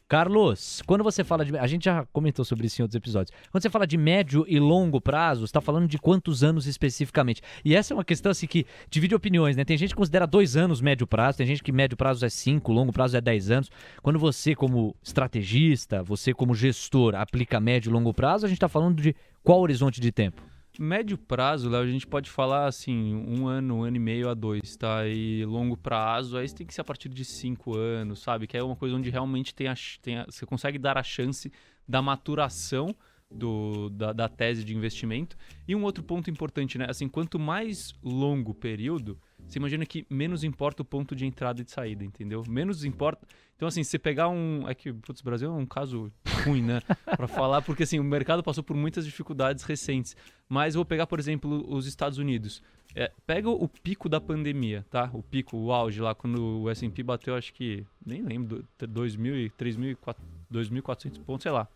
Carlos, 0.08 0.84
quando 0.86 1.04
você 1.04 1.24
fala 1.24 1.44
de. 1.44 1.58
A 1.58 1.66
gente 1.66 1.86
já 1.86 2.06
comentou 2.14 2.46
sobre 2.46 2.68
isso 2.68 2.80
em 2.80 2.84
outros 2.84 2.96
episódios. 2.96 3.36
Quando 3.52 3.64
você 3.64 3.72
fala 3.72 3.88
de 3.88 3.98
médio 3.98 4.46
e 4.48 4.60
longo 4.60 5.02
prazo, 5.02 5.44
está 5.46 5.60
falando 5.60 5.88
de 5.88 5.98
quantos 5.98 6.44
anos 6.44 6.68
especificamente? 6.68 7.42
E 7.64 7.76
essa 7.76 7.92
é 7.92 7.96
uma 7.96 8.06
questão 8.06 8.32
assim 8.32 8.46
que 8.46 8.68
divide 8.88 9.16
opiniões, 9.16 9.56
né? 9.56 9.66
Tem 9.66 9.76
gente 9.76 9.90
que 9.90 9.96
considera 9.96 10.28
dois 10.28 10.56
anos 10.56 10.80
médio 10.80 11.08
prazo, 11.08 11.40
tem 11.40 11.48
gente 11.48 11.64
que 11.64 11.72
médio 11.72 11.98
prazo 11.98 12.24
é 12.24 12.30
cinco, 12.30 12.72
longo 12.72 12.94
prazo 12.94 13.18
é 13.18 13.22
dez 13.22 13.50
anos. 13.50 13.72
Quando 14.04 14.20
você, 14.20 14.54
como 14.54 14.96
estrategista, 15.02 16.04
você, 16.04 16.36
como 16.36 16.54
gestor, 16.54 17.16
aplica 17.16 17.60
médio 17.60 17.90
e 17.90 17.94
longo 17.94 18.14
prazo, 18.14 18.46
a 18.46 18.50
gente 18.50 18.58
está 18.58 18.70
falando 18.70 19.02
de 19.02 19.16
qual 19.44 19.60
horizonte 19.60 20.00
de 20.00 20.12
tempo? 20.12 20.55
Médio 20.80 21.18
prazo, 21.18 21.70
Léo, 21.70 21.82
a 21.82 21.88
gente 21.88 22.06
pode 22.06 22.30
falar 22.30 22.68
assim, 22.68 23.16
um 23.16 23.48
ano, 23.48 23.78
um 23.78 23.84
ano 23.84 23.98
e 23.98 24.00
meio 24.00 24.30
a 24.30 24.34
dois, 24.34 24.76
tá? 24.76 25.08
E 25.08 25.46
longo 25.46 25.78
prazo, 25.78 26.38
aí 26.38 26.52
tem 26.52 26.66
que 26.66 26.74
ser 26.74 26.82
a 26.82 26.84
partir 26.84 27.10
de 27.10 27.24
cinco 27.24 27.78
anos, 27.78 28.20
sabe? 28.20 28.48
Que 28.48 28.58
é 28.58 28.64
uma 28.64 28.76
coisa 28.76 28.96
onde 28.96 29.10
realmente 29.10 29.54
tem 29.54 29.68
a, 29.68 29.76
tem 30.02 30.18
a, 30.18 30.26
você 30.26 30.46
consegue 30.46 30.78
dar 30.78 30.98
a 30.98 31.04
chance 31.04 31.52
da 31.88 32.02
maturação 32.02 32.96
do, 33.32 33.90
da, 33.90 34.14
da, 34.14 34.30
tese 34.30 34.64
de 34.64 34.76
investimento. 34.76 35.36
E 35.68 35.76
um 35.76 35.84
outro 35.84 36.04
ponto 36.04 36.30
importante, 36.30 36.78
né? 36.78 36.88
Assim, 36.90 37.08
quanto 37.08 37.40
mais 37.40 37.94
longo 38.04 38.52
o 38.52 38.56
período, 38.56 39.20
você 39.48 39.60
imagina 39.60 39.86
que 39.86 40.06
menos 40.10 40.44
importa 40.44 40.82
o 40.82 40.86
ponto 40.86 41.16
de 41.16 41.26
entrada 41.26 41.62
e 41.62 41.64
de 41.64 41.72
saída, 41.72 42.04
entendeu? 42.04 42.44
Menos 42.48 42.84
importa. 42.84 43.28
Então, 43.56 43.68
assim, 43.68 43.84
se 43.84 43.98
pegar 43.98 44.28
um. 44.28 44.68
É 44.68 44.76
que, 44.76 44.92
putz, 44.92 45.22
o 45.22 45.24
Brasil 45.24 45.50
é 45.50 45.54
um 45.54 45.66
caso 45.66 46.12
ruim, 46.44 46.62
né? 46.62 46.82
para 47.06 47.28
falar, 47.28 47.62
porque 47.62 47.84
assim, 47.84 48.00
o 48.00 48.04
mercado 48.04 48.44
passou 48.44 48.64
por 48.64 48.76
muitas 48.76 49.06
dificuldades 49.06 49.64
recentes. 49.64 50.16
Mas 50.50 50.76
vou 50.76 50.84
pegar, 50.84 51.08
por 51.08 51.20
exemplo, 51.20 51.66
os 51.74 51.88
Estados 51.88 52.18
Unidos. 52.18 52.62
É, 52.94 53.12
pega 53.26 53.50
o 53.50 53.68
pico 53.68 54.08
da 54.08 54.22
pandemia, 54.22 54.86
tá? 54.90 55.10
O 55.14 55.22
pico, 55.22 55.58
o 55.58 55.72
auge 55.72 56.00
lá, 56.02 56.16
quando 56.16 56.62
o 56.62 56.70
S&P 56.70 57.04
bateu, 57.04 57.36
acho 57.36 57.54
que, 57.54 57.86
nem 58.06 58.22
lembro, 58.22 58.66
2.000, 58.80 59.52
2.400 60.52 61.20
pontos, 61.24 61.44
sei 61.44 61.52
lá. 61.52 61.68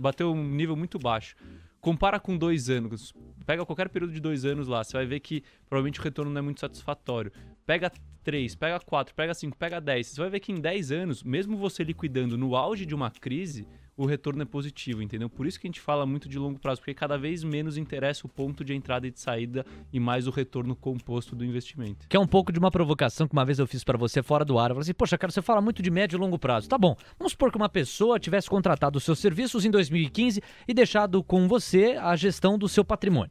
Bateu 0.00 0.32
um 0.32 0.44
nível 0.44 0.76
muito 0.76 0.96
baixo. 0.98 1.34
Compara 1.80 2.20
com 2.20 2.36
dois 2.36 2.68
anos. 2.68 3.14
Pega 3.46 3.64
qualquer 3.64 3.88
período 3.88 4.12
de 4.12 4.20
dois 4.20 4.44
anos 4.44 4.68
lá, 4.68 4.84
você 4.84 4.92
vai 4.92 5.06
ver 5.06 5.20
que 5.20 5.42
provavelmente 5.68 5.98
o 5.98 6.02
retorno 6.02 6.30
não 6.30 6.38
é 6.38 6.42
muito 6.42 6.60
satisfatório. 6.60 7.32
Pega 7.66 7.90
3, 8.22 8.54
pega 8.54 8.78
4, 8.80 9.14
pega 9.14 9.34
5, 9.34 9.56
pega 9.56 9.80
10. 9.80 10.06
Você 10.06 10.20
vai 10.20 10.30
ver 10.30 10.40
que 10.40 10.52
em 10.52 10.60
10 10.60 10.92
anos, 10.92 11.22
mesmo 11.22 11.56
você 11.56 11.82
liquidando 11.82 12.36
no 12.36 12.54
auge 12.54 12.84
de 12.84 12.94
uma 12.94 13.10
crise, 13.10 13.66
o 14.00 14.06
retorno 14.06 14.40
é 14.40 14.46
positivo, 14.46 15.02
entendeu? 15.02 15.28
Por 15.28 15.46
isso 15.46 15.60
que 15.60 15.66
a 15.66 15.68
gente 15.68 15.80
fala 15.80 16.06
muito 16.06 16.26
de 16.26 16.38
longo 16.38 16.58
prazo, 16.58 16.80
porque 16.80 16.94
cada 16.94 17.18
vez 17.18 17.44
menos 17.44 17.76
interessa 17.76 18.26
o 18.26 18.30
ponto 18.30 18.64
de 18.64 18.74
entrada 18.74 19.06
e 19.06 19.10
de 19.10 19.20
saída 19.20 19.66
e 19.92 20.00
mais 20.00 20.26
o 20.26 20.30
retorno 20.30 20.74
composto 20.74 21.36
do 21.36 21.44
investimento. 21.44 22.08
Que 22.08 22.16
é 22.16 22.20
um 22.20 22.26
pouco 22.26 22.50
de 22.50 22.58
uma 22.58 22.70
provocação 22.70 23.28
que 23.28 23.34
uma 23.34 23.44
vez 23.44 23.58
eu 23.58 23.66
fiz 23.66 23.84
para 23.84 23.98
você 23.98 24.22
fora 24.22 24.42
do 24.42 24.58
ar. 24.58 24.70
Eu 24.70 24.76
falei 24.76 24.84
assim, 24.84 24.94
poxa, 24.94 25.18
cara, 25.18 25.30
você 25.30 25.42
fala 25.42 25.60
muito 25.60 25.82
de 25.82 25.90
médio 25.90 26.16
e 26.16 26.18
longo 26.18 26.38
prazo. 26.38 26.66
Tá 26.66 26.78
bom, 26.78 26.96
vamos 27.18 27.32
supor 27.32 27.50
que 27.50 27.58
uma 27.58 27.68
pessoa 27.68 28.18
tivesse 28.18 28.48
contratado 28.48 28.96
os 28.96 29.04
seus 29.04 29.18
serviços 29.18 29.66
em 29.66 29.70
2015 29.70 30.40
e 30.66 30.72
deixado 30.72 31.22
com 31.22 31.46
você 31.46 31.98
a 32.00 32.16
gestão 32.16 32.56
do 32.56 32.70
seu 32.70 32.82
patrimônio. 32.82 33.30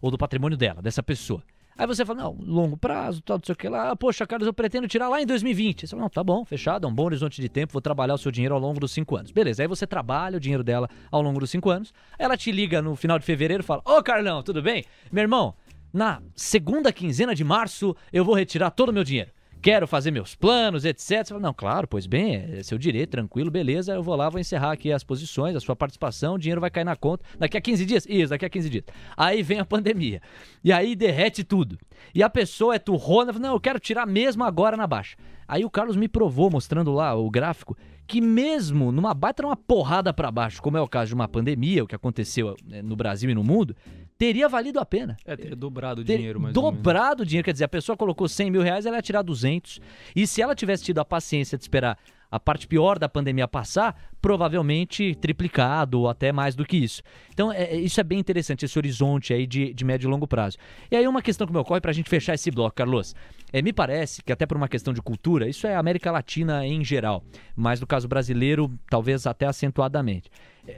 Ou 0.00 0.10
do 0.10 0.16
patrimônio 0.16 0.56
dela, 0.56 0.80
dessa 0.80 1.02
pessoa. 1.02 1.42
Aí 1.78 1.86
você 1.86 2.04
fala, 2.04 2.24
não, 2.24 2.36
longo 2.40 2.76
prazo, 2.76 3.22
tal, 3.22 3.38
não 3.38 3.44
sei 3.44 3.52
o 3.52 3.56
que 3.56 3.68
lá. 3.68 3.94
Poxa, 3.94 4.26
Carlos, 4.26 4.48
eu 4.48 4.52
pretendo 4.52 4.88
tirar 4.88 5.08
lá 5.08 5.22
em 5.22 5.26
2020. 5.26 5.86
Você 5.86 5.90
fala, 5.90 6.02
não, 6.02 6.10
tá 6.10 6.24
bom, 6.24 6.44
fechado, 6.44 6.88
é 6.88 6.90
um 6.90 6.92
bom 6.92 7.04
horizonte 7.04 7.40
de 7.40 7.48
tempo, 7.48 7.72
vou 7.72 7.80
trabalhar 7.80 8.14
o 8.14 8.18
seu 8.18 8.32
dinheiro 8.32 8.52
ao 8.52 8.60
longo 8.60 8.80
dos 8.80 8.90
cinco 8.90 9.14
anos. 9.14 9.30
Beleza, 9.30 9.62
aí 9.62 9.68
você 9.68 9.86
trabalha 9.86 10.38
o 10.38 10.40
dinheiro 10.40 10.64
dela 10.64 10.90
ao 11.08 11.22
longo 11.22 11.38
dos 11.38 11.50
cinco 11.50 11.70
anos. 11.70 11.94
Ela 12.18 12.36
te 12.36 12.50
liga 12.50 12.82
no 12.82 12.96
final 12.96 13.16
de 13.16 13.24
fevereiro 13.24 13.62
e 13.62 13.64
fala, 13.64 13.80
ô 13.84 14.02
Carlão, 14.02 14.42
tudo 14.42 14.60
bem? 14.60 14.84
Meu 15.12 15.22
irmão, 15.22 15.54
na 15.92 16.20
segunda 16.34 16.92
quinzena 16.92 17.32
de 17.32 17.44
março 17.44 17.94
eu 18.12 18.24
vou 18.24 18.34
retirar 18.34 18.72
todo 18.72 18.88
o 18.88 18.92
meu 18.92 19.04
dinheiro. 19.04 19.30
Quero 19.60 19.86
fazer 19.86 20.10
meus 20.10 20.34
planos, 20.34 20.84
etc. 20.84 21.00
Você 21.00 21.24
fala, 21.26 21.40
não, 21.40 21.54
claro, 21.54 21.86
pois 21.86 22.06
bem, 22.06 22.36
é 22.58 22.62
seu 22.62 22.78
direito, 22.78 23.10
tranquilo, 23.10 23.50
beleza, 23.50 23.92
eu 23.92 24.02
vou 24.02 24.14
lá, 24.16 24.28
vou 24.28 24.40
encerrar 24.40 24.72
aqui 24.72 24.92
as 24.92 25.04
posições, 25.04 25.56
a 25.56 25.60
sua 25.60 25.76
participação, 25.76 26.34
o 26.34 26.38
dinheiro 26.38 26.60
vai 26.60 26.70
cair 26.70 26.84
na 26.84 26.96
conta 26.96 27.24
daqui 27.38 27.56
a 27.56 27.60
15 27.60 27.84
dias? 27.84 28.06
Isso, 28.08 28.30
daqui 28.30 28.44
a 28.44 28.50
15 28.50 28.70
dias. 28.70 28.84
Aí 29.16 29.42
vem 29.42 29.58
a 29.58 29.64
pandemia. 29.64 30.20
E 30.62 30.72
aí 30.72 30.94
derrete 30.94 31.44
tudo. 31.44 31.78
E 32.14 32.22
a 32.22 32.30
pessoa 32.30 32.74
é 32.74 32.78
turrona, 32.78 33.32
fala, 33.32 33.46
não, 33.46 33.54
eu 33.54 33.60
quero 33.60 33.78
tirar 33.78 34.06
mesmo 34.06 34.44
agora 34.44 34.76
na 34.76 34.86
baixa. 34.86 35.16
Aí 35.46 35.64
o 35.64 35.70
Carlos 35.70 35.96
me 35.96 36.08
provou, 36.08 36.50
mostrando 36.50 36.92
lá 36.92 37.14
o 37.14 37.30
gráfico, 37.30 37.76
que 38.06 38.20
mesmo 38.20 38.92
numa 38.92 39.14
baita 39.14 39.44
uma 39.44 39.56
porrada 39.56 40.12
para 40.12 40.30
baixo, 40.30 40.62
como 40.62 40.76
é 40.76 40.80
o 40.80 40.88
caso 40.88 41.08
de 41.08 41.14
uma 41.14 41.28
pandemia, 41.28 41.84
o 41.84 41.86
que 41.86 41.94
aconteceu 41.94 42.54
né, 42.64 42.82
no 42.82 42.96
Brasil 42.96 43.30
e 43.30 43.34
no 43.34 43.44
mundo, 43.44 43.74
teria 44.18 44.48
valido 44.48 44.80
a 44.80 44.84
pena. 44.84 45.16
É, 45.24 45.36
teria 45.36 45.56
dobrado 45.56 46.00
o 46.00 46.04
dinheiro, 46.04 46.40
mas 46.40 46.52
Dobrado 46.52 47.22
o 47.22 47.26
dinheiro, 47.26 47.44
quer 47.44 47.52
dizer, 47.52 47.64
a 47.64 47.68
pessoa 47.68 47.96
colocou 47.96 48.28
100 48.28 48.50
mil 48.50 48.62
reais, 48.62 48.84
ela 48.84 48.96
ia 48.96 49.02
tirar 49.02 49.22
200. 49.22 49.80
E 50.14 50.26
se 50.26 50.42
ela 50.42 50.54
tivesse 50.54 50.84
tido 50.84 50.98
a 50.98 51.04
paciência 51.04 51.56
de 51.56 51.64
esperar 51.64 51.96
a 52.30 52.38
parte 52.38 52.66
pior 52.66 52.98
da 52.98 53.08
pandemia 53.08 53.48
passar, 53.48 53.96
provavelmente 54.20 55.14
triplicado 55.14 56.00
ou 56.00 56.08
até 56.10 56.30
mais 56.30 56.54
do 56.54 56.62
que 56.64 56.76
isso. 56.76 57.02
Então, 57.32 57.50
é- 57.50 57.62
é- 57.62 57.76
isso 57.76 57.98
é 58.00 58.04
bem 58.04 58.18
interessante, 58.18 58.64
esse 58.66 58.78
horizonte 58.78 59.32
aí 59.32 59.46
de, 59.46 59.72
de 59.72 59.84
médio 59.84 60.08
e 60.08 60.10
longo 60.10 60.26
prazo. 60.26 60.58
E 60.90 60.96
aí, 60.96 61.08
uma 61.08 61.22
questão 61.22 61.46
que 61.46 61.52
me 61.52 61.58
ocorre 61.58 61.80
para 61.80 61.90
a 61.90 61.94
gente 61.94 62.10
fechar 62.10 62.34
esse 62.34 62.50
bloco, 62.50 62.74
Carlos. 62.76 63.14
É, 63.50 63.62
me 63.62 63.72
parece 63.72 64.22
que, 64.22 64.30
até 64.30 64.44
por 64.44 64.58
uma 64.58 64.68
questão 64.68 64.92
de 64.92 65.00
cultura, 65.00 65.48
isso 65.48 65.66
é 65.66 65.74
América 65.74 66.10
Latina 66.10 66.66
em 66.66 66.84
geral, 66.84 67.24
mas 67.56 67.80
no 67.80 67.86
caso 67.86 68.06
brasileiro, 68.06 68.70
talvez 68.90 69.26
até 69.26 69.46
acentuadamente. 69.46 70.28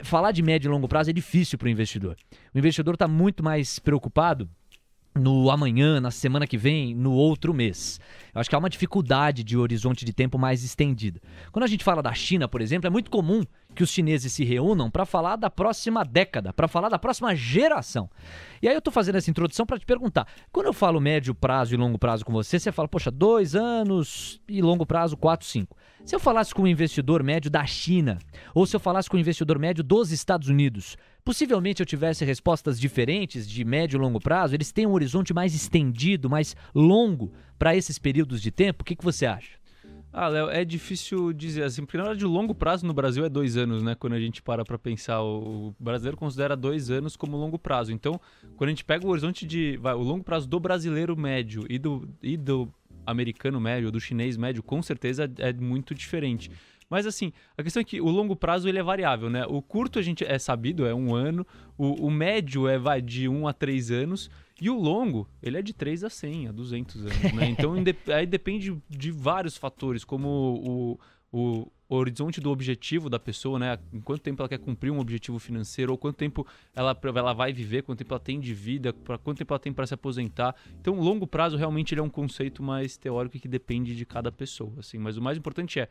Falar 0.02 0.32
de 0.32 0.42
médio 0.42 0.68
e 0.68 0.70
longo 0.70 0.88
prazo 0.88 1.10
é 1.10 1.12
difícil 1.12 1.58
para 1.58 1.66
o 1.66 1.70
investidor. 1.70 2.16
O 2.54 2.58
investidor 2.58 2.94
está 2.94 3.08
muito 3.08 3.42
mais 3.42 3.78
preocupado 3.78 4.48
no 5.14 5.50
amanhã, 5.50 6.00
na 6.00 6.10
semana 6.10 6.46
que 6.46 6.56
vem, 6.56 6.94
no 6.94 7.12
outro 7.12 7.52
mês. 7.52 8.00
Eu 8.32 8.40
acho 8.40 8.48
que 8.48 8.54
há 8.54 8.58
uma 8.58 8.70
dificuldade 8.70 9.42
de 9.42 9.56
horizonte 9.56 10.04
de 10.04 10.12
tempo 10.12 10.38
mais 10.38 10.62
estendida. 10.62 11.20
Quando 11.50 11.64
a 11.64 11.68
gente 11.68 11.82
fala 11.82 12.02
da 12.02 12.12
China, 12.12 12.48
por 12.48 12.60
exemplo, 12.60 12.86
é 12.86 12.90
muito 12.90 13.10
comum 13.10 13.42
que 13.74 13.82
os 13.82 13.90
chineses 13.90 14.32
se 14.32 14.44
reúnam 14.44 14.90
para 14.90 15.04
falar 15.04 15.36
da 15.36 15.48
próxima 15.48 16.04
década, 16.04 16.52
para 16.52 16.68
falar 16.68 16.88
da 16.88 16.98
próxima 16.98 17.34
geração. 17.34 18.10
E 18.62 18.68
aí 18.68 18.74
eu 18.74 18.82
tô 18.82 18.90
fazendo 18.90 19.16
essa 19.16 19.30
introdução 19.30 19.64
para 19.64 19.78
te 19.78 19.86
perguntar: 19.86 20.26
quando 20.52 20.66
eu 20.66 20.72
falo 20.72 21.00
médio 21.00 21.34
prazo 21.34 21.74
e 21.74 21.76
longo 21.76 21.98
prazo 21.98 22.24
com 22.24 22.32
você, 22.32 22.58
você 22.58 22.72
fala, 22.72 22.88
poxa, 22.88 23.10
dois 23.10 23.54
anos 23.54 24.40
e 24.48 24.60
longo 24.60 24.84
prazo, 24.84 25.16
quatro, 25.16 25.46
cinco. 25.46 25.76
Se 26.04 26.14
eu 26.14 26.20
falasse 26.20 26.54
com 26.54 26.62
um 26.62 26.66
investidor 26.66 27.22
médio 27.22 27.50
da 27.50 27.64
China, 27.66 28.18
ou 28.54 28.66
se 28.66 28.74
eu 28.74 28.80
falasse 28.80 29.08
com 29.08 29.16
um 29.16 29.20
investidor 29.20 29.58
médio 29.58 29.84
dos 29.84 30.10
Estados 30.10 30.48
Unidos, 30.48 30.96
possivelmente 31.24 31.80
eu 31.80 31.86
tivesse 31.86 32.24
respostas 32.24 32.80
diferentes 32.80 33.48
de 33.48 33.64
médio 33.64 33.98
e 33.98 34.00
longo 34.00 34.18
prazo, 34.18 34.54
eles 34.54 34.72
têm 34.72 34.86
um 34.86 34.92
horizonte 34.92 35.34
mais 35.34 35.54
estendido, 35.54 36.30
mais 36.30 36.56
longo 36.74 37.32
para 37.58 37.76
esses 37.76 37.98
períodos 37.98 38.40
de 38.40 38.50
tempo. 38.50 38.82
O 38.82 38.84
que, 38.84 38.96
que 38.96 39.04
você 39.04 39.26
acha? 39.26 39.59
Ah, 40.12 40.26
Léo, 40.26 40.50
é 40.50 40.64
difícil 40.64 41.32
dizer 41.32 41.62
assim, 41.62 41.84
porque 41.84 41.96
na 41.96 42.04
hora 42.04 42.16
de 42.16 42.24
longo 42.24 42.52
prazo 42.52 42.84
no 42.84 42.92
Brasil 42.92 43.24
é 43.24 43.28
dois 43.28 43.56
anos, 43.56 43.80
né? 43.80 43.94
Quando 43.94 44.14
a 44.14 44.20
gente 44.20 44.42
para 44.42 44.64
pra 44.64 44.76
pensar, 44.76 45.22
o 45.22 45.72
brasileiro 45.78 46.16
considera 46.16 46.56
dois 46.56 46.90
anos 46.90 47.16
como 47.16 47.36
longo 47.36 47.58
prazo. 47.58 47.92
Então, 47.92 48.20
quando 48.56 48.68
a 48.68 48.72
gente 48.72 48.84
pega 48.84 49.06
o 49.06 49.10
horizonte 49.10 49.46
de. 49.46 49.76
Vai, 49.76 49.94
o 49.94 50.02
longo 50.02 50.24
prazo 50.24 50.48
do 50.48 50.58
brasileiro 50.58 51.16
médio 51.16 51.64
e 51.70 51.78
do, 51.78 52.08
e 52.20 52.36
do 52.36 52.68
americano 53.06 53.60
médio, 53.60 53.92
do 53.92 54.00
chinês 54.00 54.36
médio, 54.36 54.64
com 54.64 54.82
certeza 54.82 55.30
é 55.38 55.52
muito 55.52 55.94
diferente. 55.94 56.50
Mas 56.88 57.06
assim, 57.06 57.32
a 57.56 57.62
questão 57.62 57.80
é 57.80 57.84
que 57.84 58.00
o 58.00 58.08
longo 58.08 58.34
prazo 58.34 58.68
ele 58.68 58.80
é 58.80 58.82
variável, 58.82 59.30
né? 59.30 59.46
O 59.48 59.62
curto 59.62 60.00
a 60.00 60.02
gente 60.02 60.24
é 60.24 60.40
sabido, 60.40 60.84
é 60.84 60.92
um 60.92 61.14
ano. 61.14 61.46
O, 61.78 62.06
o 62.06 62.10
médio 62.10 62.66
é 62.66 62.76
vai 62.76 63.00
de 63.00 63.28
um 63.28 63.46
a 63.46 63.52
três 63.52 63.92
anos. 63.92 64.28
E 64.60 64.68
o 64.68 64.78
longo, 64.78 65.28
ele 65.42 65.56
é 65.56 65.62
de 65.62 65.72
3 65.72 66.04
a 66.04 66.10
100, 66.10 66.48
a 66.48 66.52
200 66.52 67.02
anos, 67.02 67.32
né? 67.32 67.48
Então 67.50 67.74
aí 68.14 68.26
depende 68.26 68.76
de 68.88 69.10
vários 69.10 69.56
fatores, 69.56 70.04
como 70.04 70.98
o, 71.32 71.70
o 71.90 71.96
horizonte 71.96 72.40
do 72.40 72.50
objetivo 72.50 73.08
da 73.08 73.18
pessoa, 73.18 73.58
né? 73.58 73.78
Em 73.92 74.00
quanto 74.00 74.20
tempo 74.20 74.42
ela 74.42 74.48
quer 74.48 74.58
cumprir 74.58 74.90
um 74.90 75.00
objetivo 75.00 75.38
financeiro, 75.38 75.92
ou 75.92 75.98
quanto 75.98 76.16
tempo 76.16 76.46
ela, 76.74 76.96
ela 77.02 77.32
vai 77.32 77.52
viver, 77.52 77.82
quanto 77.82 77.98
tempo 77.98 78.14
ela 78.14 78.20
tem 78.20 78.38
de 78.38 78.54
vida, 78.54 78.92
para 78.92 79.18
quanto 79.18 79.38
tempo 79.38 79.52
ela 79.52 79.58
tem 79.58 79.72
para 79.72 79.86
se 79.86 79.94
aposentar. 79.94 80.54
Então, 80.80 80.98
o 80.98 81.02
longo 81.02 81.26
prazo 81.26 81.56
realmente 81.56 81.94
ele 81.94 82.00
é 82.00 82.04
um 82.04 82.10
conceito 82.10 82.62
mais 82.62 82.96
teórico 82.96 83.38
que 83.38 83.48
depende 83.48 83.96
de 83.96 84.04
cada 84.04 84.30
pessoa, 84.30 84.72
assim. 84.78 84.98
Mas 84.98 85.16
o 85.16 85.22
mais 85.22 85.36
importante 85.36 85.80
é, 85.80 85.88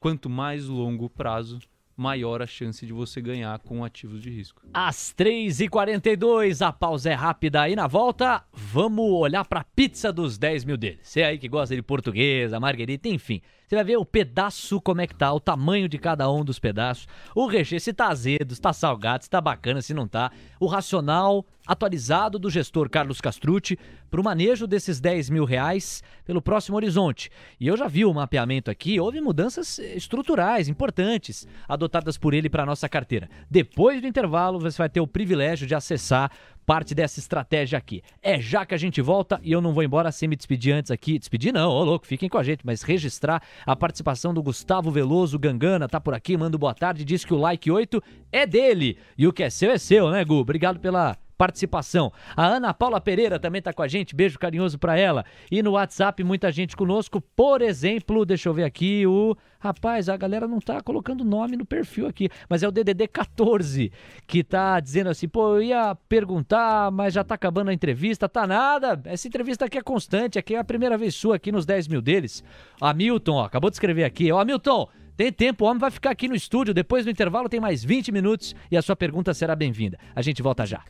quanto 0.00 0.30
mais 0.30 0.66
longo 0.66 1.10
prazo, 1.10 1.58
maior 1.96 2.42
a 2.42 2.46
chance 2.46 2.84
de 2.84 2.92
você 2.92 3.20
ganhar 3.20 3.58
com 3.60 3.84
ativos 3.84 4.20
de 4.20 4.30
risco. 4.30 4.62
Às 4.72 5.14
3h42, 5.16 6.66
a 6.66 6.72
pausa 6.72 7.10
é 7.10 7.14
rápida 7.14 7.68
e 7.68 7.76
na 7.76 7.86
volta, 7.86 8.44
vamos 8.52 9.10
olhar 9.12 9.44
pra 9.44 9.64
pizza 9.64 10.12
dos 10.12 10.38
10 10.38 10.64
mil 10.64 10.76
deles. 10.76 11.00
Você 11.02 11.22
aí 11.22 11.38
que 11.38 11.48
gosta 11.48 11.74
de 11.74 11.82
portuguesa, 11.82 12.58
marguerita, 12.58 13.08
enfim. 13.08 13.40
Você 13.72 13.76
vai 13.76 13.84
ver 13.84 13.96
o 13.96 14.04
pedaço, 14.04 14.82
como 14.82 15.00
é 15.00 15.06
que 15.06 15.14
tá, 15.14 15.32
o 15.32 15.40
tamanho 15.40 15.88
de 15.88 15.96
cada 15.96 16.30
um 16.30 16.44
dos 16.44 16.58
pedaços, 16.58 17.08
o 17.34 17.46
recheio, 17.46 17.80
se 17.80 17.90
tá 17.90 18.08
azedo, 18.08 18.54
se 18.54 18.60
tá 18.60 18.70
salgado, 18.70 19.24
se 19.24 19.30
tá 19.30 19.40
bacana, 19.40 19.80
se 19.80 19.94
não 19.94 20.06
tá. 20.06 20.30
O 20.60 20.66
racional 20.66 21.42
atualizado 21.66 22.38
do 22.38 22.50
gestor 22.50 22.90
Carlos 22.90 23.18
Castrucci 23.18 23.78
pro 24.10 24.22
manejo 24.22 24.66
desses 24.66 25.00
10 25.00 25.30
mil 25.30 25.46
reais 25.46 26.02
pelo 26.22 26.42
próximo 26.42 26.76
horizonte. 26.76 27.30
E 27.58 27.66
eu 27.66 27.74
já 27.74 27.88
vi 27.88 28.04
o 28.04 28.12
mapeamento 28.12 28.70
aqui, 28.70 29.00
houve 29.00 29.22
mudanças 29.22 29.78
estruturais 29.78 30.68
importantes 30.68 31.48
adotadas 31.66 32.18
por 32.18 32.34
ele 32.34 32.50
para 32.50 32.66
nossa 32.66 32.90
carteira. 32.90 33.30
Depois 33.50 34.02
do 34.02 34.06
intervalo, 34.06 34.60
você 34.60 34.76
vai 34.76 34.90
ter 34.90 35.00
o 35.00 35.06
privilégio 35.06 35.66
de 35.66 35.74
acessar 35.74 36.30
parte 36.66 36.94
dessa 36.94 37.18
estratégia 37.18 37.78
aqui. 37.78 38.02
É 38.22 38.40
já 38.40 38.64
que 38.64 38.74
a 38.74 38.78
gente 38.78 39.00
volta 39.00 39.40
e 39.42 39.52
eu 39.52 39.60
não 39.60 39.72
vou 39.72 39.82
embora 39.82 40.12
sem 40.12 40.28
me 40.28 40.36
despedir 40.36 40.72
antes 40.72 40.90
aqui. 40.90 41.18
Despedir 41.18 41.52
não, 41.52 41.70
ô 41.70 41.84
louco, 41.84 42.06
fiquem 42.06 42.28
com 42.28 42.38
a 42.38 42.42
gente, 42.42 42.64
mas 42.64 42.82
registrar 42.82 43.42
a 43.66 43.76
participação 43.76 44.32
do 44.32 44.42
Gustavo 44.42 44.90
Veloso 44.90 45.38
Gangana, 45.38 45.88
tá 45.88 46.00
por 46.00 46.14
aqui, 46.14 46.36
manda 46.36 46.56
boa 46.56 46.74
tarde, 46.74 47.04
diz 47.04 47.24
que 47.24 47.34
o 47.34 47.38
like 47.38 47.70
8 47.70 48.02
é 48.30 48.46
dele 48.46 48.98
e 49.16 49.26
o 49.26 49.32
que 49.32 49.42
é 49.42 49.50
seu 49.50 49.70
é 49.70 49.78
seu, 49.78 50.10
né, 50.10 50.24
Gu? 50.24 50.34
Obrigado 50.34 50.78
pela 50.78 51.16
participação. 51.42 52.12
A 52.36 52.46
Ana 52.46 52.72
Paula 52.72 53.00
Pereira 53.00 53.36
também 53.36 53.60
tá 53.60 53.72
com 53.72 53.82
a 53.82 53.88
gente, 53.88 54.14
beijo 54.14 54.38
carinhoso 54.38 54.78
pra 54.78 54.96
ela. 54.96 55.24
E 55.50 55.60
no 55.60 55.72
WhatsApp 55.72 56.22
muita 56.22 56.52
gente 56.52 56.76
conosco, 56.76 57.20
por 57.20 57.60
exemplo, 57.60 58.24
deixa 58.24 58.48
eu 58.48 58.54
ver 58.54 58.62
aqui 58.62 59.04
o 59.08 59.36
Rapaz, 59.62 60.08
a 60.08 60.16
galera 60.16 60.48
não 60.48 60.58
tá 60.58 60.80
colocando 60.80 61.24
nome 61.24 61.56
no 61.56 61.64
perfil 61.64 62.08
aqui, 62.08 62.28
mas 62.48 62.64
é 62.64 62.68
o 62.68 62.72
DDD 62.72 63.06
14 63.06 63.92
que 64.26 64.42
tá 64.42 64.80
dizendo 64.80 65.10
assim: 65.10 65.28
"Pô, 65.28 65.54
eu 65.54 65.62
ia 65.62 65.94
perguntar, 66.08 66.90
mas 66.90 67.14
já 67.14 67.22
tá 67.22 67.36
acabando 67.36 67.70
a 67.70 67.72
entrevista, 67.72 68.28
tá 68.28 68.44
nada. 68.44 69.00
Essa 69.04 69.28
entrevista 69.28 69.66
aqui 69.66 69.78
é 69.78 69.82
constante, 69.82 70.36
aqui 70.36 70.56
é 70.56 70.58
a 70.58 70.64
primeira 70.64 70.98
vez 70.98 71.14
sua 71.14 71.36
aqui 71.36 71.52
nos 71.52 71.64
10 71.64 71.86
mil 71.86 72.02
deles". 72.02 72.42
Hamilton, 72.80 73.34
ó, 73.34 73.44
acabou 73.44 73.70
de 73.70 73.76
escrever 73.76 74.02
aqui. 74.02 74.32
Ó, 74.32 74.40
Hamilton, 74.40 74.88
tem 75.16 75.32
tempo, 75.32 75.64
o 75.64 75.68
homem 75.68 75.80
vai 75.80 75.90
ficar 75.90 76.10
aqui 76.10 76.28
no 76.28 76.34
estúdio. 76.34 76.74
Depois 76.74 77.04
do 77.04 77.10
intervalo 77.10 77.48
tem 77.48 77.60
mais 77.60 77.84
20 77.84 78.10
minutos 78.12 78.54
e 78.70 78.76
a 78.76 78.82
sua 78.82 78.96
pergunta 78.96 79.34
será 79.34 79.54
bem-vinda. 79.54 79.98
A 80.14 80.22
gente 80.22 80.42
volta 80.42 80.66
já. 80.66 80.82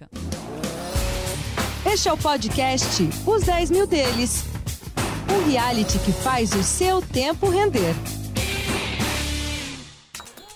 Este 1.85 2.09
é 2.09 2.13
o 2.13 2.17
podcast 2.17 3.03
Os 3.27 3.43
10 3.45 3.71
Mil 3.71 3.87
Deles. 3.87 4.47
Um 5.29 5.51
reality 5.51 5.99
que 5.99 6.13
faz 6.13 6.53
o 6.55 6.63
seu 6.63 7.03
tempo 7.03 7.49
render. 7.49 7.95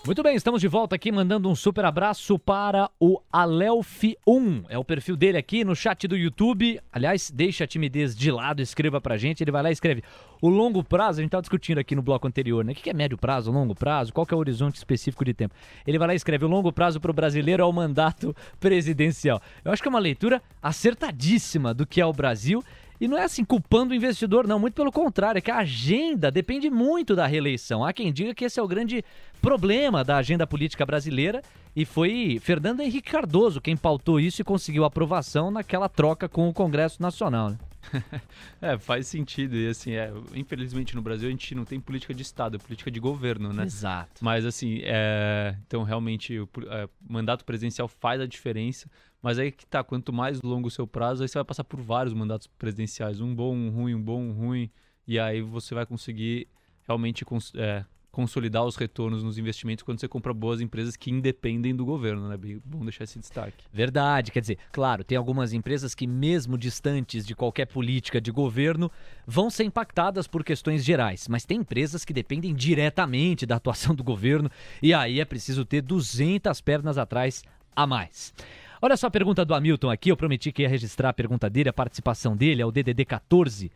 Muito 0.07 0.22
bem, 0.22 0.36
estamos 0.36 0.61
de 0.61 0.68
volta 0.68 0.94
aqui 0.94 1.11
mandando 1.11 1.50
um 1.50 1.54
super 1.57 1.84
abraço 1.84 2.38
para 2.38 2.88
o 3.00 3.20
Alelf1. 3.34 4.66
É 4.68 4.78
o 4.78 4.84
perfil 4.84 5.16
dele 5.16 5.36
aqui 5.36 5.64
no 5.64 5.74
chat 5.74 6.07
do 6.07 6.16
YouTube. 6.16 6.80
Aliás, 6.92 7.28
deixa 7.28 7.64
a 7.64 7.66
timidez 7.66 8.14
de 8.14 8.30
lado, 8.30 8.62
escreva 8.62 9.00
pra 9.00 9.16
gente. 9.16 9.42
Ele 9.42 9.50
vai 9.50 9.64
lá 9.64 9.68
e 9.68 9.72
escreve. 9.72 10.04
O 10.40 10.48
longo 10.48 10.84
prazo, 10.84 11.18
a 11.18 11.22
gente 11.22 11.30
estava 11.30 11.42
discutindo 11.42 11.78
aqui 11.78 11.96
no 11.96 12.02
bloco 12.02 12.24
anterior, 12.28 12.64
né? 12.64 12.70
O 12.70 12.74
que 12.76 12.88
é 12.88 12.94
médio 12.94 13.18
prazo, 13.18 13.50
longo 13.50 13.74
prazo? 13.74 14.12
Qual 14.12 14.24
que 14.24 14.32
é 14.32 14.36
o 14.36 14.38
horizonte 14.38 14.76
específico 14.76 15.24
de 15.24 15.34
tempo? 15.34 15.57
Ele 15.84 15.98
vai 15.98 16.07
lá 16.07 16.14
e 16.14 16.16
escreve: 16.16 16.44
o 16.44 16.48
longo 16.48 16.72
prazo 16.72 17.00
para 17.00 17.11
o 17.11 17.14
brasileiro 17.14 17.64
é 17.64 17.66
o 17.66 17.72
mandato 17.72 18.32
presidencial. 18.61 19.42
Eu 19.64 19.72
acho 19.72 19.82
que 19.82 19.88
é 19.88 19.90
uma 19.90 19.98
leitura 19.98 20.40
acertadíssima 20.62 21.74
do 21.74 21.84
que 21.84 22.00
é 22.00 22.07
o 22.07 22.12
Brasil. 22.12 22.62
E 23.01 23.07
não 23.07 23.18
é 23.18 23.24
assim 23.24 23.44
culpando 23.44 23.92
o 23.92 23.97
investidor, 23.97 24.47
não. 24.47 24.59
Muito 24.59 24.74
pelo 24.74 24.90
contrário, 24.90 25.38
é 25.38 25.42
que 25.42 25.51
a 25.51 25.59
agenda 25.59 26.30
depende 26.30 26.70
muito 26.70 27.14
da 27.14 27.26
reeleição. 27.26 27.84
Há 27.84 27.92
quem 27.92 28.12
diga 28.12 28.34
que 28.34 28.44
esse 28.44 28.59
é 28.59 28.62
o 28.62 28.68
grande 28.68 29.05
problema 29.40 30.03
da 30.03 30.16
agenda 30.16 30.47
política 30.47 30.86
brasileira. 30.86 31.42
E 31.74 31.84
foi 31.84 32.38
Fernando 32.40 32.80
Henrique 32.80 33.11
Cardoso 33.11 33.61
quem 33.61 33.76
pautou 33.76 34.18
isso 34.18 34.40
e 34.40 34.44
conseguiu 34.44 34.84
aprovação 34.84 35.51
naquela 35.51 35.88
troca 35.88 36.28
com 36.28 36.49
o 36.49 36.55
Congresso 36.55 37.03
Nacional. 37.03 37.51
Né? 37.51 37.59
É, 38.61 38.78
faz 38.78 39.07
sentido. 39.07 39.55
E 39.57 39.68
assim, 39.68 39.93
é, 39.93 40.12
infelizmente 40.34 40.95
no 40.97 41.03
Brasil 41.03 41.28
a 41.28 41.30
gente 41.30 41.55
não 41.55 41.64
tem 41.64 41.78
política 41.78 42.14
de 42.14 42.22
Estado, 42.22 42.57
é 42.57 42.59
política 42.59 42.91
de 42.91 42.99
governo, 42.99 43.53
né? 43.53 43.64
Exato. 43.64 44.24
Mas 44.24 44.45
assim, 44.47 44.80
é, 44.82 45.57
então 45.66 45.82
realmente 45.82 46.39
o 46.39 46.49
é, 46.68 46.89
mandato 47.09 47.45
presidencial 47.45 47.87
faz 47.89 48.20
a 48.20 48.26
diferença. 48.26 48.91
Mas 49.22 49.39
aí 49.39 49.51
que 49.51 49.66
tá, 49.66 49.82
quanto 49.82 50.12
mais 50.12 50.41
longo 50.41 50.68
o 50.68 50.70
seu 50.70 50.87
prazo, 50.87 51.22
aí 51.22 51.28
você 51.28 51.39
vai 51.39 51.45
passar 51.45 51.64
por 51.64 51.80
vários 51.80 52.14
mandatos 52.14 52.47
presidenciais. 52.47 53.20
Um 53.20 53.34
bom, 53.34 53.55
um 53.55 53.70
ruim, 53.70 53.95
um 53.95 54.03
bom, 54.03 54.20
um 54.20 54.32
ruim. 54.32 54.70
E 55.07 55.18
aí 55.18 55.41
você 55.41 55.74
vai 55.74 55.84
conseguir 55.84 56.49
realmente 56.87 57.24
é, 57.57 57.84
consolidar 58.16 58.64
os 58.64 58.76
retornos 58.76 59.22
nos 59.22 59.36
investimentos 59.36 59.82
quando 59.82 60.00
você 60.00 60.08
compra 60.08 60.32
boas 60.32 60.62
empresas 60.62 60.96
que 60.96 61.10
independem 61.10 61.76
do 61.76 61.84
governo, 61.84 62.30
né? 62.30 62.38
Bom 62.64 62.82
deixar 62.82 63.04
esse 63.04 63.18
destaque. 63.18 63.66
Verdade, 63.70 64.32
quer 64.32 64.40
dizer, 64.40 64.56
claro, 64.72 65.04
tem 65.04 65.18
algumas 65.18 65.52
empresas 65.52 65.94
que, 65.94 66.06
mesmo 66.06 66.56
distantes 66.56 67.26
de 67.26 67.34
qualquer 67.34 67.66
política 67.66 68.18
de 68.18 68.30
governo, 68.30 68.90
vão 69.26 69.50
ser 69.50 69.64
impactadas 69.64 70.26
por 70.26 70.42
questões 70.42 70.82
gerais, 70.82 71.28
mas 71.28 71.44
tem 71.44 71.58
empresas 71.58 72.06
que 72.06 72.14
dependem 72.14 72.54
diretamente 72.54 73.44
da 73.44 73.56
atuação 73.56 73.94
do 73.94 74.02
governo 74.02 74.50
e 74.82 74.94
aí 74.94 75.20
é 75.20 75.24
preciso 75.26 75.66
ter 75.66 75.82
200 75.82 76.58
pernas 76.62 76.96
atrás 76.96 77.44
a 77.74 77.86
mais. 77.86 78.32
Olha 78.80 78.96
só 78.96 79.08
a 79.08 79.10
pergunta 79.10 79.44
do 79.44 79.54
Hamilton 79.54 79.90
aqui, 79.90 80.10
eu 80.10 80.16
prometi 80.16 80.50
que 80.52 80.62
ia 80.62 80.70
registrar 80.70 81.10
a 81.10 81.12
pergunta 81.12 81.50
dele, 81.50 81.68
a 81.68 81.72
participação 81.74 82.34
dele, 82.34 82.62
é 82.62 82.66
o 82.66 82.72
DDD 82.72 83.04
14. 83.04 83.70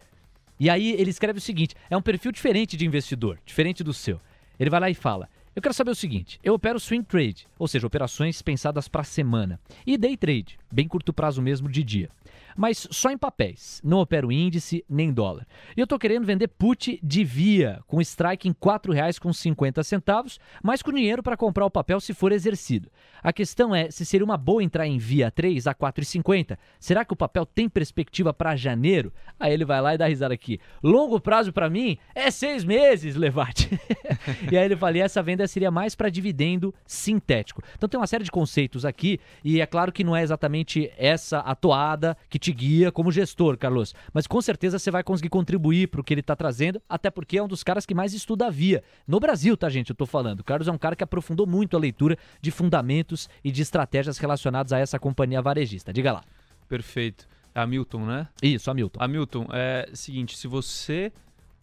E 0.59 0.70
aí 0.70 0.93
ele 0.93 1.11
escreve 1.11 1.38
o 1.38 1.43
seguinte: 1.43 1.74
é 1.91 1.97
um 1.97 2.03
perfil 2.03 2.32
diferente 2.32 2.74
de 2.74 2.86
investidor, 2.86 3.38
diferente 3.45 3.84
do 3.84 3.93
seu. 3.93 4.18
Ele 4.61 4.69
vai 4.69 4.79
lá 4.79 4.91
e 4.91 4.95
fala: 4.95 5.27
Eu 5.57 5.63
quero 5.63 5.75
saber 5.75 5.91
o 5.91 5.95
seguinte: 5.95 6.39
eu 6.45 6.53
opero 6.53 6.79
swing 6.79 7.05
trade, 7.05 7.49
ou 7.59 7.67
seja, 7.67 7.87
operações 7.87 8.43
pensadas 8.43 8.87
para 8.87 9.03
semana, 9.03 9.59
e 9.87 9.97
day 9.97 10.19
trade, 10.19 10.59
bem 10.71 10.87
curto 10.87 11.12
prazo 11.12 11.43
mesmo 11.43 11.68
de 11.68 11.83
dia. 11.83 12.09
Mas 12.57 12.87
só 12.91 13.11
em 13.11 13.18
papéis, 13.18 13.81
não 13.85 14.01
opero 14.01 14.31
índice 14.31 14.85
nem 14.89 15.12
dólar. 15.12 15.47
E 15.77 15.81
eu 15.81 15.85
estou 15.85 15.99
querendo 15.99 16.27
vender 16.27 16.49
put 16.49 16.99
de 17.03 17.25
via, 17.25 17.81
com 17.87 18.01
strike 18.01 18.49
em 18.49 18.53
R$ 18.53 18.57
4,50, 18.61 20.39
mas 20.62 20.83
com 20.83 20.93
dinheiro 20.93 21.23
para 21.23 21.37
comprar 21.37 21.64
o 21.64 21.71
papel 21.71 22.01
se 22.01 22.12
for 22.12 22.33
exercido. 22.33 22.91
A 23.23 23.33
questão 23.33 23.75
é 23.75 23.91
se 23.91 24.05
seria 24.05 24.25
uma 24.25 24.37
boa 24.37 24.62
entrar 24.62 24.87
em 24.87 24.99
via 24.99 25.31
3 25.31 25.66
a 25.66 25.75
4,50. 25.75 26.59
Será 26.79 27.05
que 27.05 27.12
o 27.12 27.16
papel 27.16 27.45
tem 27.47 27.68
perspectiva 27.68 28.33
para 28.33 28.57
janeiro? 28.57 29.12
Aí 29.39 29.53
ele 29.53 29.64
vai 29.64 29.81
lá 29.81 29.95
e 29.95 29.99
dá 29.99 30.07
risada 30.07 30.35
aqui. 30.35 30.59
Longo 30.83 31.21
prazo 31.21 31.53
para 31.53 31.71
mim 31.71 31.99
é 32.14 32.31
seis 32.31 32.64
meses, 32.64 33.16
Levate. 33.16 33.71
e 34.51 34.57
aí 34.57 34.64
ele 34.64 34.77
fala, 34.77 34.99
e 34.99 35.01
essa 35.01 35.23
venda 35.23 35.47
seria 35.47 35.71
mais 35.71 35.95
para 35.95 36.11
dividendo 36.11 36.75
sintético. 36.87 37.62
Então 37.77 37.89
tem 37.89 37.99
uma 38.01 38.07
série 38.07 38.25
de 38.25 38.31
conceitos 38.31 38.85
aqui 38.85 39.18
e 39.45 39.61
é 39.61 39.66
claro 39.66 39.93
que 39.93 40.05
não 40.05 40.16
é 40.16 40.23
exatamente 40.23 40.60
essa 40.97 41.41
a 41.41 41.55
toada 41.55 42.17
que 42.29 42.39
te 42.39 42.53
guia 42.53 42.91
como 42.93 43.13
gestor, 43.13 43.57
Carlos. 43.57 43.95
Mas 44.13 44.27
com 44.27 44.41
certeza 44.41 44.79
você 44.79 44.91
vai 44.91 45.03
conseguir 45.03 45.29
contribuir 45.29 45.89
para 45.89 46.01
o 46.01 46.05
que 46.05 46.15
ele 46.15 46.21
está 46.21 46.35
trazendo, 46.37 46.81
até 46.89 47.11
porque 47.11 47.39
é 47.39 47.43
um 47.43 47.49
dos 47.49 47.63
caras 47.63 47.87
que 47.87 47.95
mais 47.95 48.15
estuda 48.15 48.47
a 48.47 48.51
via. 48.51 48.83
No 49.07 49.21
Brasil, 49.21 49.57
tá, 49.57 49.69
gente? 49.69 49.91
Eu 49.91 49.95
estou 49.95 50.07
falando. 50.07 50.41
O 50.41 50.45
Carlos 50.45 50.69
é 50.69 50.73
um 50.73 50.79
cara 50.79 50.97
que 50.97 51.05
aprofundou 51.05 51.47
muito 51.47 51.77
a 51.77 51.81
leitura 51.81 52.17
de 52.41 52.51
fundamentos 52.51 53.29
e 53.45 53.51
de 53.51 53.63
estratégias 53.63 54.19
relacionadas 54.19 54.73
a 54.73 54.79
essa 54.79 54.99
companhia 54.99 55.43
varejista. 55.43 55.93
Diga 55.93 56.13
lá. 56.13 56.25
Perfeito. 56.69 57.29
É 57.55 57.61
Hamilton, 57.61 58.07
né? 58.07 58.29
Isso, 58.43 58.71
Hamilton. 58.71 59.03
Hamilton, 59.03 59.47
é 59.53 59.91
seguinte, 59.93 60.37
se 60.37 60.47
você 60.47 61.13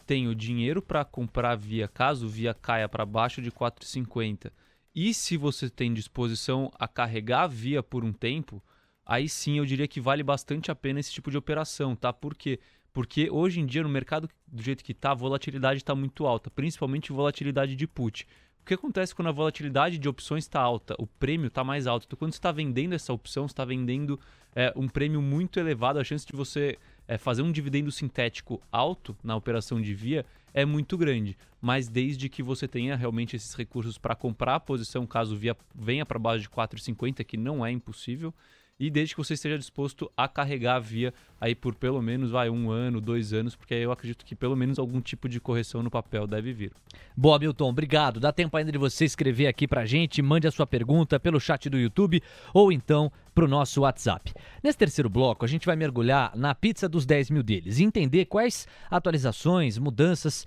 tem 0.06 0.28
o 0.28 0.34
dinheiro 0.34 0.80
para 0.80 1.04
comprar 1.04 1.54
via, 1.56 1.88
caso 1.88 2.28
via 2.28 2.54
caia 2.54 2.88
para 2.88 3.04
baixo 3.04 3.42
de 3.42 3.50
4,50, 3.50 4.50
e 4.94 5.14
se 5.14 5.36
você 5.36 5.70
tem 5.70 5.92
disposição 5.92 6.72
a 6.78 6.88
carregar 6.88 7.42
a 7.42 7.46
via 7.46 7.82
por 7.82 8.04
um 8.04 8.12
tempo, 8.12 8.62
aí 9.08 9.28
sim 9.28 9.58
eu 9.58 9.64
diria 9.64 9.88
que 9.88 10.00
vale 10.00 10.22
bastante 10.22 10.70
a 10.70 10.74
pena 10.74 11.00
esse 11.00 11.10
tipo 11.10 11.30
de 11.30 11.38
operação, 11.38 11.96
tá? 11.96 12.12
Por 12.12 12.36
quê? 12.36 12.60
Porque 12.92 13.30
hoje 13.30 13.58
em 13.58 13.66
dia 13.66 13.82
no 13.82 13.88
mercado 13.88 14.28
do 14.46 14.62
jeito 14.62 14.84
que 14.84 14.92
está, 14.92 15.12
a 15.12 15.14
volatilidade 15.14 15.78
está 15.78 15.94
muito 15.94 16.26
alta, 16.26 16.50
principalmente 16.50 17.10
volatilidade 17.10 17.74
de 17.74 17.86
put. 17.86 18.26
O 18.60 18.66
que 18.68 18.74
acontece 18.74 19.14
quando 19.14 19.28
a 19.28 19.32
volatilidade 19.32 19.96
de 19.96 20.08
opções 20.08 20.44
está 20.44 20.60
alta? 20.60 20.94
O 20.98 21.06
prêmio 21.06 21.48
está 21.48 21.64
mais 21.64 21.86
alto. 21.86 22.04
Então, 22.06 22.18
quando 22.18 22.32
você 22.32 22.38
está 22.38 22.52
vendendo 22.52 22.92
essa 22.92 23.12
opção, 23.14 23.48
você 23.48 23.52
está 23.52 23.64
vendendo 23.64 24.20
é, 24.54 24.70
um 24.76 24.86
prêmio 24.86 25.22
muito 25.22 25.58
elevado. 25.58 25.98
A 25.98 26.04
chance 26.04 26.26
de 26.26 26.34
você 26.34 26.76
é, 27.06 27.16
fazer 27.16 27.40
um 27.40 27.50
dividendo 27.50 27.90
sintético 27.90 28.60
alto 28.70 29.16
na 29.24 29.34
operação 29.34 29.80
de 29.80 29.94
via 29.94 30.26
é 30.52 30.66
muito 30.66 30.98
grande. 30.98 31.38
Mas 31.62 31.88
desde 31.88 32.28
que 32.28 32.42
você 32.42 32.68
tenha 32.68 32.94
realmente 32.94 33.36
esses 33.36 33.54
recursos 33.54 33.96
para 33.96 34.14
comprar 34.14 34.56
a 34.56 34.60
posição, 34.60 35.06
caso 35.06 35.34
via 35.34 35.56
venha 35.74 36.04
para 36.04 36.18
base 36.18 36.42
de 36.42 36.50
4,50, 36.50 37.24
que 37.24 37.38
não 37.38 37.64
é 37.64 37.70
impossível, 37.70 38.34
e 38.78 38.90
desde 38.90 39.14
que 39.14 39.20
você 39.20 39.34
esteja 39.34 39.58
disposto 39.58 40.10
a 40.16 40.28
carregar 40.28 40.76
a 40.76 40.78
via 40.78 41.12
aí 41.40 41.54
por 41.54 41.74
pelo 41.74 42.00
menos 42.00 42.30
vai 42.30 42.48
um 42.48 42.70
ano, 42.70 43.00
dois 43.00 43.32
anos, 43.32 43.56
porque 43.56 43.74
eu 43.74 43.90
acredito 43.90 44.24
que 44.24 44.34
pelo 44.34 44.56
menos 44.56 44.78
algum 44.78 45.00
tipo 45.00 45.28
de 45.28 45.40
correção 45.40 45.82
no 45.82 45.90
papel 45.90 46.26
deve 46.26 46.52
vir. 46.52 46.72
Boa, 47.16 47.38
Milton, 47.38 47.68
obrigado. 47.68 48.20
Dá 48.20 48.32
tempo 48.32 48.56
ainda 48.56 48.70
de 48.70 48.78
você 48.78 49.04
escrever 49.04 49.46
aqui 49.46 49.66
pra 49.66 49.84
gente, 49.84 50.22
mande 50.22 50.46
a 50.46 50.50
sua 50.50 50.66
pergunta 50.66 51.18
pelo 51.18 51.40
chat 51.40 51.68
do 51.68 51.78
YouTube 51.78 52.22
ou 52.54 52.70
então 52.70 53.10
pro 53.34 53.48
nosso 53.48 53.80
WhatsApp. 53.82 54.32
Nesse 54.62 54.78
terceiro 54.78 55.08
bloco, 55.08 55.44
a 55.44 55.48
gente 55.48 55.66
vai 55.66 55.76
mergulhar 55.76 56.36
na 56.36 56.54
pizza 56.54 56.88
dos 56.88 57.06
10 57.06 57.30
mil 57.30 57.42
deles 57.42 57.78
e 57.78 57.84
entender 57.84 58.26
quais 58.26 58.66
atualizações, 58.90 59.78
mudanças 59.78 60.46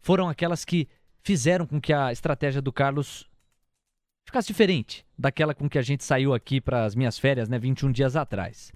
foram 0.00 0.28
aquelas 0.28 0.64
que 0.64 0.88
fizeram 1.22 1.66
com 1.66 1.80
que 1.80 1.92
a 1.92 2.12
estratégia 2.12 2.62
do 2.62 2.72
Carlos 2.72 3.26
ficasse 4.26 4.48
diferente 4.48 5.06
daquela 5.16 5.54
com 5.54 5.66
que 5.68 5.78
a 5.78 5.82
gente 5.82 6.02
saiu 6.04 6.34
aqui 6.34 6.60
para 6.60 6.84
as 6.84 6.94
minhas 6.94 7.18
férias, 7.18 7.48
né, 7.48 7.58
21 7.58 7.90
dias 7.92 8.14
atrás. 8.16 8.70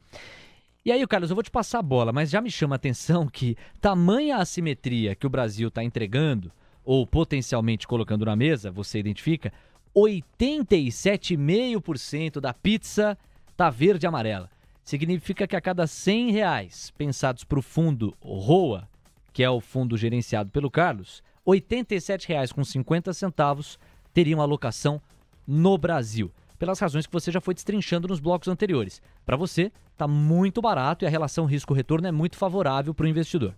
E 0.84 0.90
aí, 0.90 1.06
Carlos, 1.06 1.28
eu 1.28 1.36
vou 1.36 1.42
te 1.42 1.50
passar 1.50 1.80
a 1.80 1.82
bola, 1.82 2.10
mas 2.12 2.30
já 2.30 2.40
me 2.40 2.50
chama 2.50 2.76
a 2.76 2.78
atenção 2.78 3.28
que 3.28 3.54
tamanha 3.80 4.38
assimetria 4.38 5.14
que 5.14 5.26
o 5.26 5.30
Brasil 5.30 5.68
está 5.68 5.84
entregando, 5.84 6.50
ou 6.82 7.06
potencialmente 7.06 7.86
colocando 7.86 8.24
na 8.24 8.34
mesa, 8.34 8.70
você 8.70 8.98
identifica, 8.98 9.52
87,5% 9.94 12.40
da 12.40 12.54
pizza 12.54 13.18
tá 13.56 13.68
verde 13.68 14.06
e 14.06 14.08
amarela. 14.08 14.48
Significa 14.82 15.46
que 15.46 15.56
a 15.56 15.60
cada 15.60 15.86
100 15.86 16.30
reais 16.30 16.90
pensados 16.96 17.44
para 17.44 17.58
o 17.58 17.62
fundo 17.62 18.16
ROA, 18.22 18.88
que 19.32 19.42
é 19.42 19.50
o 19.50 19.60
fundo 19.60 19.98
gerenciado 19.98 20.50
pelo 20.50 20.70
Carlos, 20.70 21.22
R$ 21.46 21.60
87,50 21.60 23.78
teriam 24.14 24.40
alocação 24.40 25.02
no 25.50 25.76
Brasil, 25.76 26.30
pelas 26.56 26.78
razões 26.78 27.08
que 27.08 27.12
você 27.12 27.32
já 27.32 27.40
foi 27.40 27.54
destrinchando 27.54 28.06
nos 28.06 28.20
blocos 28.20 28.46
anteriores. 28.46 29.02
Para 29.26 29.36
você, 29.36 29.72
está 29.90 30.06
muito 30.06 30.62
barato 30.62 31.04
e 31.04 31.06
a 31.06 31.10
relação 31.10 31.44
risco-retorno 31.44 32.06
é 32.06 32.12
muito 32.12 32.36
favorável 32.36 32.94
para 32.94 33.04
o 33.04 33.08
investidor. 33.08 33.52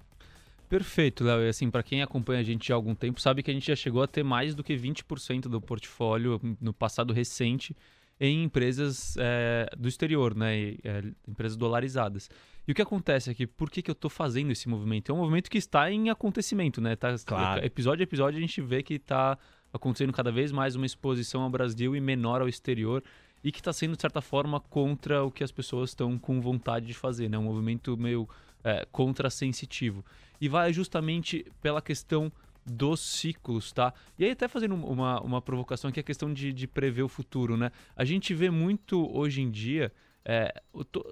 Perfeito, 0.70 1.22
Léo. 1.22 1.43
E 1.43 1.49
assim, 1.49 1.70
para 1.70 1.82
quem 1.82 2.01
acompanha 2.01 2.40
a 2.40 2.43
gente 2.43 2.72
há 2.72 2.74
algum 2.74 2.95
tempo, 2.95 3.20
sabe 3.20 3.43
que 3.43 3.51
a 3.51 3.55
gente 3.55 3.66
já 3.66 3.76
chegou 3.76 4.03
a 4.03 4.07
ter 4.07 4.22
mais 4.22 4.55
do 4.55 4.64
que 4.64 4.74
20% 4.74 5.43
do 5.43 5.61
portfólio 5.61 6.40
no 6.59 6.72
passado 6.72 7.12
recente 7.12 7.76
em 8.18 8.43
empresas 8.45 9.14
é, 9.18 9.68
do 9.76 9.86
exterior, 9.86 10.34
né? 10.34 10.57
E, 10.57 10.78
é, 10.82 11.05
empresas 11.28 11.59
dolarizadas. 11.59 12.30
E 12.66 12.72
o 12.72 12.74
que 12.74 12.80
acontece 12.80 13.28
aqui? 13.28 13.47
Por 13.47 13.70
que, 13.70 13.82
que 13.82 13.90
eu 13.90 13.95
estou 13.95 14.09
fazendo 14.09 14.51
esse 14.51 14.66
movimento? 14.66 15.12
É 15.12 15.14
um 15.14 15.18
movimento 15.18 15.51
que 15.51 15.59
está 15.59 15.90
em 15.90 16.09
acontecimento, 16.09 16.80
né? 16.80 16.97
Tá, 16.97 17.14
claro. 17.26 17.62
Episódio 17.62 18.03
a 18.03 18.05
episódio 18.05 18.38
a 18.38 18.40
gente 18.40 18.62
vê 18.62 18.82
que 18.82 18.95
está 18.95 19.36
acontecendo 19.73 20.12
cada 20.12 20.31
vez 20.31 20.53
mais 20.53 20.77
uma 20.77 20.87
exposição 20.87 21.43
ao 21.43 21.51
Brasil 21.51 21.97
e 21.97 22.01
menor 22.01 22.41
ao 22.41 22.49
exterior 22.49 23.03
e 23.43 23.51
que 23.51 23.61
está 23.61 23.73
sendo, 23.73 23.97
de 23.97 24.01
certa 24.01 24.20
forma, 24.20 24.61
contra 24.61 25.25
o 25.25 25.31
que 25.31 25.43
as 25.43 25.51
pessoas 25.51 25.91
estão 25.91 26.18
com 26.18 26.41
vontade 26.41 26.87
de 26.87 26.95
fazer, 26.95 27.29
né? 27.29 27.37
Um 27.37 27.45
movimento 27.45 27.97
meio 27.97 28.29
é, 28.62 28.87
contrassensitivo. 28.93 30.05
E 30.41 30.49
vai 30.49 30.73
justamente 30.73 31.47
pela 31.61 31.83
questão 31.83 32.31
dos 32.64 33.01
ciclos, 33.01 33.73
tá? 33.73 33.93
E 34.18 34.25
aí 34.25 34.31
até 34.31 34.47
fazendo 34.47 34.75
uma, 34.75 35.20
uma 35.20 35.43
provocação 35.43 35.91
é 35.95 36.01
a 36.01 36.03
questão 36.03 36.33
de, 36.33 36.53
de 36.53 36.68
prever 36.68 37.03
o 37.03 37.09
futuro, 37.09 37.57
né? 37.57 37.73
A 37.97 38.05
gente 38.05 38.33
vê 38.33 38.51
muito 38.51 39.11
hoje 39.16 39.43
em 39.43 39.51
dia 39.51 39.93
é, 40.25 40.55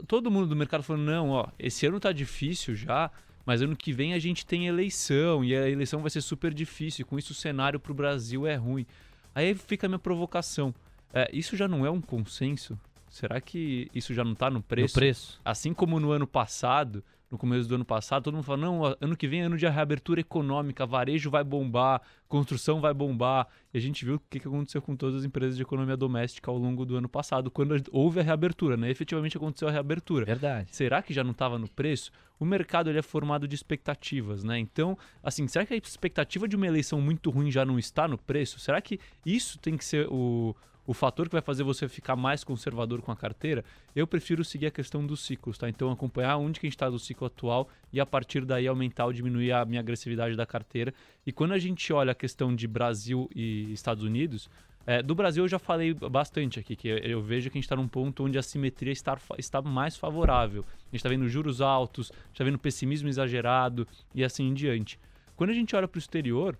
todo 0.07 0.31
mundo 0.31 0.47
do 0.47 0.55
mercado 0.55 0.83
falando, 0.83 1.03
não, 1.03 1.31
ó, 1.31 1.49
esse 1.59 1.85
ano 1.87 1.99
tá 1.99 2.13
difícil 2.13 2.77
já, 2.77 3.11
mas 3.51 3.63
ano 3.63 3.75
que 3.75 3.93
vem 3.93 4.15
a 4.15 4.19
gente 4.21 4.47
tem 4.47 4.69
eleição 4.69 5.45
e 5.45 5.57
a 5.57 5.69
eleição 5.69 6.01
vai 6.03 6.09
ser 6.09 6.21
super 6.21 6.55
difícil. 6.55 7.05
Com 7.05 7.19
isso 7.19 7.33
o 7.33 7.35
cenário 7.35 7.81
para 7.81 7.91
o 7.91 7.95
Brasil 7.97 8.47
é 8.47 8.55
ruim. 8.55 8.87
Aí 9.35 9.53
fica 9.57 9.89
a 9.89 9.89
minha 9.89 9.99
provocação. 9.99 10.73
É, 11.13 11.29
isso 11.33 11.57
já 11.57 11.67
não 11.67 11.85
é 11.85 11.91
um 11.91 12.01
consenso? 12.01 12.79
Será 13.09 13.41
que 13.41 13.91
isso 13.93 14.15
já 14.15 14.23
não 14.23 14.35
está 14.35 14.49
no 14.49 14.63
preço? 14.63 14.95
No 14.95 15.01
preço. 15.01 15.41
Assim 15.45 15.75
como 15.75 15.99
no 15.99 16.13
ano 16.13 16.29
passado, 16.29 17.03
no 17.31 17.39
começo 17.39 17.69
do 17.69 17.77
ano 17.77 17.85
passado, 17.85 18.25
todo 18.25 18.35
mundo 18.35 18.45
fala: 18.45 18.59
não, 18.59 18.97
ano 19.01 19.17
que 19.17 19.29
vem 19.29 19.43
é 19.43 19.45
ano 19.45 19.57
de 19.57 19.67
reabertura 19.67 20.21
econômica, 20.21 20.85
varejo 20.85 21.31
vai 21.31 21.45
bombar, 21.45 22.03
construção 22.29 22.81
vai 22.81 22.93
bombar. 22.93 23.47
E 23.73 23.79
a 23.79 23.81
gente 23.81 24.05
viu 24.05 24.17
o 24.17 24.21
que 24.29 24.39
aconteceu 24.39 24.83
com 24.83 24.97
todas 24.97 25.17
as 25.17 25.25
empresas 25.25 25.57
de 25.57 25.63
economia 25.63 25.97
doméstica 25.97 26.51
ao 26.51 26.59
longo 26.59 26.85
do 26.85 26.97
ano 26.97 27.09
passado, 27.09 27.51
quando 27.51 27.81
houve 27.93 28.19
a 28.19 28.23
reabertura, 28.23 28.77
né? 28.77 28.91
Efetivamente 28.91 29.37
aconteceu 29.37 29.69
a 29.69 29.71
reabertura. 29.71 30.27
Verdade. 30.27 30.75
Será 30.75 31.01
que 31.03 31.15
já 31.15 31.23
não 31.23 31.31
estava 31.31 31.57
no 31.57 31.69
preço? 31.69 32.11
O 32.39 32.45
mercado 32.45 32.91
ele 32.91 32.99
é 32.99 33.03
formado 33.03 33.47
de 33.47 33.55
expectativas, 33.55 34.43
né? 34.43 34.59
Então, 34.59 34.99
assim, 35.23 35.47
será 35.47 35.65
que 35.65 35.75
a 35.75 35.77
expectativa 35.77 36.49
de 36.49 36.57
uma 36.57 36.67
eleição 36.67 37.01
muito 37.01 37.31
ruim 37.31 37.51
já 37.51 37.65
não 37.65 37.79
está 37.79 38.09
no 38.09 38.19
preço? 38.19 38.59
Será 38.59 38.81
que 38.81 38.99
isso 39.25 39.59
tem 39.59 39.77
que 39.77 39.85
ser 39.85 40.09
o, 40.09 40.57
o 40.91 40.93
fator 40.93 41.29
que 41.29 41.35
vai 41.35 41.41
fazer 41.41 41.63
você 41.63 41.89
ficar 41.89 42.17
mais 42.17 42.43
conservador 42.43 43.01
com 43.01 43.13
a 43.13 43.17
carteira, 43.17 43.65
eu 43.95 44.09
prefiro 44.09 44.45
seguir 44.45 44.67
a 44.67 44.71
questão 44.73 45.07
dos 45.07 45.21
ciclos, 45.21 45.57
tá? 45.57 45.69
Então 45.69 45.89
acompanhar 45.93 46.37
onde 46.37 46.59
que 46.59 46.67
a 46.67 46.69
gente 46.69 46.75
está 46.75 46.91
do 46.91 46.99
ciclo 46.99 47.29
atual 47.29 47.69
e 47.93 48.01
a 48.01 48.05
partir 48.05 48.45
daí 48.45 48.67
aumentar 48.67 49.05
ou 49.05 49.13
diminuir 49.13 49.53
a 49.53 49.65
minha 49.65 49.79
agressividade 49.79 50.35
da 50.35 50.45
carteira. 50.45 50.93
E 51.25 51.31
quando 51.31 51.53
a 51.53 51.61
gente 51.61 51.93
olha 51.93 52.11
a 52.11 52.15
questão 52.15 52.53
de 52.53 52.67
Brasil 52.67 53.31
e 53.33 53.73
Estados 53.73 54.03
Unidos, 54.03 54.51
é, 54.85 55.01
do 55.01 55.15
Brasil 55.15 55.45
eu 55.45 55.49
já 55.49 55.61
falei 55.61 55.95
bastante 55.95 56.59
aqui, 56.59 56.75
que 56.75 56.89
eu 56.89 57.23
vejo 57.23 57.51
que 57.51 57.57
a 57.57 57.61
gente 57.61 57.67
está 57.67 57.77
num 57.77 57.87
ponto 57.87 58.25
onde 58.25 58.37
a 58.37 58.43
simetria 58.43 58.93
está, 58.93 59.17
está 59.39 59.63
mais 59.63 59.97
favorável. 59.97 60.65
A 60.67 60.85
gente 60.87 60.97
está 60.97 61.09
vendo 61.09 61.29
juros 61.29 61.61
altos, 61.61 62.11
está 62.33 62.43
vendo 62.43 62.59
pessimismo 62.59 63.09
exagerado 63.09 63.87
e 64.13 64.25
assim 64.25 64.49
em 64.49 64.55
diante. 64.55 64.99
Quando 65.37 65.51
a 65.51 65.55
gente 65.55 65.77
olha 65.77 65.87
para 65.87 65.99
o 65.99 66.01
exterior, 66.01 66.59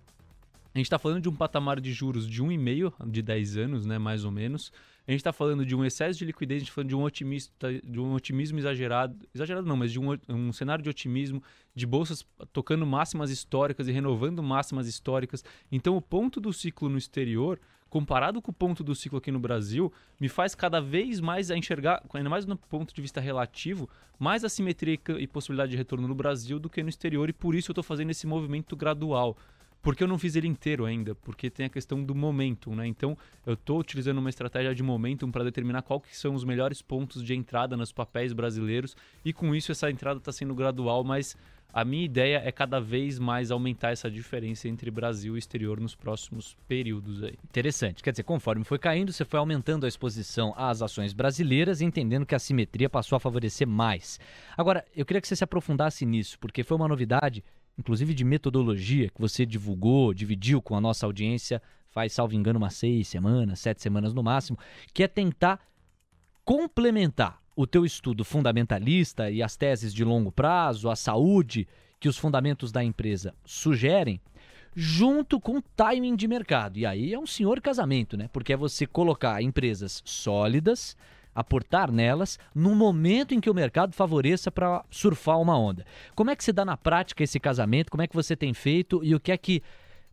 A 0.73 0.77
gente 0.77 0.85
está 0.85 0.97
falando 0.97 1.21
de 1.21 1.29
um 1.29 1.35
patamar 1.35 1.81
de 1.81 1.91
juros 1.91 2.27
de 2.27 2.41
1,5 2.41 3.09
de 3.09 3.21
10 3.21 3.57
anos, 3.57 3.85
né, 3.85 3.97
mais 3.97 4.23
ou 4.23 4.31
menos. 4.31 4.71
A 5.05 5.11
gente 5.11 5.19
está 5.19 5.33
falando 5.33 5.65
de 5.65 5.75
um 5.75 5.83
excesso 5.83 6.17
de 6.17 6.25
liquidez, 6.25 6.57
a 6.57 6.59
gente 6.59 6.69
está 6.69 6.75
falando 6.75 6.89
de 6.89 6.95
um, 6.95 7.03
otimista, 7.03 7.73
de 7.83 7.99
um 7.99 8.13
otimismo 8.13 8.57
exagerado. 8.57 9.15
Exagerado 9.35 9.67
não, 9.67 9.75
mas 9.75 9.91
de 9.91 9.99
um, 9.99 10.17
um 10.29 10.53
cenário 10.53 10.83
de 10.83 10.89
otimismo, 10.89 11.43
de 11.75 11.85
bolsas 11.85 12.25
tocando 12.53 12.85
máximas 12.85 13.29
históricas 13.29 13.87
e 13.87 13.91
renovando 13.91 14.41
máximas 14.41 14.87
históricas. 14.87 15.43
Então, 15.71 15.97
o 15.97 16.01
ponto 16.01 16.39
do 16.39 16.53
ciclo 16.53 16.87
no 16.87 16.97
exterior 16.97 17.59
comparado 17.91 18.41
com 18.41 18.51
o 18.51 18.53
ponto 18.53 18.85
do 18.85 18.95
ciclo 18.95 19.17
aqui 19.17 19.29
no 19.33 19.39
Brasil, 19.39 19.91
me 20.17 20.29
faz 20.29 20.55
cada 20.55 20.79
vez 20.79 21.19
mais 21.19 21.51
a 21.51 21.57
enxergar, 21.57 22.01
ainda 22.13 22.29
mais 22.29 22.45
no 22.45 22.55
ponto 22.55 22.95
de 22.95 23.01
vista 23.01 23.19
relativo, 23.19 23.89
mais 24.17 24.45
assimetria 24.45 24.97
e 25.19 25.27
possibilidade 25.27 25.71
de 25.71 25.77
retorno 25.77 26.07
no 26.07 26.15
Brasil 26.15 26.57
do 26.57 26.69
que 26.69 26.81
no 26.81 26.87
exterior, 26.87 27.29
e 27.29 27.33
por 27.33 27.53
isso 27.53 27.69
eu 27.69 27.73
estou 27.73 27.83
fazendo 27.83 28.09
esse 28.09 28.25
movimento 28.25 28.77
gradual. 28.77 29.35
Porque 29.81 30.03
eu 30.03 30.07
não 30.07 30.17
fiz 30.17 30.35
ele 30.35 30.47
inteiro 30.47 30.85
ainda, 30.85 31.15
porque 31.15 31.49
tem 31.49 31.65
a 31.65 31.69
questão 31.69 32.03
do 32.03 32.13
momentum, 32.13 32.75
né? 32.75 32.85
Então, 32.85 33.17
eu 33.45 33.53
estou 33.53 33.79
utilizando 33.79 34.19
uma 34.19 34.29
estratégia 34.29 34.75
de 34.75 34.83
momentum 34.83 35.31
para 35.31 35.43
determinar 35.43 35.81
quais 35.81 36.17
são 36.17 36.35
os 36.35 36.43
melhores 36.43 36.81
pontos 36.81 37.23
de 37.23 37.33
entrada 37.33 37.75
nos 37.75 37.91
papéis 37.91 38.31
brasileiros, 38.31 38.95
e 39.25 39.33
com 39.33 39.55
isso 39.55 39.71
essa 39.71 39.89
entrada 39.89 40.19
está 40.19 40.31
sendo 40.31 40.53
gradual, 40.53 41.03
mas 41.03 41.35
a 41.73 41.85
minha 41.85 42.03
ideia 42.03 42.41
é 42.43 42.51
cada 42.51 42.81
vez 42.81 43.17
mais 43.17 43.49
aumentar 43.49 43.91
essa 43.91 44.11
diferença 44.11 44.67
entre 44.67 44.91
Brasil 44.91 45.35
e 45.35 45.39
exterior 45.39 45.79
nos 45.79 45.95
próximos 45.95 46.55
períodos 46.67 47.23
aí. 47.23 47.35
Interessante. 47.45 48.03
Quer 48.03 48.11
dizer, 48.11 48.23
conforme 48.23 48.65
foi 48.65 48.77
caindo, 48.77 49.13
você 49.13 49.23
foi 49.23 49.39
aumentando 49.39 49.85
a 49.85 49.87
exposição 49.87 50.53
às 50.57 50.81
ações 50.81 51.13
brasileiras, 51.13 51.79
entendendo 51.79 52.25
que 52.25 52.35
a 52.35 52.39
simetria 52.39 52.89
passou 52.89 53.15
a 53.15 53.19
favorecer 53.19 53.65
mais. 53.65 54.19
Agora, 54.57 54.83
eu 54.93 55.05
queria 55.05 55.21
que 55.21 55.27
você 55.27 55.35
se 55.35 55.45
aprofundasse 55.45 56.05
nisso, 56.05 56.37
porque 56.39 56.61
foi 56.61 56.75
uma 56.75 56.89
novidade, 56.89 57.41
inclusive 57.81 58.13
de 58.13 58.23
metodologia, 58.23 59.09
que 59.09 59.19
você 59.19 59.45
divulgou, 59.45 60.13
dividiu 60.13 60.61
com 60.61 60.75
a 60.75 60.81
nossa 60.81 61.05
audiência 61.05 61.61
faz, 61.91 62.13
salvo 62.13 62.33
engano, 62.33 62.57
umas 62.57 62.73
seis 62.73 63.07
semanas, 63.07 63.59
sete 63.59 63.81
semanas 63.81 64.13
no 64.13 64.23
máximo, 64.23 64.57
que 64.93 65.03
é 65.03 65.07
tentar 65.07 65.59
complementar 66.43 67.39
o 67.55 67.67
teu 67.67 67.85
estudo 67.85 68.23
fundamentalista 68.23 69.29
e 69.29 69.43
as 69.43 69.55
teses 69.55 69.93
de 69.93 70.03
longo 70.03 70.31
prazo, 70.31 70.89
a 70.89 70.95
saúde 70.95 71.67
que 71.99 72.09
os 72.09 72.17
fundamentos 72.17 72.71
da 72.71 72.83
empresa 72.83 73.35
sugerem, 73.45 74.19
junto 74.73 75.39
com 75.39 75.61
timing 75.75 76.15
de 76.15 76.27
mercado. 76.27 76.77
E 76.77 76.85
aí 76.85 77.13
é 77.13 77.19
um 77.19 77.27
senhor 77.27 77.59
casamento, 77.61 78.17
né? 78.17 78.29
Porque 78.31 78.53
é 78.53 78.57
você 78.57 78.87
colocar 78.87 79.43
empresas 79.43 80.01
sólidas, 80.05 80.95
aportar 81.33 81.91
nelas 81.91 82.37
no 82.53 82.75
momento 82.75 83.33
em 83.33 83.39
que 83.39 83.49
o 83.49 83.53
mercado 83.53 83.93
favoreça 83.93 84.51
para 84.51 84.83
surfar 84.89 85.39
uma 85.39 85.57
onda. 85.57 85.85
Como 86.15 86.29
é 86.29 86.35
que 86.35 86.43
se 86.43 86.51
dá 86.51 86.65
na 86.65 86.77
prática 86.77 87.23
esse 87.23 87.39
casamento? 87.39 87.89
Como 87.89 88.03
é 88.03 88.07
que 88.07 88.15
você 88.15 88.35
tem 88.35 88.53
feito 88.53 89.03
e 89.03 89.15
o 89.15 89.19
que 89.19 89.31
é 89.31 89.37
que 89.37 89.63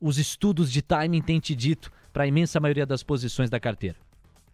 os 0.00 0.18
estudos 0.18 0.70
de 0.70 0.80
timing 0.80 1.20
têm 1.20 1.40
te 1.40 1.54
dito 1.54 1.90
para 2.12 2.24
a 2.24 2.26
imensa 2.26 2.60
maioria 2.60 2.86
das 2.86 3.02
posições 3.02 3.50
da 3.50 3.58
carteira? 3.58 3.96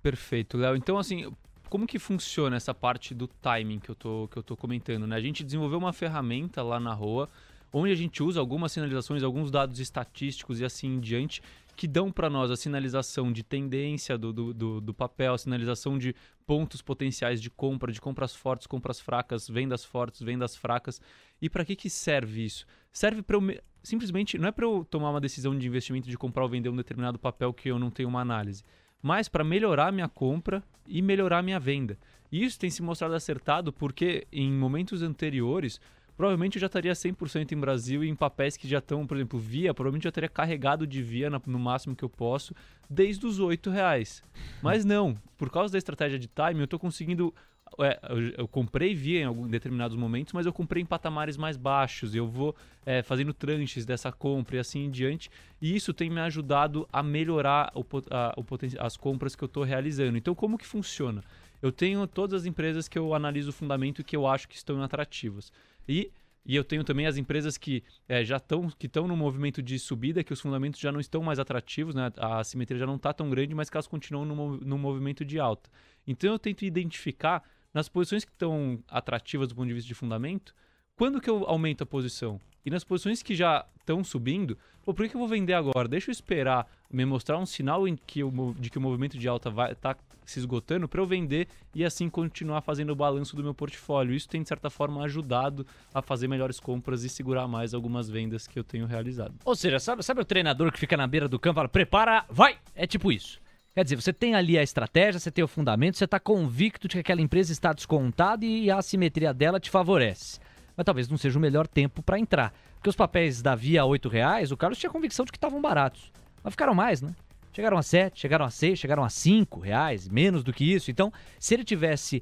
Perfeito, 0.02 0.56
Léo. 0.56 0.76
Então, 0.76 0.98
assim, 0.98 1.30
como 1.68 1.86
que 1.86 1.98
funciona 1.98 2.56
essa 2.56 2.74
parte 2.74 3.14
do 3.14 3.26
timing 3.26 3.78
que 3.78 3.90
eu 3.90 3.94
tô, 3.94 4.28
que 4.30 4.36
eu 4.36 4.42
tô 4.42 4.56
comentando? 4.56 5.06
Né? 5.06 5.16
A 5.16 5.20
gente 5.20 5.42
desenvolveu 5.42 5.78
uma 5.78 5.92
ferramenta 5.92 6.62
lá 6.62 6.78
na 6.78 6.92
Roa, 6.92 7.28
onde 7.76 7.92
a 7.92 7.96
gente 7.96 8.22
usa 8.22 8.38
algumas 8.38 8.72
sinalizações, 8.72 9.22
alguns 9.22 9.50
dados 9.50 9.80
estatísticos 9.80 10.60
e 10.60 10.64
assim 10.64 10.94
em 10.94 11.00
diante, 11.00 11.42
que 11.76 11.88
dão 11.88 12.12
para 12.12 12.30
nós 12.30 12.50
a 12.50 12.56
sinalização 12.56 13.32
de 13.32 13.42
tendência 13.42 14.16
do, 14.16 14.32
do, 14.32 14.54
do, 14.54 14.80
do, 14.80 14.94
papel, 14.94 15.34
a 15.34 15.38
sinalização 15.38 15.98
de 15.98 16.14
pontos 16.46 16.80
potenciais 16.80 17.42
de 17.42 17.50
compra, 17.50 17.90
de 17.90 18.00
compras 18.00 18.34
fortes, 18.34 18.66
compras 18.66 19.00
fracas, 19.00 19.48
vendas 19.48 19.84
fortes, 19.84 20.22
vendas 20.22 20.54
fracas. 20.54 21.00
E 21.42 21.50
para 21.50 21.64
que, 21.64 21.74
que 21.74 21.90
serve 21.90 22.44
isso? 22.44 22.64
Serve 22.92 23.22
para 23.22 23.36
eu. 23.36 23.60
Simplesmente, 23.82 24.38
não 24.38 24.48
é 24.48 24.52
para 24.52 24.64
eu 24.64 24.86
tomar 24.88 25.10
uma 25.10 25.20
decisão 25.20 25.58
de 25.58 25.66
investimento 25.66 26.08
de 26.08 26.16
comprar 26.16 26.44
ou 26.44 26.48
vender 26.48 26.70
um 26.70 26.76
determinado 26.76 27.18
papel 27.18 27.52
que 27.52 27.68
eu 27.68 27.78
não 27.78 27.90
tenho 27.90 28.08
uma 28.08 28.20
análise 28.20 28.62
mas 29.04 29.28
para 29.28 29.44
melhorar 29.44 29.92
minha 29.92 30.08
compra 30.08 30.64
e 30.86 31.02
melhorar 31.02 31.42
minha 31.42 31.60
venda. 31.60 31.98
E 32.32 32.42
isso 32.42 32.58
tem 32.58 32.70
se 32.70 32.82
mostrado 32.82 33.14
acertado 33.14 33.70
porque 33.70 34.26
em 34.32 34.50
momentos 34.50 35.02
anteriores, 35.02 35.78
provavelmente 36.16 36.56
eu 36.56 36.60
já 36.60 36.66
estaria 36.66 36.92
100% 36.92 37.52
em 37.52 37.58
Brasil 37.58 38.04
e 38.04 38.08
em 38.08 38.14
papéis 38.14 38.56
que 38.56 38.68
já 38.68 38.78
estão, 38.78 39.06
por 39.06 39.16
exemplo, 39.16 39.38
via, 39.38 39.74
provavelmente 39.74 40.04
já 40.04 40.12
teria 40.12 40.28
carregado 40.28 40.86
de 40.86 41.02
via 41.02 41.30
no 41.30 41.58
máximo 41.58 41.96
que 41.96 42.04
eu 42.04 42.08
posso, 42.08 42.54
desde 42.88 43.26
os 43.26 43.38
8 43.38 43.70
reais. 43.70 44.22
Mas 44.62 44.84
não, 44.86 45.16
por 45.36 45.50
causa 45.50 45.72
da 45.72 45.78
estratégia 45.78 46.18
de 46.18 46.28
time, 46.28 46.60
eu 46.60 46.64
estou 46.64 46.78
conseguindo 46.78 47.34
é, 47.78 47.98
eu, 48.08 48.28
eu, 48.38 48.48
comprei 48.48 48.94
via 48.94 49.20
em 49.20 49.24
alguns 49.24 49.48
determinados 49.48 49.96
momentos, 49.96 50.32
mas 50.32 50.46
eu 50.46 50.52
comprei 50.52 50.82
em 50.82 50.86
patamares 50.86 51.36
mais 51.36 51.56
baixos. 51.56 52.14
Eu 52.14 52.28
vou 52.28 52.54
é, 52.86 53.02
fazendo 53.02 53.32
tranches 53.32 53.84
dessa 53.84 54.12
compra 54.12 54.56
e 54.56 54.58
assim 54.58 54.84
em 54.84 54.90
diante. 54.90 55.30
E 55.60 55.74
isso 55.74 55.92
tem 55.92 56.08
me 56.08 56.20
ajudado 56.20 56.88
a 56.92 57.02
melhorar 57.02 57.72
o, 57.74 57.84
a, 58.10 58.34
o 58.36 58.44
as 58.78 58.96
compras 58.96 59.34
que 59.34 59.42
eu 59.42 59.46
estou 59.46 59.64
realizando. 59.64 60.16
Então, 60.16 60.34
como 60.34 60.58
que 60.58 60.66
funciona? 60.66 61.24
Eu 61.60 61.72
tenho 61.72 62.06
todas 62.06 62.42
as 62.42 62.46
empresas 62.46 62.86
que 62.86 62.98
eu 62.98 63.14
analiso 63.14 63.50
o 63.50 63.52
fundamento 63.52 64.00
e 64.00 64.04
que 64.04 64.14
eu 64.14 64.26
acho 64.26 64.46
que 64.46 64.54
estão 64.54 64.82
atrativas. 64.82 65.50
E 65.88 66.10
e 66.46 66.56
eu 66.56 66.62
tenho 66.62 66.84
também 66.84 67.06
as 67.06 67.16
empresas 67.16 67.56
que 67.56 67.82
é, 68.06 68.22
já 68.22 68.36
estão 68.36 68.68
que 68.68 68.86
estão 68.86 69.08
no 69.08 69.16
movimento 69.16 69.62
de 69.62 69.78
subida, 69.78 70.22
que 70.22 70.32
os 70.32 70.40
fundamentos 70.40 70.78
já 70.78 70.92
não 70.92 71.00
estão 71.00 71.22
mais 71.22 71.38
atrativos, 71.38 71.94
né? 71.94 72.12
a 72.18 72.38
assimetria 72.38 72.78
já 72.78 72.86
não 72.86 72.96
está 72.96 73.14
tão 73.14 73.30
grande, 73.30 73.54
mas 73.54 73.70
que 73.70 73.76
elas 73.76 73.86
continuam 73.86 74.26
no, 74.26 74.56
no 74.58 74.78
movimento 74.78 75.24
de 75.24 75.38
alta. 75.40 75.70
Então 76.06 76.30
eu 76.30 76.38
tento 76.38 76.64
identificar 76.64 77.42
nas 77.72 77.88
posições 77.88 78.24
que 78.24 78.30
estão 78.30 78.78
atrativas 78.88 79.48
do 79.48 79.54
ponto 79.54 79.68
de 79.68 79.74
vista 79.74 79.88
de 79.88 79.94
fundamento, 79.94 80.54
quando 80.94 81.20
que 81.20 81.30
eu 81.30 81.44
aumento 81.46 81.82
a 81.82 81.86
posição? 81.86 82.38
E 82.64 82.70
nas 82.70 82.84
posições 82.84 83.22
que 83.22 83.34
já 83.34 83.66
estão 83.80 84.04
subindo, 84.04 84.56
pô, 84.82 84.94
por 84.94 85.08
que, 85.08 85.14
eu 85.14 85.18
vou 85.18 85.28
vender 85.28 85.54
agora? 85.54 85.88
Deixa 85.88 86.10
eu 86.10 86.12
esperar 86.12 86.66
me 86.90 87.04
mostrar 87.04 87.38
um 87.38 87.46
sinal 87.46 87.84
que 88.06 88.20
de 88.58 88.70
que 88.70 88.78
o 88.78 88.80
movimento 88.80 89.18
de 89.18 89.26
alta 89.26 89.48
estar 89.48 89.94
tá 89.94 89.96
se 90.24 90.38
esgotando 90.38 90.88
para 90.88 91.00
eu 91.00 91.06
vender 91.06 91.48
e 91.74 91.84
assim 91.84 92.08
continuar 92.08 92.60
fazendo 92.60 92.90
o 92.90 92.96
balanço 92.96 93.36
do 93.36 93.42
meu 93.42 93.54
portfólio. 93.54 94.14
Isso 94.14 94.28
tem, 94.28 94.42
de 94.42 94.48
certa 94.48 94.70
forma, 94.70 95.02
ajudado 95.04 95.66
a 95.92 96.00
fazer 96.00 96.28
melhores 96.28 96.58
compras 96.58 97.04
e 97.04 97.08
segurar 97.08 97.46
mais 97.46 97.74
algumas 97.74 98.08
vendas 98.08 98.46
que 98.46 98.58
eu 98.58 98.64
tenho 98.64 98.86
realizado. 98.86 99.34
Ou 99.44 99.54
seja, 99.54 99.78
sabe, 99.78 100.02
sabe 100.02 100.20
o 100.20 100.24
treinador 100.24 100.72
que 100.72 100.78
fica 100.78 100.96
na 100.96 101.06
beira 101.06 101.28
do 101.28 101.38
campo 101.38 101.56
e 101.56 101.60
fala, 101.60 101.68
prepara, 101.68 102.24
vai! 102.28 102.56
É 102.74 102.86
tipo 102.86 103.12
isso. 103.12 103.40
Quer 103.74 103.82
dizer, 103.82 103.96
você 103.96 104.12
tem 104.12 104.36
ali 104.36 104.56
a 104.56 104.62
estratégia, 104.62 105.18
você 105.18 105.32
tem 105.32 105.42
o 105.42 105.48
fundamento, 105.48 105.98
você 105.98 106.04
está 106.04 106.20
convicto 106.20 106.86
de 106.86 106.94
que 106.94 107.00
aquela 107.00 107.20
empresa 107.20 107.50
está 107.50 107.72
descontada 107.72 108.44
e 108.44 108.70
a 108.70 108.78
assimetria 108.78 109.34
dela 109.34 109.58
te 109.58 109.68
favorece. 109.68 110.38
Mas 110.76 110.84
talvez 110.84 111.08
não 111.08 111.16
seja 111.16 111.38
o 111.38 111.42
melhor 111.42 111.66
tempo 111.66 112.00
para 112.00 112.18
entrar. 112.18 112.54
Porque 112.76 112.88
os 112.88 112.96
papéis 112.96 113.42
da 113.42 113.54
Via 113.54 113.84
8 113.84 114.08
reais, 114.08 114.52
o 114.52 114.56
Carlos 114.56 114.78
tinha 114.78 114.90
convicção 114.90 115.24
de 115.24 115.32
que 115.32 115.36
estavam 115.36 115.60
baratos. 115.60 116.12
Mas 116.42 116.52
ficaram 116.52 116.74
mais, 116.74 117.02
né? 117.02 117.14
Chegaram 117.54 117.78
a 117.78 117.82
7, 117.82 118.20
chegaram 118.20 118.44
a 118.44 118.50
6, 118.50 118.78
chegaram 118.78 119.04
a 119.04 119.08
5 119.08 119.60
reais, 119.60 120.08
menos 120.08 120.42
do 120.42 120.52
que 120.52 120.64
isso. 120.64 120.90
Então, 120.90 121.12
se 121.38 121.54
ele 121.54 121.62
tivesse 121.62 122.20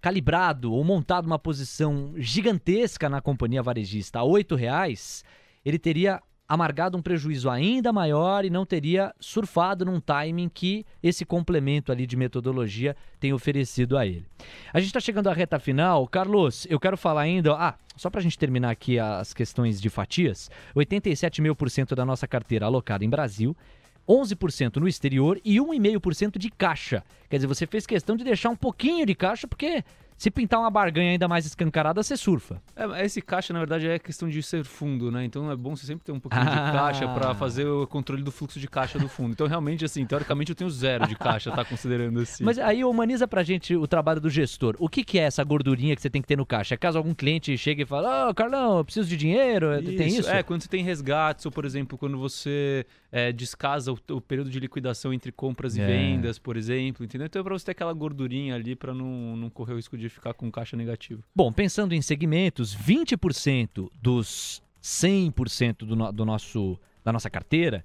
calibrado 0.00 0.72
ou 0.72 0.84
montado 0.84 1.26
uma 1.26 1.38
posição 1.38 2.14
gigantesca 2.16 3.08
na 3.08 3.20
companhia 3.20 3.60
varejista 3.60 4.20
a 4.20 4.24
8 4.24 4.54
reais, 4.54 5.24
ele 5.64 5.80
teria 5.80 6.22
amargado 6.48 6.96
um 6.96 7.02
prejuízo 7.02 7.50
ainda 7.50 7.92
maior 7.92 8.44
e 8.44 8.50
não 8.50 8.64
teria 8.64 9.12
surfado 9.18 9.84
num 9.84 10.00
timing 10.00 10.48
que 10.48 10.86
esse 11.02 11.24
complemento 11.24 11.90
ali 11.90 12.06
de 12.06 12.16
metodologia 12.16 12.96
tem 13.18 13.32
oferecido 13.32 13.98
a 13.98 14.06
ele. 14.06 14.26
A 14.72 14.78
gente 14.78 14.90
está 14.90 15.00
chegando 15.00 15.28
à 15.28 15.32
reta 15.32 15.58
final. 15.58 16.06
Carlos, 16.06 16.68
eu 16.70 16.78
quero 16.78 16.96
falar 16.96 17.22
ainda. 17.22 17.52
Ah, 17.54 17.74
só 17.96 18.08
para 18.08 18.20
a 18.20 18.22
gente 18.22 18.38
terminar 18.38 18.70
aqui 18.70 18.96
as 18.98 19.34
questões 19.34 19.80
de 19.80 19.90
fatias: 19.90 20.48
87 20.74 21.42
mil 21.42 21.56
por 21.56 21.68
cento 21.68 21.96
da 21.96 22.04
nossa 22.04 22.28
carteira 22.28 22.64
alocada 22.64 23.04
em 23.04 23.10
Brasil. 23.10 23.56
11% 24.08 24.76
no 24.76 24.88
exterior 24.88 25.40
e 25.44 25.56
1,5% 25.56 26.38
de 26.38 26.50
caixa. 26.50 27.04
Quer 27.28 27.36
dizer, 27.36 27.46
você 27.46 27.66
fez 27.66 27.86
questão 27.86 28.16
de 28.16 28.24
deixar 28.24 28.48
um 28.48 28.56
pouquinho 28.56 29.04
de 29.04 29.14
caixa 29.14 29.46
porque 29.46 29.84
se 30.18 30.32
pintar 30.32 30.58
uma 30.58 30.70
barganha 30.70 31.12
ainda 31.12 31.28
mais 31.28 31.46
escancarada, 31.46 32.02
você 32.02 32.16
surfa. 32.16 32.60
É, 32.74 33.04
esse 33.04 33.22
caixa, 33.22 33.52
na 33.52 33.60
verdade, 33.60 33.86
é 33.86 33.98
questão 34.00 34.28
de 34.28 34.42
ser 34.42 34.64
fundo, 34.64 35.12
né? 35.12 35.24
Então 35.24 35.50
é 35.50 35.56
bom 35.56 35.76
você 35.76 35.86
sempre 35.86 36.04
ter 36.04 36.10
um 36.10 36.18
pouquinho 36.18 36.42
ah. 36.42 36.66
de 36.66 36.72
caixa 36.76 37.08
para 37.08 37.34
fazer 37.36 37.66
o 37.66 37.86
controle 37.86 38.22
do 38.22 38.32
fluxo 38.32 38.58
de 38.58 38.66
caixa 38.66 38.98
do 38.98 39.08
fundo. 39.08 39.30
Então, 39.30 39.46
realmente, 39.46 39.84
assim, 39.84 40.04
teoricamente 40.04 40.50
eu 40.50 40.56
tenho 40.56 40.68
zero 40.68 41.06
de 41.06 41.14
caixa, 41.14 41.52
tá 41.52 41.64
considerando 41.64 42.18
assim. 42.18 42.42
Mas 42.42 42.58
aí 42.58 42.84
humaniza 42.84 43.28
pra 43.28 43.44
gente 43.44 43.76
o 43.76 43.86
trabalho 43.86 44.20
do 44.20 44.28
gestor. 44.28 44.74
O 44.80 44.88
que, 44.88 45.04
que 45.04 45.20
é 45.20 45.22
essa 45.22 45.44
gordurinha 45.44 45.94
que 45.94 46.02
você 46.02 46.10
tem 46.10 46.20
que 46.20 46.26
ter 46.26 46.36
no 46.36 46.44
caixa? 46.44 46.74
É 46.74 46.76
caso 46.76 46.98
algum 46.98 47.14
cliente 47.14 47.56
chegue 47.56 47.82
e 47.82 47.86
fale, 47.86 48.08
ô, 48.08 48.30
oh, 48.30 48.34
Carlão, 48.34 48.78
eu 48.78 48.84
preciso 48.84 49.08
de 49.08 49.16
dinheiro, 49.16 49.72
isso, 49.78 49.96
tem 49.96 50.08
isso? 50.08 50.28
É, 50.28 50.42
quando 50.42 50.62
você 50.62 50.68
tem 50.68 50.82
resgates, 50.82 51.46
ou 51.46 51.52
por 51.52 51.64
exemplo, 51.64 51.96
quando 51.96 52.18
você 52.18 52.84
é, 53.12 53.30
descasa 53.32 53.92
o, 53.92 53.98
o, 54.10 54.20
período 54.20 54.50
de 54.50 54.58
liquidação 54.58 55.12
entre 55.12 55.30
compras 55.30 55.76
e 55.76 55.80
é. 55.80 55.86
vendas, 55.86 56.38
por 56.38 56.56
exemplo, 56.56 57.04
entendeu? 57.04 57.26
Então 57.26 57.40
é 57.40 57.42
pra 57.42 57.56
você 57.56 57.66
ter 57.66 57.72
aquela 57.72 57.92
gordurinha 57.92 58.54
ali 58.54 58.74
para 58.74 58.92
não, 58.92 59.36
não 59.36 59.50
correr 59.50 59.74
o 59.74 59.76
risco 59.76 59.96
de 59.96 60.07
ficar 60.08 60.34
com 60.34 60.50
caixa 60.50 60.76
negativo. 60.76 61.22
Bom, 61.34 61.52
pensando 61.52 61.94
em 61.94 62.02
segmentos, 62.02 62.76
20% 62.76 63.90
dos 64.00 64.62
100% 64.82 65.78
do, 65.78 65.96
no, 65.96 66.12
do 66.12 66.24
nosso, 66.24 66.78
da 67.04 67.12
nossa 67.12 67.28
carteira 67.30 67.84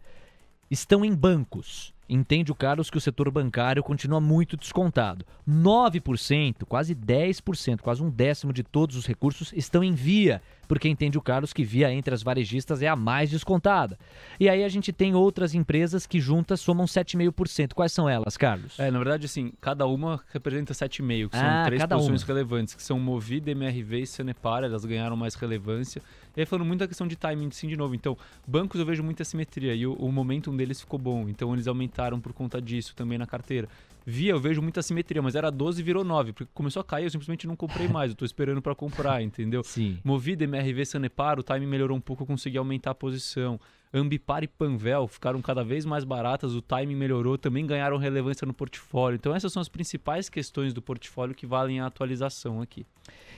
estão 0.70 1.04
em 1.04 1.14
bancos. 1.14 1.93
Entende 2.14 2.52
o 2.52 2.56
Carlos 2.56 2.90
que 2.90 2.98
o 2.98 3.02
setor 3.02 3.30
bancário 3.32 3.84
continua 3.84 4.22
muito 4.22 4.56
descontado. 4.58 5.26
9%, 5.48 6.66
quase 6.66 6.96
10%, 6.96 7.82
quase 7.82 8.04
um 8.04 8.10
décimo 8.10 8.54
de 8.54 8.64
todos 8.64 8.96
os 8.96 9.06
recursos 9.06 9.52
estão 9.56 9.84
em 9.84 9.94
via, 9.94 10.42
porque 10.68 10.88
entende 10.88 11.18
o 11.18 11.22
Carlos 11.22 11.54
que 11.54 11.64
via 11.64 11.92
entre 11.92 12.14
as 12.14 12.24
varejistas 12.24 12.82
é 12.82 12.88
a 12.88 12.96
mais 12.96 13.30
descontada. 13.30 13.98
E 14.40 14.48
aí 14.50 14.64
a 14.64 14.70
gente 14.70 14.92
tem 14.94 15.14
outras 15.14 15.54
empresas 15.54 16.06
que 16.08 16.20
juntas 16.20 16.60
somam 16.62 16.86
7,5%. 16.86 17.74
Quais 17.74 17.92
são 17.92 18.08
elas, 18.10 18.38
Carlos? 18.38 18.80
É, 18.80 18.90
na 18.90 18.98
verdade, 19.00 19.26
assim, 19.26 19.52
cada 19.60 19.86
uma 19.86 20.22
representa 20.32 20.74
7,5%, 20.74 21.30
que 21.30 21.38
são 21.38 21.46
Ah, 21.48 21.64
três 21.66 21.86
posições 21.86 22.22
uma. 22.22 22.28
relevantes, 22.28 22.76
que 22.76 22.84
são 22.84 23.00
Movida, 23.00 23.52
MRV 23.52 24.00
e 24.02 24.08
Sanepar, 24.08 24.64
elas 24.64 24.86
ganharam 24.86 25.16
mais 25.16 25.36
relevância. 25.36 26.02
E 26.36 26.42
aí 26.42 26.46
falando 26.46 26.66
muito 26.66 26.80
da 26.80 26.88
questão 26.88 27.08
de 27.08 27.16
timing, 27.16 27.52
sim, 27.52 27.68
de 27.68 27.78
novo. 27.78 27.96
Então, 27.96 28.18
bancos 28.48 28.80
eu 28.80 28.86
vejo 28.86 29.04
muita 29.04 29.24
simetria 29.24 29.74
e 29.76 29.86
o, 29.86 29.94
o 29.94 30.12
momentum 30.12 30.56
deles 30.56 30.82
ficou 30.82 31.00
bom. 31.00 31.30
Então, 31.30 31.54
eles 31.54 31.68
aumentaram 31.68 32.20
por 32.20 32.34
conta 32.34 32.62
disso 32.62 32.96
também 32.96 33.18
na 33.18 33.28
carteira. 33.28 33.68
Via, 34.06 34.32
eu 34.32 34.40
vejo 34.40 34.62
muita 34.62 34.82
simetria, 34.82 35.22
mas 35.22 35.34
era 35.34 35.50
12 35.50 35.80
e 35.80 35.84
virou 35.84 36.04
9, 36.04 36.34
porque 36.34 36.52
começou 36.54 36.82
a 36.82 36.84
cair, 36.84 37.06
eu 37.06 37.10
simplesmente 37.10 37.48
não 37.48 37.56
comprei 37.56 37.88
mais, 37.88 38.12
eu 38.12 38.18
tô 38.18 38.26
esperando 38.26 38.62
para 38.62 38.76
comprar, 38.76 39.22
entendeu? 39.24 39.64
Sim. 39.64 39.98
Movida, 40.04 40.44
MRV, 40.44 40.86
Sanepar, 40.86 41.40
o 41.40 41.44
timing 41.44 41.68
melhorou 41.68 41.96
um 41.96 42.02
pouco, 42.02 42.24
eu 42.24 42.28
consegui 42.28 42.58
aumentar 42.58 42.92
a 42.92 42.96
posição. 42.96 43.60
Ambipar 43.94 44.44
e 44.44 44.48
Panvel 44.48 45.08
ficaram 45.08 45.40
cada 45.40 45.64
vez 45.64 45.86
mais 45.86 46.04
baratas, 46.04 46.56
o 46.56 46.62
timing 46.62 46.96
melhorou, 46.96 47.38
também 47.38 47.66
ganharam 47.66 47.96
relevância 47.98 48.46
no 48.46 48.54
portfólio. 48.54 49.16
Então 49.16 49.36
essas 49.36 49.54
são 49.54 49.62
as 49.62 49.70
principais 49.70 50.30
questões 50.30 50.74
do 50.74 50.82
portfólio 50.82 51.36
que 51.36 51.46
valem 51.46 51.80
a 51.80 51.86
atualização 51.86 52.60
aqui. 52.60 52.88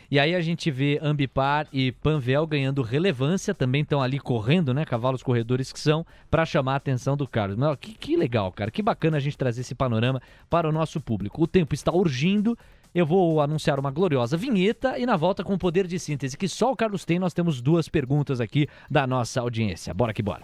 E 0.09 0.19
aí 0.19 0.35
a 0.35 0.41
gente 0.41 0.69
vê 0.69 0.99
Ambipar 1.01 1.67
e 1.73 1.91
Panvel 1.91 2.45
ganhando 2.45 2.81
relevância, 2.81 3.53
também 3.53 3.81
estão 3.81 4.01
ali 4.01 4.19
correndo, 4.19 4.73
né? 4.73 4.85
Cavalos 4.85 5.23
corredores 5.23 5.71
que 5.71 5.79
são, 5.79 6.05
para 6.29 6.45
chamar 6.45 6.73
a 6.73 6.77
atenção 6.77 7.17
do 7.17 7.27
Carlos. 7.27 7.57
Mas, 7.57 7.77
que, 7.79 7.93
que 7.93 8.15
legal, 8.15 8.51
cara. 8.51 8.71
Que 8.71 8.81
bacana 8.81 9.17
a 9.17 9.19
gente 9.19 9.37
trazer 9.37 9.61
esse 9.61 9.75
panorama 9.75 10.21
para 10.49 10.69
o 10.69 10.71
nosso 10.71 11.01
público. 11.01 11.43
O 11.43 11.47
tempo 11.47 11.73
está 11.73 11.91
urgindo. 11.91 12.57
Eu 12.93 13.05
vou 13.05 13.41
anunciar 13.41 13.77
uma 13.77 13.91
gloriosa 13.91 14.37
vinheta 14.37 14.97
e 14.97 15.05
na 15.05 15.17
volta 15.17 15.43
com 15.43 15.53
o 15.53 15.57
poder 15.57 15.85
de 15.85 15.99
síntese 15.99 16.37
que 16.37 16.47
só 16.47 16.71
o 16.71 16.75
Carlos 16.77 17.03
tem, 17.03 17.19
nós 17.19 17.33
temos 17.33 17.61
duas 17.61 17.89
perguntas 17.89 18.39
aqui 18.39 18.69
da 18.89 19.05
nossa 19.05 19.41
audiência. 19.41 19.93
Bora 19.93 20.13
que 20.13 20.23
bora. 20.23 20.43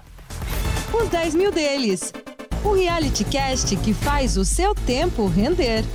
Os 0.93 1.07
10 1.07 1.35
mil 1.35 1.51
deles. 1.51 2.13
O 2.63 2.73
reality 2.73 3.23
cast 3.23 3.75
que 3.77 3.93
faz 3.93 4.35
o 4.35 4.43
seu 4.43 4.75
tempo 4.75 5.27
render. 5.27 5.85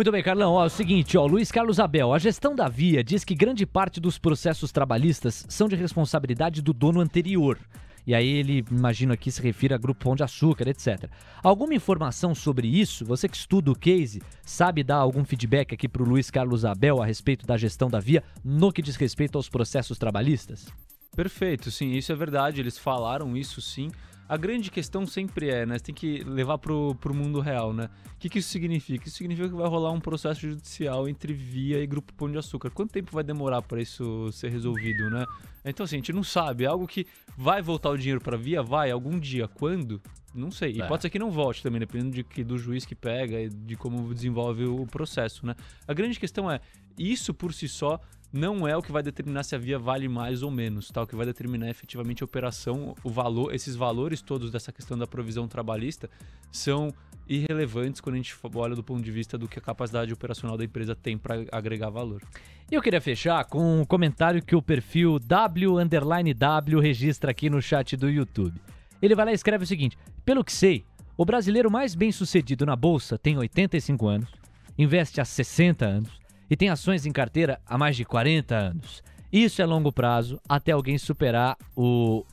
Muito 0.00 0.12
bem, 0.12 0.22
Carlão. 0.22 0.54
Ó, 0.54 0.62
é 0.62 0.66
o 0.66 0.70
seguinte, 0.70 1.18
ó, 1.18 1.26
Luiz 1.26 1.52
Carlos 1.52 1.78
Abel, 1.78 2.14
a 2.14 2.18
gestão 2.18 2.54
da 2.54 2.68
Via 2.68 3.04
diz 3.04 3.22
que 3.22 3.34
grande 3.34 3.66
parte 3.66 4.00
dos 4.00 4.16
processos 4.16 4.72
trabalhistas 4.72 5.44
são 5.46 5.68
de 5.68 5.76
responsabilidade 5.76 6.62
do 6.62 6.72
dono 6.72 7.00
anterior. 7.02 7.58
E 8.06 8.14
aí 8.14 8.26
ele, 8.26 8.64
imagino 8.70 9.12
aqui, 9.12 9.30
se 9.30 9.42
refere 9.42 9.74
a 9.74 9.76
Grupo 9.76 10.02
Pão 10.02 10.16
de 10.16 10.22
Açúcar, 10.22 10.68
etc. 10.68 11.10
Alguma 11.42 11.74
informação 11.74 12.34
sobre 12.34 12.66
isso? 12.66 13.04
Você 13.04 13.28
que 13.28 13.36
estuda 13.36 13.70
o 13.70 13.78
case, 13.78 14.22
sabe 14.42 14.82
dar 14.82 14.96
algum 14.96 15.22
feedback 15.22 15.74
aqui 15.74 15.86
para 15.86 16.02
o 16.02 16.08
Luiz 16.08 16.30
Carlos 16.30 16.64
Abel 16.64 17.02
a 17.02 17.04
respeito 17.04 17.46
da 17.46 17.58
gestão 17.58 17.90
da 17.90 18.00
Via 18.00 18.24
no 18.42 18.72
que 18.72 18.80
diz 18.80 18.96
respeito 18.96 19.36
aos 19.36 19.50
processos 19.50 19.98
trabalhistas? 19.98 20.66
Perfeito, 21.14 21.70
sim, 21.70 21.92
isso 21.92 22.10
é 22.10 22.14
verdade, 22.14 22.62
eles 22.62 22.78
falaram 22.78 23.36
isso 23.36 23.60
sim. 23.60 23.90
A 24.30 24.36
grande 24.36 24.70
questão 24.70 25.04
sempre 25.08 25.48
é, 25.50 25.66
né? 25.66 25.76
Você 25.76 25.86
tem 25.86 25.94
que 25.94 26.22
levar 26.22 26.56
pro, 26.56 26.94
pro 27.00 27.12
mundo 27.12 27.40
real, 27.40 27.72
né? 27.72 27.90
O 28.14 28.18
que, 28.20 28.28
que 28.28 28.38
isso 28.38 28.48
significa? 28.48 29.08
Isso 29.08 29.16
significa 29.16 29.48
que 29.48 29.54
vai 29.56 29.68
rolar 29.68 29.90
um 29.90 29.98
processo 29.98 30.42
judicial 30.42 31.08
entre 31.08 31.32
Via 31.32 31.82
e 31.82 31.86
Grupo 31.86 32.14
Pão 32.14 32.30
de 32.30 32.38
Açúcar. 32.38 32.70
Quanto 32.70 32.92
tempo 32.92 33.10
vai 33.12 33.24
demorar 33.24 33.60
para 33.60 33.82
isso 33.82 34.30
ser 34.30 34.52
resolvido, 34.52 35.10
né? 35.10 35.26
Então, 35.64 35.82
assim, 35.82 35.96
a 35.96 35.98
gente 35.98 36.12
não 36.12 36.22
sabe. 36.22 36.62
É 36.62 36.68
algo 36.68 36.86
que 36.86 37.08
vai 37.36 37.60
voltar 37.60 37.90
o 37.90 37.98
dinheiro 37.98 38.20
para 38.20 38.36
Via? 38.36 38.62
Vai. 38.62 38.92
Algum 38.92 39.18
dia. 39.18 39.48
Quando? 39.48 40.00
Não 40.32 40.52
sei. 40.52 40.74
E 40.76 40.80
É. 40.80 40.86
pode 40.86 41.02
ser 41.02 41.10
que 41.10 41.18
não 41.18 41.32
volte 41.32 41.60
também, 41.60 41.80
dependendo 41.80 42.12
de 42.12 42.22
que, 42.22 42.44
do 42.44 42.56
juiz 42.56 42.86
que 42.86 42.94
pega 42.94 43.40
e 43.40 43.48
de 43.48 43.74
como 43.74 44.14
desenvolve 44.14 44.64
o 44.64 44.86
processo, 44.86 45.44
né? 45.44 45.56
A 45.88 45.92
grande 45.92 46.20
questão 46.20 46.48
é, 46.48 46.60
isso 46.96 47.34
por 47.34 47.52
si 47.52 47.66
só 47.68 48.00
não 48.32 48.66
é 48.66 48.76
o 48.76 48.82
que 48.82 48.92
vai 48.92 49.02
determinar 49.02 49.42
se 49.42 49.54
a 49.54 49.58
via 49.58 49.78
vale 49.78 50.08
mais 50.08 50.42
ou 50.42 50.50
menos, 50.50 50.88
tá? 50.88 51.02
O 51.02 51.06
que 51.06 51.16
vai 51.16 51.26
determinar 51.26 51.66
é 51.66 51.70
efetivamente 51.70 52.22
a 52.22 52.24
operação, 52.24 52.94
o 53.02 53.10
valor, 53.10 53.52
esses 53.52 53.74
valores 53.74 54.22
todos 54.22 54.50
dessa 54.50 54.70
questão 54.70 54.96
da 54.96 55.06
provisão 55.06 55.48
trabalhista 55.48 56.08
são 56.50 56.94
irrelevantes 57.28 58.00
quando 58.00 58.14
a 58.14 58.18
gente 58.18 58.34
olha 58.54 58.74
do 58.74 58.82
ponto 58.82 59.02
de 59.02 59.10
vista 59.10 59.36
do 59.36 59.48
que 59.48 59.58
a 59.58 59.62
capacidade 59.62 60.12
operacional 60.12 60.56
da 60.56 60.64
empresa 60.64 60.94
tem 60.94 61.18
para 61.18 61.44
agregar 61.50 61.90
valor. 61.90 62.22
E 62.70 62.74
eu 62.74 62.82
queria 62.82 63.00
fechar 63.00 63.44
com 63.46 63.80
um 63.80 63.84
comentário 63.84 64.42
que 64.42 64.54
o 64.54 64.62
perfil 64.62 65.18
W 65.18 65.78
underline 65.78 66.32
W 66.32 66.80
registra 66.80 67.32
aqui 67.32 67.50
no 67.50 67.60
chat 67.60 67.96
do 67.96 68.08
YouTube. 68.08 68.60
Ele 69.02 69.14
vai 69.14 69.24
lá 69.24 69.32
e 69.32 69.34
escreve 69.34 69.64
o 69.64 69.66
seguinte: 69.66 69.98
Pelo 70.24 70.44
que 70.44 70.52
sei, 70.52 70.84
o 71.16 71.24
brasileiro 71.24 71.70
mais 71.70 71.94
bem 71.96 72.12
sucedido 72.12 72.64
na 72.64 72.76
bolsa 72.76 73.18
tem 73.18 73.36
85 73.36 74.06
anos, 74.06 74.30
investe 74.78 75.20
há 75.20 75.24
60 75.24 75.84
anos 75.84 76.19
e 76.50 76.56
tem 76.56 76.68
ações 76.68 77.06
em 77.06 77.12
carteira 77.12 77.60
há 77.64 77.78
mais 77.78 77.96
de 77.96 78.04
40 78.04 78.54
anos. 78.56 79.02
Isso 79.32 79.62
é 79.62 79.64
longo 79.64 79.92
prazo 79.92 80.40
até 80.48 80.72
alguém 80.72 80.98
superar 80.98 81.56
o. 81.76 82.24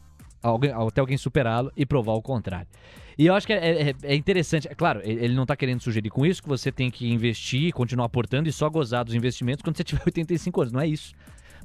alguém- 0.41 0.72
até 0.72 0.99
alguém 1.01 1.18
superá-lo 1.18 1.72
e 1.78 1.86
provar 1.86 2.13
o 2.13 2.22
contrário. 2.22 2.68
E 3.18 3.26
eu 3.26 3.34
acho 3.36 3.45
que 3.47 3.53
é, 3.53 3.89
é- 3.89 3.95
é 4.03 4.15
interessante. 4.15 4.68
É 4.68 4.76
claro, 4.76 5.01
ele 5.03 5.26
ele 5.26 5.34
não 5.36 5.43
está 5.43 5.55
querendo 5.55 5.82
sugerir 5.82 6.09
com 6.09 6.26
isso 6.26 6.41
que 6.41 6.47
você 6.49 6.72
tem 6.72 6.89
que 6.91 7.11
investir, 7.11 7.72
continuar 7.74 8.05
aportando 8.05 8.47
e 8.49 8.51
só 8.51 8.70
gozar 8.70 9.03
dos 9.05 9.13
investimentos 9.15 9.61
quando 9.63 9.76
você 9.78 9.84
tiver 9.84 10.01
85 10.05 10.61
anos. 10.61 10.74
Não 10.74 10.80
é 10.82 10.88
isso. 10.88 11.13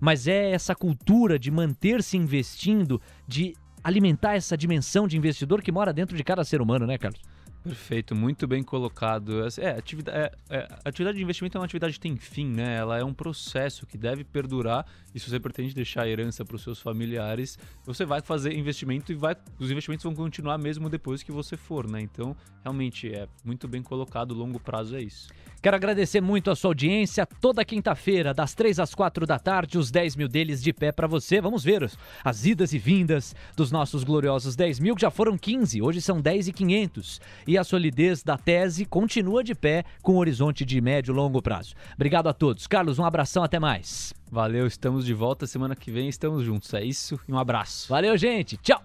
Mas 0.01 0.27
é 0.27 0.51
essa 0.51 0.75
cultura 0.75 1.39
de 1.39 1.51
manter-se 1.51 2.17
investindo, 2.17 3.01
de 3.27 3.55
alimentar 3.85 4.35
essa 4.35 4.57
dimensão 4.57 5.07
de 5.07 5.17
investidor 5.17 5.63
que 5.63 5.71
mora 5.73 5.93
dentro 5.93 6.17
de 6.17 6.25
cada 6.25 6.43
ser 6.45 6.61
humano, 6.61 6.87
né, 6.87 6.99
Carlos? 6.99 7.21
Perfeito, 7.63 8.13
muito 8.13 8.45
bem 8.49 8.61
colocado. 8.61 9.45
É, 9.59 9.71
atividade, 9.71 10.19
é, 10.19 10.33
é, 10.51 10.69
atividade 10.85 11.17
de 11.17 11.23
investimento 11.23 11.57
é 11.57 11.61
uma 11.61 11.65
atividade 11.65 11.95
que 11.95 12.01
tem 12.01 12.17
fim, 12.17 12.49
né? 12.49 12.77
Ela 12.77 12.99
é 12.99 13.05
um 13.05 13.15
processo 13.15 13.87
que 13.87 13.97
deve 13.97 14.25
perdurar. 14.25 14.85
E 15.15 15.21
se 15.21 15.31
você 15.31 15.39
pretende 15.39 15.73
deixar 15.73 16.03
a 16.03 16.09
herança 16.09 16.45
para 16.45 16.57
os 16.57 16.63
seus 16.63 16.81
familiares, 16.81 17.57
você 17.85 18.05
vai 18.05 18.21
fazer 18.21 18.53
investimento 18.53 19.13
e 19.13 19.15
vai, 19.15 19.37
os 19.61 19.71
investimentos 19.71 20.03
vão 20.03 20.15
continuar 20.15 20.59
mesmo 20.59 20.91
depois 20.91 21.23
que 21.23 21.31
você 21.31 21.57
for, 21.57 21.89
né? 21.89 22.01
Então, 22.01 22.37
realmente 22.65 23.15
é 23.15 23.29
muito 23.45 23.69
bem 23.69 23.83
colocado. 23.83 24.35
Longo 24.35 24.59
prazo 24.59 24.97
é 24.97 25.03
isso. 25.03 25.29
Quero 25.63 25.77
agradecer 25.77 26.21
muito 26.21 26.51
a 26.51 26.57
sua 26.57 26.71
audiência. 26.71 27.25
Toda 27.41 27.65
quinta-feira, 27.65 28.35
das 28.35 28.53
3 28.53 28.81
às 28.81 28.97
4 28.97 29.25
da 29.25 29.39
tarde, 29.39 29.79
os 29.79 29.93
10 29.93 30.17
mil 30.17 30.27
deles 30.27 30.61
de 30.61 30.73
pé 30.73 30.91
para 30.91 31.07
você. 31.07 31.41
Vamos 31.41 31.63
ver 31.63 31.89
as 32.25 32.45
idas 32.45 32.73
e 32.73 32.79
vindas 32.81 33.33
dos 33.57 33.71
nossos 33.71 34.03
gloriosos 34.03 34.57
10 34.57 34.81
mil, 34.81 34.97
que 34.97 35.03
já 35.03 35.11
foram 35.11 35.39
15, 35.39 35.81
hoje 35.81 36.01
são 36.01 36.21
10 36.21 36.49
e 36.49 36.53
500. 36.53 37.21
E 37.47 37.57
a 37.57 37.63
solidez 37.63 38.25
da 38.25 38.37
tese 38.37 38.85
continua 38.85 39.45
de 39.45 39.55
pé 39.55 39.85
com 40.03 40.15
um 40.15 40.19
horizonte 40.19 40.65
de 40.65 40.81
médio 40.81 41.13
e 41.13 41.15
longo 41.15 41.41
prazo. 41.41 41.77
Obrigado 41.95 42.27
a 42.27 42.33
todos. 42.33 42.67
Carlos, 42.67 42.99
um 42.99 43.05
abração, 43.05 43.45
até 43.45 43.61
mais. 43.61 44.13
Valeu, 44.33 44.67
estamos 44.67 45.05
de 45.05 45.13
volta. 45.13 45.47
Semana 45.47 45.77
que 45.77 45.91
vem 45.91 46.09
estamos 46.09 46.43
juntos. 46.43 46.73
É 46.73 46.83
isso 46.83 47.21
e 47.29 47.33
um 47.33 47.39
abraço. 47.39 47.87
Valeu, 47.91 48.17
gente. 48.17 48.57
Tchau. 48.57 48.83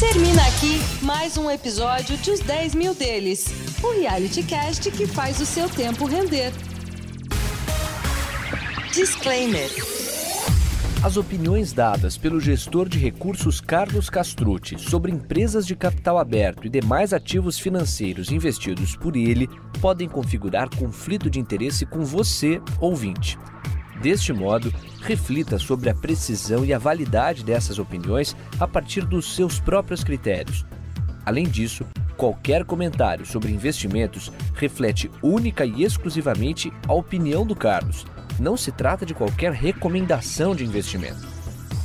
Termina 0.00 0.42
aqui 0.42 1.04
mais 1.04 1.38
um 1.38 1.48
episódio 1.48 2.16
de 2.16 2.32
Os 2.32 2.40
10 2.40 2.74
Mil 2.74 2.92
Deles, 2.92 3.46
o 3.84 3.92
reality 3.92 4.42
cast 4.42 4.90
que 4.90 5.06
faz 5.06 5.38
o 5.40 5.46
seu 5.46 5.68
tempo 5.68 6.06
render. 6.06 6.50
Disclaimer. 8.92 9.70
As 11.04 11.16
opiniões 11.16 11.72
dadas 11.72 12.18
pelo 12.18 12.40
gestor 12.40 12.88
de 12.88 12.98
recursos 12.98 13.60
Carlos 13.60 14.10
Castrucci 14.10 14.76
sobre 14.76 15.12
empresas 15.12 15.68
de 15.68 15.76
capital 15.76 16.18
aberto 16.18 16.66
e 16.66 16.68
demais 16.68 17.12
ativos 17.12 17.60
financeiros 17.60 18.32
investidos 18.32 18.96
por 18.96 19.14
ele 19.14 19.48
podem 19.80 20.08
configurar 20.08 20.68
conflito 20.68 21.30
de 21.30 21.38
interesse 21.38 21.86
com 21.86 22.04
você, 22.04 22.60
ouvinte. 22.80 23.38
Deste 24.00 24.32
modo, 24.32 24.72
reflita 25.00 25.58
sobre 25.58 25.88
a 25.88 25.94
precisão 25.94 26.64
e 26.64 26.72
a 26.72 26.78
validade 26.78 27.44
dessas 27.44 27.78
opiniões 27.78 28.36
a 28.58 28.66
partir 28.66 29.04
dos 29.04 29.34
seus 29.34 29.60
próprios 29.60 30.02
critérios. 30.02 30.64
Além 31.24 31.44
disso, 31.44 31.84
qualquer 32.16 32.64
comentário 32.64 33.24
sobre 33.24 33.52
investimentos 33.52 34.30
reflete 34.54 35.10
única 35.22 35.64
e 35.64 35.82
exclusivamente 35.82 36.72
a 36.86 36.92
opinião 36.92 37.46
do 37.46 37.54
Carlos. 37.54 38.06
Não 38.38 38.56
se 38.56 38.72
trata 38.72 39.06
de 39.06 39.14
qualquer 39.14 39.52
recomendação 39.52 40.54
de 40.54 40.64
investimento. 40.64 41.34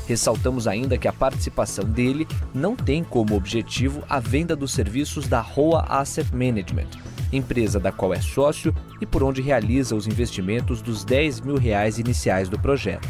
Ressaltamos 0.08 0.68
ainda 0.68 0.98
que 0.98 1.08
a 1.08 1.14
participação 1.14 1.86
dele 1.86 2.28
não 2.52 2.76
tem 2.76 3.04
como 3.04 3.36
objetivo 3.36 4.04
a 4.10 4.20
venda 4.20 4.56
dos 4.56 4.72
serviços 4.72 5.28
da 5.28 5.40
Roa 5.40 5.86
Asset 5.88 6.36
Management, 6.36 6.90
empresa 7.32 7.80
da 7.80 7.92
qual 7.92 8.14
é 8.14 8.22
sócio 8.22 8.74
e 9.00 9.06
por 9.06 9.24
onde 9.24 9.42
realiza 9.42 9.96
os 9.96 10.08
investimentos 10.08 10.82
dos 10.82 11.04
10 11.04 11.42
mil 11.42 11.58
reais 11.58 12.00
iniciais 12.00 12.50
do 12.50 12.60
projeto. 12.60 13.08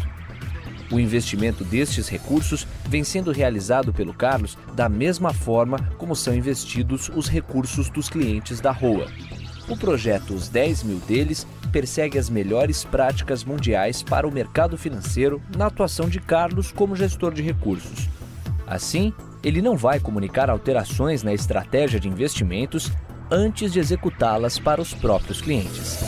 O 0.91 0.99
investimento 0.99 1.63
destes 1.63 2.07
recursos 2.07 2.67
vem 2.87 3.03
sendo 3.03 3.31
realizado 3.31 3.93
pelo 3.93 4.13
Carlos 4.13 4.57
da 4.73 4.89
mesma 4.89 5.33
forma 5.33 5.77
como 5.97 6.15
são 6.15 6.33
investidos 6.33 7.11
os 7.15 7.27
recursos 7.27 7.89
dos 7.89 8.09
clientes 8.09 8.59
da 8.59 8.71
ROA. 8.71 9.07
O 9.67 9.77
projeto 9.77 10.33
Os 10.33 10.49
10 10.49 10.83
mil 10.83 10.97
deles 10.99 11.45
persegue 11.71 12.17
as 12.17 12.27
melhores 12.27 12.83
práticas 12.83 13.43
mundiais 13.43 14.01
para 14.01 14.27
o 14.27 14.31
mercado 14.31 14.75
financeiro 14.75 15.39
na 15.55 15.67
atuação 15.67 16.09
de 16.09 16.19
Carlos 16.19 16.71
como 16.71 16.95
gestor 16.95 17.31
de 17.31 17.43
recursos. 17.43 18.09
Assim, 18.65 19.13
ele 19.43 19.61
não 19.61 19.77
vai 19.77 19.99
comunicar 19.99 20.49
alterações 20.49 21.21
na 21.21 21.33
estratégia 21.33 21.99
de 21.99 22.07
investimentos 22.07 22.91
antes 23.31 23.73
de 23.73 23.79
executá-las 23.79 24.59
para 24.59 24.81
os 24.81 24.93
próprios 24.93 25.41
clientes. 25.41 25.99